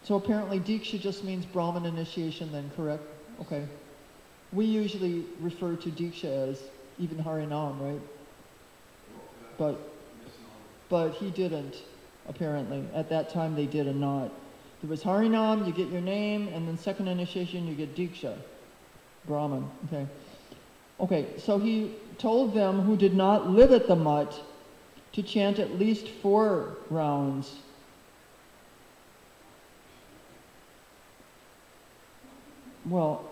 So 0.03 0.15
apparently 0.15 0.59
Diksha 0.59 0.99
just 0.99 1.23
means 1.23 1.45
Brahman 1.45 1.85
initiation 1.85 2.51
then, 2.51 2.71
correct? 2.75 3.03
Okay. 3.41 3.65
We 4.51 4.65
usually 4.65 5.25
refer 5.39 5.75
to 5.75 5.89
Diksha 5.89 6.49
as 6.49 6.61
even 6.99 7.17
Harinam, 7.17 7.79
right? 7.79 8.01
But, 9.57 9.79
but 10.89 11.13
he 11.13 11.31
didn't, 11.31 11.77
apparently. 12.27 12.85
At 12.93 13.09
that 13.09 13.29
time 13.29 13.55
they 13.55 13.65
did 13.65 13.87
a 13.87 13.93
not. 13.93 14.31
There 14.81 14.89
was 14.89 15.03
Harinam, 15.03 15.65
you 15.65 15.73
get 15.73 15.89
your 15.89 16.01
name, 16.01 16.47
and 16.49 16.67
then 16.67 16.77
second 16.77 17.07
initiation 17.07 17.67
you 17.67 17.73
get 17.73 17.95
Diksha. 17.95 18.37
Brahman. 19.25 19.69
Okay. 19.87 20.07
Okay, 20.99 21.27
so 21.37 21.59
he 21.59 21.95
told 22.17 22.53
them 22.53 22.81
who 22.81 22.95
did 22.95 23.13
not 23.13 23.49
live 23.49 23.71
at 23.71 23.87
the 23.87 23.95
mutt 23.95 24.41
to 25.13 25.21
chant 25.21 25.59
at 25.59 25.77
least 25.77 26.07
four 26.07 26.77
rounds. 26.89 27.55
Well, 32.85 33.25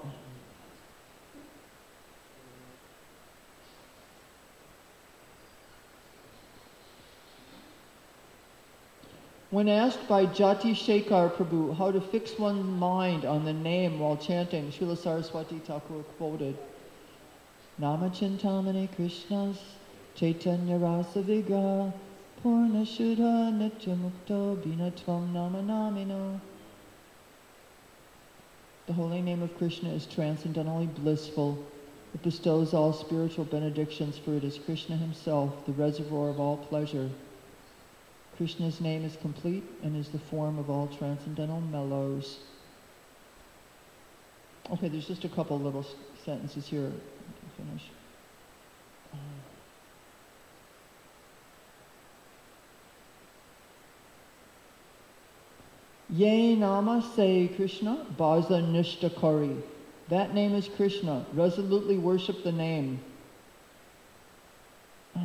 When 9.51 9.69
asked 9.69 10.07
by 10.07 10.25
Jati 10.25 10.73
Shekhar 10.73 11.31
Prabhu 11.31 11.77
how 11.77 11.91
to 11.91 12.01
fix 12.01 12.37
one's 12.39 12.65
mind 12.65 13.25
on 13.25 13.45
the 13.45 13.53
name 13.53 13.99
while 13.99 14.17
chanting, 14.17 14.71
Srila 14.71 14.97
Saraswati 14.97 15.59
Thakur 15.59 16.01
quoted, 16.17 16.57
Nama 17.77 18.09
Chintamani 18.09 18.93
Krishna's 18.95 19.59
Chaitanya 20.15 20.77
Rasa 20.77 21.21
Vigraha 21.21 21.93
Purna 22.41 22.85
Shuddha 22.85 23.53
Nitya 23.53 23.95
Mukta 23.95 24.55
Bhinnatvan 24.63 25.31
Nama 25.31 25.61
Namino. 25.61 26.39
The 28.87 28.93
holy 28.93 29.21
name 29.21 29.43
of 29.43 29.55
Krishna 29.57 29.89
is 29.89 30.07
transcendently 30.07 30.87
blissful. 30.87 31.63
It 32.15 32.23
bestows 32.23 32.73
all 32.73 32.93
spiritual 32.93 33.45
benedictions, 33.45 34.17
for 34.17 34.33
it 34.33 34.43
is 34.43 34.57
Krishna 34.57 34.95
himself, 34.95 35.65
the 35.65 35.73
reservoir 35.73 36.29
of 36.29 36.39
all 36.39 36.57
pleasure. 36.57 37.09
Krishna's 38.37 38.81
name 38.81 39.05
is 39.05 39.15
complete 39.21 39.63
and 39.81 39.95
is 39.95 40.09
the 40.09 40.19
form 40.19 40.59
of 40.59 40.69
all 40.69 40.87
transcendental 40.87 41.61
mellows. 41.61 42.39
Okay, 44.71 44.89
there's 44.89 45.07
just 45.07 45.23
a 45.23 45.29
couple 45.29 45.59
little 45.59 45.85
sentences 46.25 46.67
here 46.67 46.91
to 46.91 47.63
finish. 47.63 47.83
Uh. 49.13 49.17
Ye 56.09 56.55
Nama 56.55 57.01
say 57.15 57.47
Krishna, 57.55 58.05
Bhaja 58.17 58.61
Nishtha 58.61 59.09
Kari. 59.19 59.55
That 60.09 60.33
name 60.33 60.55
is 60.55 60.67
Krishna. 60.67 61.25
Resolutely 61.33 61.97
worship 61.97 62.43
the 62.43 62.51
name. 62.51 62.99
Uh. 65.15 65.21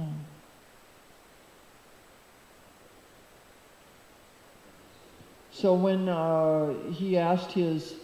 So 5.61 5.75
when 5.75 6.09
uh, 6.09 6.73
he 6.91 7.19
asked 7.19 7.53
his 7.53 7.95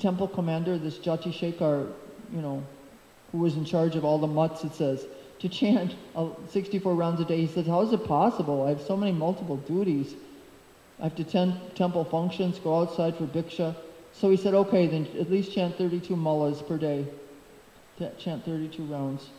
temple 0.00 0.26
commander, 0.26 0.76
this 0.78 0.98
Jati 0.98 1.32
Shekhar, 1.32 1.92
you 2.34 2.42
know, 2.42 2.60
who 3.30 3.38
was 3.38 3.54
in 3.54 3.64
charge 3.64 3.94
of 3.94 4.04
all 4.04 4.18
the 4.18 4.26
mutts, 4.26 4.64
it 4.64 4.74
says, 4.74 5.06
to 5.38 5.48
chant 5.48 5.94
uh, 6.16 6.30
64 6.48 6.96
rounds 6.96 7.20
a 7.20 7.24
day, 7.24 7.40
he 7.40 7.46
says, 7.46 7.68
how 7.68 7.82
is 7.82 7.92
it 7.92 8.04
possible? 8.04 8.66
I 8.66 8.70
have 8.70 8.80
so 8.80 8.96
many 8.96 9.12
multiple 9.12 9.58
duties. 9.58 10.14
I 10.98 11.04
have 11.04 11.14
to 11.14 11.22
attend 11.22 11.54
temple 11.76 12.04
functions, 12.04 12.58
go 12.58 12.80
outside 12.80 13.16
for 13.16 13.26
bhiksha. 13.26 13.76
So 14.12 14.30
he 14.30 14.36
said, 14.36 14.54
okay, 14.54 14.88
then 14.88 15.06
at 15.20 15.30
least 15.30 15.52
chant 15.52 15.78
32 15.78 16.16
malas 16.16 16.66
per 16.66 16.78
day. 16.78 17.06
Chant 18.18 18.44
32 18.44 18.82
rounds. 18.86 19.30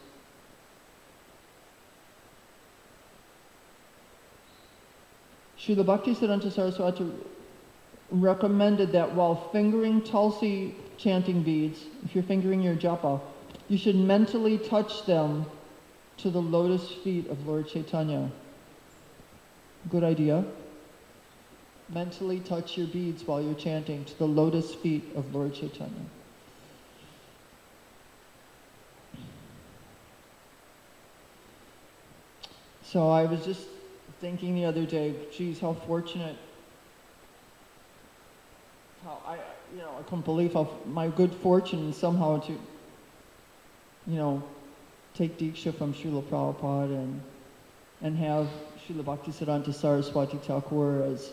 Srila 5.60 5.86
Bhaktisiddhanta 5.86 6.52
Saraswati 6.52 7.06
recommended 8.12 8.92
that 8.92 9.14
while 9.14 9.50
fingering 9.52 10.02
Tulsi 10.02 10.76
chanting 10.98 11.44
beads, 11.44 11.80
if 12.06 12.14
you're 12.14 12.24
fingering 12.24 12.62
your 12.62 12.76
japa, 12.76 13.20
you 13.68 13.78
should 13.78 13.96
mentally 13.96 14.58
touch 14.58 15.06
them 15.06 15.46
to 16.18 16.30
the 16.30 16.42
lotus 16.42 16.92
feet 17.04 17.28
of 17.28 17.48
Lord 17.48 17.68
Chaitanya. 17.68 18.32
Good 19.90 20.04
idea. 20.04 20.46
Mentally 21.90 22.40
touch 22.40 22.78
your 22.78 22.88
beads 22.88 23.24
while 23.26 23.42
you're 23.42 23.54
chanting 23.54 24.06
to 24.06 24.18
the 24.18 24.28
lotus 24.28 24.74
feet 24.74 25.04
of 25.16 25.34
Lord 25.34 25.54
Chaitanya. 25.54 26.06
So 32.84 33.10
I 33.10 33.26
was 33.26 33.44
just 33.44 33.68
thinking 34.22 34.54
the 34.56 34.66
other 34.66 34.86
day, 34.86 35.16
geez, 35.36 35.60
how 35.60 35.74
fortunate, 35.74 36.38
how 39.04 39.22
I, 39.26 39.36
you 39.74 39.80
know, 39.80 39.96
I 40.00 40.04
couldn't 40.04 40.26
believe 40.26 40.54
how 40.54 40.70
my 40.86 41.08
good 41.08 41.34
fortune 41.34 41.92
somehow 41.94 42.40
to, 42.40 42.52
you 42.52 44.16
know, 44.16 44.44
take 45.14 45.38
Diksha 45.38 45.78
from 45.78 45.94
Srila 45.94 46.24
Prabhupada 46.24 46.96
and, 46.96 47.22
and 48.02 48.18
have 48.18 48.48
Srila 48.88 49.04
Bhaktisiddhanta 49.04 49.74
Saraswati 49.74 50.38
Thakur 50.38 51.04
as, 51.04 51.32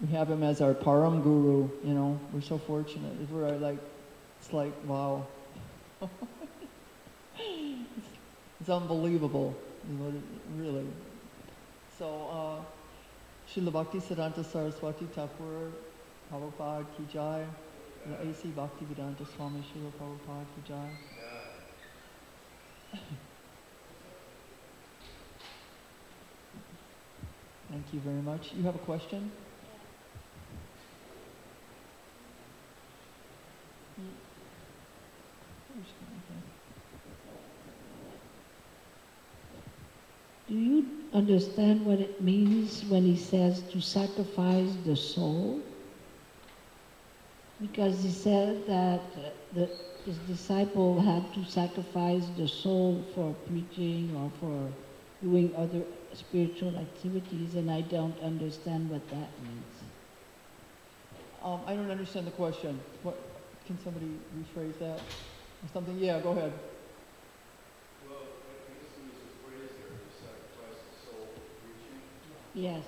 we 0.00 0.08
have 0.08 0.30
him 0.30 0.42
as 0.42 0.60
our 0.60 0.74
Param 0.74 1.22
Guru, 1.22 1.68
you 1.84 1.94
know, 1.94 2.18
we're 2.32 2.40
so 2.40 2.58
fortunate. 2.58 3.12
We're 3.30 3.50
like, 3.56 3.78
it's 4.40 4.52
like, 4.52 4.72
wow. 4.86 5.26
it's 8.60 8.68
unbelievable, 8.68 9.54
really. 10.56 10.86
So, 11.98 12.28
uh, 12.32 12.64
Srila 13.52 13.72
Bhaktisiddhanta 13.72 14.44
Saraswati 14.44 15.04
Thakur, 15.06 15.70
Prabhupada 16.32 16.86
Ki 16.96 17.04
Jai, 17.12 17.44
the 18.06 18.14
A.C. 18.30 18.48
Swami 19.36 19.62
Prabhupada 20.00 20.46
Ki 20.54 20.62
Jai. 20.66 20.88
Thank 27.70 27.84
you 27.92 28.00
very 28.00 28.22
much. 28.22 28.54
You 28.54 28.62
have 28.62 28.74
a 28.74 28.78
question? 28.78 29.30
Do 40.48 40.54
you 40.54 40.86
understand 41.12 41.84
what 41.84 41.98
it 41.98 42.22
means 42.22 42.84
when 42.86 43.04
he 43.04 43.16
says 43.16 43.62
to 43.72 43.82
sacrifice 43.82 44.70
the 44.86 44.96
soul? 44.96 45.60
Because 47.62 48.02
he 48.02 48.10
said 48.10 48.66
that 48.66 49.00
the, 49.54 49.70
his 50.04 50.18
disciple 50.18 51.00
had 51.00 51.32
to 51.34 51.44
sacrifice 51.44 52.26
the 52.36 52.48
soul 52.48 53.04
for 53.14 53.34
preaching 53.48 54.14
or 54.16 54.30
for 54.40 54.72
doing 55.22 55.54
other 55.56 55.82
spiritual 56.12 56.76
activities, 56.76 57.54
and 57.54 57.70
I 57.70 57.82
don't 57.82 58.18
understand 58.20 58.90
what 58.90 59.08
that 59.10 59.30
means. 59.40 59.72
Um, 61.42 61.60
I 61.66 61.74
don't 61.74 61.90
understand 61.90 62.26
the 62.26 62.32
question. 62.32 62.80
What, 63.02 63.16
can 63.66 63.78
somebody 63.84 64.10
rephrase 64.36 64.78
that? 64.80 64.98
Or 64.98 65.68
something? 65.72 65.96
Yeah, 65.98 66.20
go 66.20 66.32
ahead. 66.32 66.52
Well, 68.08 68.18
I 68.18 68.74
guess 68.74 68.90
there 68.98 69.06
was 69.06 69.22
a 69.22 69.30
phrase 69.46 69.70
there, 69.78 69.98
sacrifice 70.18 70.82
the 70.90 70.96
soul 71.06 71.28
for 71.34 71.46
preaching. 71.62 72.02
Yes. 72.54 72.84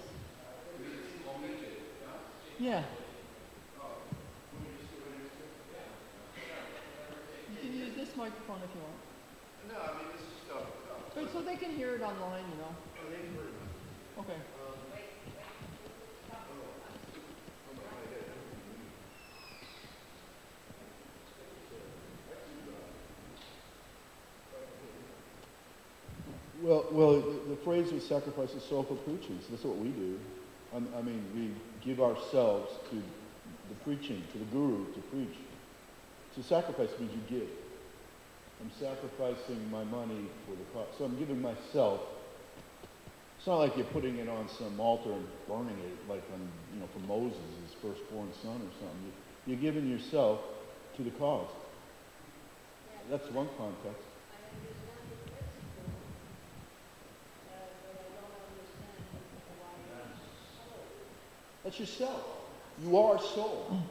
Yeah. 2.59 2.83
You 7.51 7.70
can 7.70 7.79
use 7.79 7.95
this 8.15 8.19
microphone 8.19 8.61
if 8.62 8.71
you 8.75 8.81
want. 8.81 8.95
No, 9.69 9.93
I 9.93 9.99
mean, 9.99 10.09
this 10.12 10.23
is 10.23 10.29
stuff. 10.47 10.62
But 11.15 11.33
so 11.33 11.43
they 11.43 11.57
can 11.57 11.71
hear 11.71 11.95
it 11.95 12.03
online, 12.03 12.45
you 12.51 12.59
know. 12.59 12.75
Oh, 14.19 14.23
okay. 14.23 14.39
Well, 26.62 26.87
well, 26.93 27.21
the, 27.21 27.51
the 27.51 27.57
phrase 27.57 27.93
was 27.93 28.07
sacrifice 28.07 28.53
the 28.53 28.61
soul 28.61 28.85
for 28.85 28.95
preaching. 28.95 29.39
So 29.43 29.49
that's 29.51 29.65
what 29.65 29.77
we 29.77 29.89
do. 29.89 30.19
I, 30.73 30.77
I 30.99 31.03
mean, 31.03 31.23
we 31.35 31.51
give 31.85 32.01
ourselves 32.01 32.73
to 32.91 32.97
the 32.97 33.75
preaching, 33.85 34.23
to 34.33 34.39
the 34.39 34.47
guru, 34.47 34.87
to 34.95 35.01
preach. 35.12 35.37
To 36.37 36.43
sacrifice 36.43 36.89
means 36.99 37.12
you 37.12 37.39
give. 37.39 37.49
I'm 38.65 38.71
sacrificing 38.81 39.71
my 39.71 39.85
money 39.85 40.25
for 40.47 40.53
the 40.53 40.65
cause. 40.73 40.89
So 40.97 41.05
I'm 41.05 41.19
giving 41.19 41.43
myself. 41.43 42.01
It's 43.37 43.47
not 43.47 43.57
like 43.57 43.77
you're 43.77 43.85
putting 43.87 44.17
it 44.17 44.27
on 44.27 44.49
some 44.49 44.81
altar 44.81 45.12
and 45.12 45.27
burning 45.47 45.79
it, 45.81 46.09
like 46.09 46.23
on, 46.33 46.49
you 46.73 46.81
know, 46.81 46.89
for 46.95 47.01
Moses, 47.01 47.39
his 47.62 47.75
firstborn 47.75 48.31
son 48.41 48.62
or 48.62 48.73
something. 48.81 49.12
You're 49.47 49.59
giving 49.59 49.87
yourself 49.87 50.41
to 50.97 51.03
the 51.03 51.11
cause. 51.11 51.51
That's 53.11 53.31
one 53.33 53.49
context. 53.59 54.03
That's 61.65 61.79
yourself. 61.79 62.25
You 62.83 62.97
are 62.97 63.19
soul. 63.19 63.83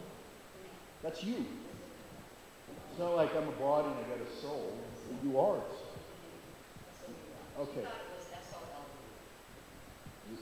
That's 1.04 1.24
you. 1.24 1.46
It's 2.94 3.00
not 3.00 3.16
like 3.16 3.36
I'm 3.36 3.48
a 3.48 3.52
body 3.54 3.88
and 3.88 3.98
I 3.98 4.18
got 4.18 4.20
a 4.22 4.40
soul. 4.40 4.72
You 5.24 5.40
are. 5.40 5.58
Okay. 7.60 7.88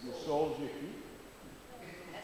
Your 0.03 0.13
soul's 0.25 0.59
your 0.59 0.67
key. 0.67 0.89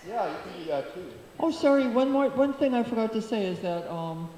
Yeah, 0.05 0.29
you 0.29 0.35
can 0.43 0.63
do 0.63 0.69
that 0.69 0.93
too. 0.93 1.05
Oh, 1.39 1.49
sorry. 1.49 1.87
One 1.87 2.11
more. 2.11 2.27
One 2.31 2.53
thing 2.53 2.73
I 2.73 2.83
forgot 2.83 3.13
to 3.13 3.21
say 3.21 3.45
is 3.45 3.59
that 3.59 3.89
um, 3.89 4.29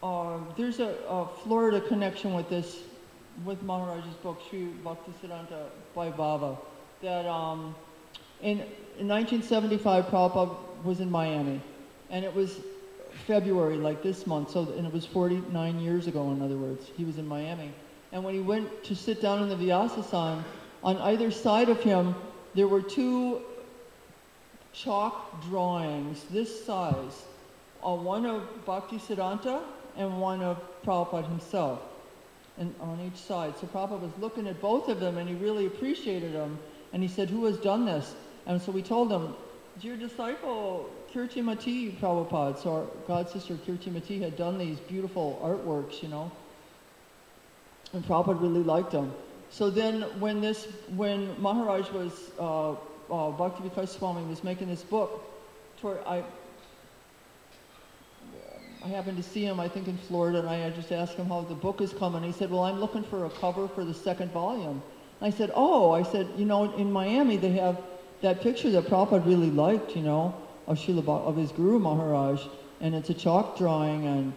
uh, 0.00 0.38
there's 0.56 0.78
a, 0.78 0.94
a 1.08 1.26
Florida 1.42 1.80
connection 1.80 2.32
with 2.32 2.48
this, 2.48 2.78
with 3.44 3.60
Maharaj's 3.64 4.14
book, 4.22 4.40
Sri 4.48 4.68
Bhaktisiddhanta 4.84 5.70
Vaibhava. 5.96 6.56
That 7.02 7.26
um, 7.26 7.74
in, 8.42 8.60
in 9.00 9.08
1975, 9.08 10.04
Prabhupada 10.04 10.56
was 10.84 11.00
in 11.00 11.10
Miami, 11.10 11.60
and 12.10 12.24
it 12.24 12.32
was 12.32 12.60
February, 13.26 13.76
like 13.76 14.02
this 14.02 14.26
month. 14.26 14.50
So, 14.50 14.72
and 14.76 14.86
it 14.86 14.92
was 14.92 15.06
49 15.06 15.78
years 15.80 16.06
ago. 16.06 16.30
In 16.30 16.42
other 16.42 16.56
words, 16.56 16.90
he 16.96 17.04
was 17.04 17.18
in 17.18 17.26
Miami, 17.26 17.72
and 18.12 18.22
when 18.22 18.34
he 18.34 18.40
went 18.40 18.84
to 18.84 18.94
sit 18.94 19.20
down 19.20 19.42
in 19.42 19.48
the 19.48 19.56
Vyasasan, 19.56 20.42
on 20.82 20.96
either 20.98 21.30
side 21.30 21.68
of 21.68 21.82
him, 21.82 22.14
there 22.54 22.68
were 22.68 22.82
two 22.82 23.42
chalk 24.72 25.42
drawings 25.44 26.24
this 26.30 26.64
size, 26.64 27.24
uh, 27.82 27.94
one 27.94 28.26
of 28.26 28.42
Bhaktisiddhanta 28.66 29.62
and 29.96 30.20
one 30.20 30.42
of 30.42 30.58
Prabhupada 30.84 31.28
himself, 31.28 31.80
and 32.58 32.74
on 32.80 33.00
each 33.00 33.16
side. 33.16 33.54
So 33.58 33.66
Prabhupada 33.66 34.00
was 34.00 34.12
looking 34.20 34.46
at 34.46 34.60
both 34.60 34.88
of 34.88 35.00
them, 35.00 35.18
and 35.18 35.28
he 35.28 35.34
really 35.36 35.66
appreciated 35.66 36.34
them. 36.34 36.58
And 36.92 37.02
he 37.02 37.08
said, 37.08 37.30
"Who 37.30 37.44
has 37.46 37.56
done 37.56 37.84
this?" 37.84 38.14
And 38.46 38.60
so 38.60 38.70
we 38.70 38.82
told 38.82 39.10
him, 39.10 39.34
"It's 39.76 39.84
your 39.84 39.96
disciple 39.96 40.90
Kirti 41.14 41.42
Mati 41.42 41.92
Prabhupada." 41.92 42.58
So 42.58 42.72
our 42.72 42.86
god 43.06 43.30
sister 43.30 43.54
Kirti 43.54 43.92
Mati 43.92 44.18
had 44.18 44.36
done 44.36 44.58
these 44.58 44.80
beautiful 44.80 45.40
artworks, 45.42 46.02
you 46.02 46.08
know, 46.08 46.30
and 47.92 48.04
Prabhupada 48.04 48.40
really 48.40 48.62
liked 48.62 48.90
them. 48.90 49.14
So 49.50 49.70
then, 49.70 50.02
when 50.18 50.40
this, 50.40 50.66
when 50.96 51.40
Maharaj 51.40 51.90
was 51.92 52.32
uh, 52.40 52.72
uh, 52.72 53.30
Bhakti 53.30 53.62
Vikas 53.68 53.90
Swami 53.90 54.26
was 54.26 54.42
making 54.42 54.68
this 54.68 54.82
book, 54.82 55.22
toward, 55.80 55.98
I, 56.04 56.24
I 58.82 58.88
happened 58.88 59.16
to 59.18 59.22
see 59.22 59.44
him, 59.44 59.60
I 59.60 59.68
think 59.68 59.86
in 59.86 59.96
Florida, 59.96 60.40
and 60.40 60.48
I 60.48 60.68
just 60.70 60.90
asked 60.90 61.14
him 61.14 61.26
how 61.26 61.42
the 61.42 61.54
book 61.54 61.80
is 61.80 61.92
coming. 61.92 62.24
He 62.24 62.32
said, 62.32 62.50
"Well, 62.50 62.64
I'm 62.64 62.80
looking 62.80 63.04
for 63.04 63.26
a 63.26 63.30
cover 63.30 63.68
for 63.68 63.84
the 63.84 63.94
second 63.94 64.32
volume." 64.32 64.82
I 65.20 65.30
said, 65.30 65.52
"Oh," 65.54 65.92
I 65.92 66.02
said, 66.02 66.28
"You 66.36 66.46
know, 66.46 66.74
in 66.74 66.90
Miami 66.90 67.36
they 67.36 67.52
have 67.52 67.80
that 68.22 68.40
picture 68.40 68.70
that 68.70 68.86
Prabhupada 68.86 69.24
really 69.24 69.50
liked, 69.50 69.94
you 69.94 70.02
know, 70.02 70.34
of 70.66 70.78
Srila 70.78 71.06
of 71.06 71.36
his 71.36 71.52
Guru 71.52 71.78
Maharaj, 71.78 72.42
and 72.80 72.94
it's 72.94 73.10
a 73.10 73.14
chalk 73.14 73.56
drawing, 73.58 74.06
and 74.06 74.32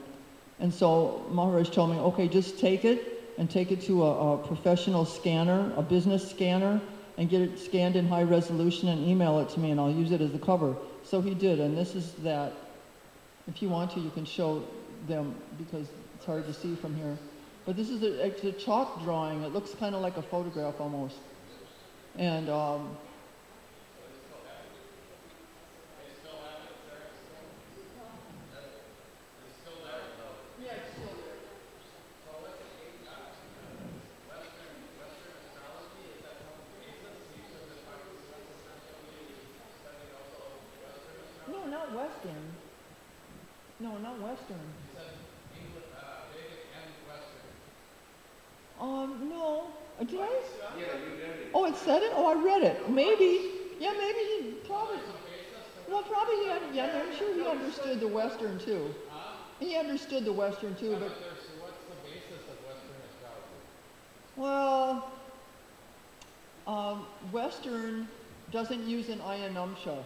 and 0.60 0.74
so 0.74 1.26
Maharaj 1.30 1.70
told 1.70 1.92
me, 1.92 1.98
okay, 1.98 2.28
just 2.28 2.60
take 2.60 2.84
it 2.86 3.34
and 3.38 3.50
take 3.50 3.72
it 3.72 3.82
to 3.84 4.04
a, 4.04 4.34
a 4.34 4.48
professional 4.48 5.06
scanner, 5.06 5.72
a 5.78 5.82
business 5.82 6.30
scanner, 6.30 6.82
and 7.18 7.30
get 7.30 7.42
it 7.42 7.60
scanned 7.60 7.96
in 7.96 8.08
high 8.08 8.24
resolution 8.24 8.90
and 8.90 9.08
email 9.08 9.40
it 9.40 9.50
to 9.50 9.60
me, 9.60 9.72
and 9.72 9.80
I'll 9.80 9.92
use 9.92 10.12
it 10.12 10.22
as 10.22 10.34
a 10.34 10.40
cover. 10.40 10.76
So 11.04 11.22
he 11.22 11.34
did, 11.34 11.60
and 11.60 11.78
this 11.78 11.96
is 11.96 12.14
that. 12.24 12.54
If 13.48 13.62
you 13.62 13.70
want 13.70 13.92
to, 13.92 14.02
you 14.02 14.10
can 14.10 14.26
show 14.26 14.62
them 15.08 15.34
because 15.58 15.88
it's 16.16 16.26
hard 16.26 16.46
to 16.48 16.54
see 16.54 16.76
from 16.76 16.94
here. 16.96 17.18
But 17.66 17.78
this 17.78 17.90
is 17.90 18.04
a, 18.04 18.26
it's 18.26 18.44
a 18.44 18.52
chalk 18.52 19.02
drawing. 19.04 19.44
It 19.44 19.54
looks 19.54 19.74
kind 19.74 19.96
of 19.96 20.02
like 20.02 20.18
a 20.18 20.22
photograph 20.22 20.82
almost. 20.82 21.16
And 22.18 22.50
um, 22.50 22.98
Western. 42.18 42.44
No, 43.80 43.98
not 43.98 44.22
Western. 44.22 44.58
Um, 48.80 49.30
no, 49.30 49.66
did 50.00 50.20
I? 50.20 50.30
Yeah, 50.78 50.86
you 50.86 51.24
it. 51.24 51.52
Oh, 51.54 51.66
it 51.66 51.76
said 51.76 52.04
it? 52.04 52.12
Oh, 52.16 52.28
I 52.28 52.44
read 52.44 52.64
it. 52.64 52.90
Maybe. 52.90 53.50
Yeah, 53.80 53.94
maybe 53.98 54.20
he 54.20 54.52
probably. 54.68 54.98
Well, 55.90 56.04
probably 56.04 56.36
he 56.36 56.76
yeah, 56.76 57.02
I'm 57.04 57.16
sure 57.16 57.34
he 57.34 57.48
understood 57.48 58.00
the 58.00 58.08
Western 58.08 58.60
too. 58.60 58.94
He 59.60 59.76
understood 59.76 60.26
the 60.26 60.34
Western 60.34 60.76
too, 60.76 60.92
but, 61.00 61.10
Western 61.10 61.38
well, 64.36 65.12
um, 66.68 67.08
Western 67.32 68.08
doesn't 68.52 68.88
use 68.88 69.10
an 69.10 69.20
ayanamsha, 69.20 70.04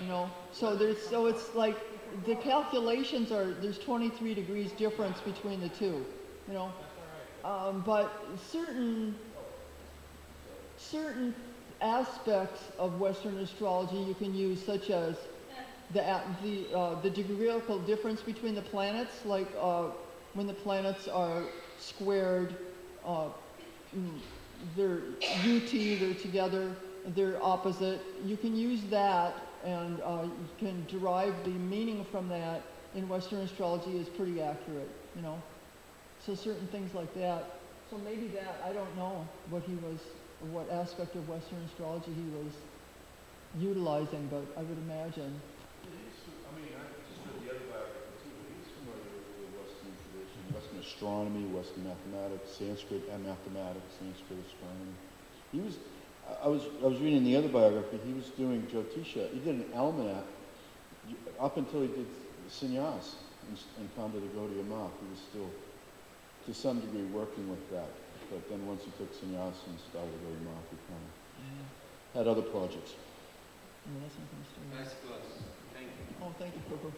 you 0.00 0.06
know? 0.06 0.30
So 0.52 0.76
there's, 0.76 1.00
so 1.00 1.26
it's 1.26 1.54
like, 1.54 1.76
the 2.24 2.36
calculations 2.36 3.32
are, 3.32 3.52
there's 3.54 3.78
23 3.78 4.34
degrees 4.34 4.72
difference 4.72 5.20
between 5.20 5.60
the 5.60 5.68
two, 5.68 6.04
you 6.46 6.54
know? 6.54 6.72
Um, 7.44 7.82
but 7.84 8.26
certain, 8.50 9.14
certain 10.76 11.34
aspects 11.80 12.70
of 12.78 13.00
Western 13.00 13.38
astrology 13.38 13.96
you 13.96 14.14
can 14.14 14.34
use, 14.34 14.64
such 14.64 14.90
as 14.90 15.16
the, 15.92 16.00
the, 16.42 16.74
uh, 16.74 17.00
the 17.00 17.10
degreeical 17.10 17.84
difference 17.86 18.22
between 18.22 18.54
the 18.54 18.62
planets, 18.62 19.24
like 19.24 19.48
uh, 19.60 19.88
when 20.34 20.46
the 20.46 20.54
planets 20.54 21.08
are 21.08 21.44
squared, 21.78 22.56
uh, 23.04 23.28
mm, 23.96 24.20
they're 24.76 25.02
UT, 25.44 25.70
they're 26.00 26.14
together, 26.14 26.74
they're 27.08 27.42
opposite. 27.42 28.00
You 28.24 28.36
can 28.36 28.56
use 28.56 28.82
that 28.84 29.34
and 29.64 30.00
uh, 30.02 30.22
you 30.24 30.48
can 30.58 30.86
derive 30.86 31.34
the 31.44 31.50
meaning 31.50 32.04
from 32.10 32.28
that 32.28 32.62
in 32.94 33.08
Western 33.08 33.40
astrology 33.40 33.96
is 33.98 34.08
pretty 34.08 34.40
accurate, 34.40 34.90
you 35.16 35.22
know? 35.22 35.42
So 36.20 36.34
certain 36.34 36.66
things 36.68 36.94
like 36.94 37.12
that. 37.14 37.60
So 37.90 37.98
maybe 37.98 38.28
that, 38.28 38.62
I 38.64 38.72
don't 38.72 38.94
know 38.96 39.28
what 39.50 39.62
he 39.62 39.74
was, 39.76 40.00
what 40.40 40.70
aspect 40.70 41.16
of 41.16 41.28
Western 41.28 41.58
astrology 41.66 42.12
he 42.12 42.28
was 42.30 42.52
utilizing, 43.58 44.26
but 44.30 44.44
I 44.56 44.62
would 44.62 44.78
imagine. 44.78 45.40
I 45.84 46.50
mean, 46.56 46.72
I 46.74 46.84
just 47.08 47.20
read 47.24 47.40
the 47.44 47.50
other 47.54 47.66
biography 47.70 48.14
too, 48.24 48.34
he's 48.56 48.70
familiar 48.78 49.14
with 49.36 49.52
Western 49.58 49.92
tradition, 50.00 50.40
Western 50.52 50.78
astronomy, 50.80 51.44
Western 51.48 51.84
mathematics, 51.84 52.50
Sanskrit 52.58 53.02
and 53.12 53.26
mathematics, 53.26 53.94
Sanskrit 53.98 54.38
astronomy. 54.44 54.96
He 55.52 55.60
was, 55.60 55.76
I- 56.28 56.44
I 56.44 56.48
was, 56.48 56.62
I 56.82 56.86
was 56.86 56.98
reading 57.00 57.24
the 57.24 57.36
other 57.36 57.48
biography, 57.48 57.98
he 58.04 58.12
was 58.12 58.30
doing 58.30 58.62
Jyotisha, 58.62 59.30
he 59.32 59.40
did 59.40 59.56
an 59.56 59.72
almanac, 59.74 60.24
up 61.38 61.56
until 61.56 61.82
he 61.82 61.88
did 61.88 62.06
sannyas 62.48 63.14
and, 63.48 63.56
s- 63.56 63.66
and 63.78 63.90
founded 63.92 64.22
the 64.22 64.28
Gaudiya 64.28 64.64
Math, 64.66 64.92
he 65.00 65.06
was 65.10 65.20
still, 65.20 65.50
to 66.46 66.54
some 66.54 66.80
degree, 66.80 67.02
working 67.04 67.48
with 67.50 67.70
that. 67.70 67.88
But 68.30 68.48
then 68.48 68.66
once 68.66 68.82
he 68.84 68.90
took 68.92 69.12
sannyas 69.12 69.66
and 69.68 69.78
started 69.78 70.12
Gaudiya 70.24 70.44
Math, 70.44 70.68
he 70.70 70.76
kind 70.88 71.04
of 71.04 72.16
had 72.18 72.26
other 72.26 72.42
projects. 72.42 72.94
That's 74.00 74.14
not. 74.16 74.80
Nice 74.80 74.94
gloves. 75.06 75.44
Thank 75.74 75.88
you. 75.88 76.16
Oh, 76.22 76.34
thank 76.38 76.54
you, 76.54 76.62
Cooper. 76.70 76.88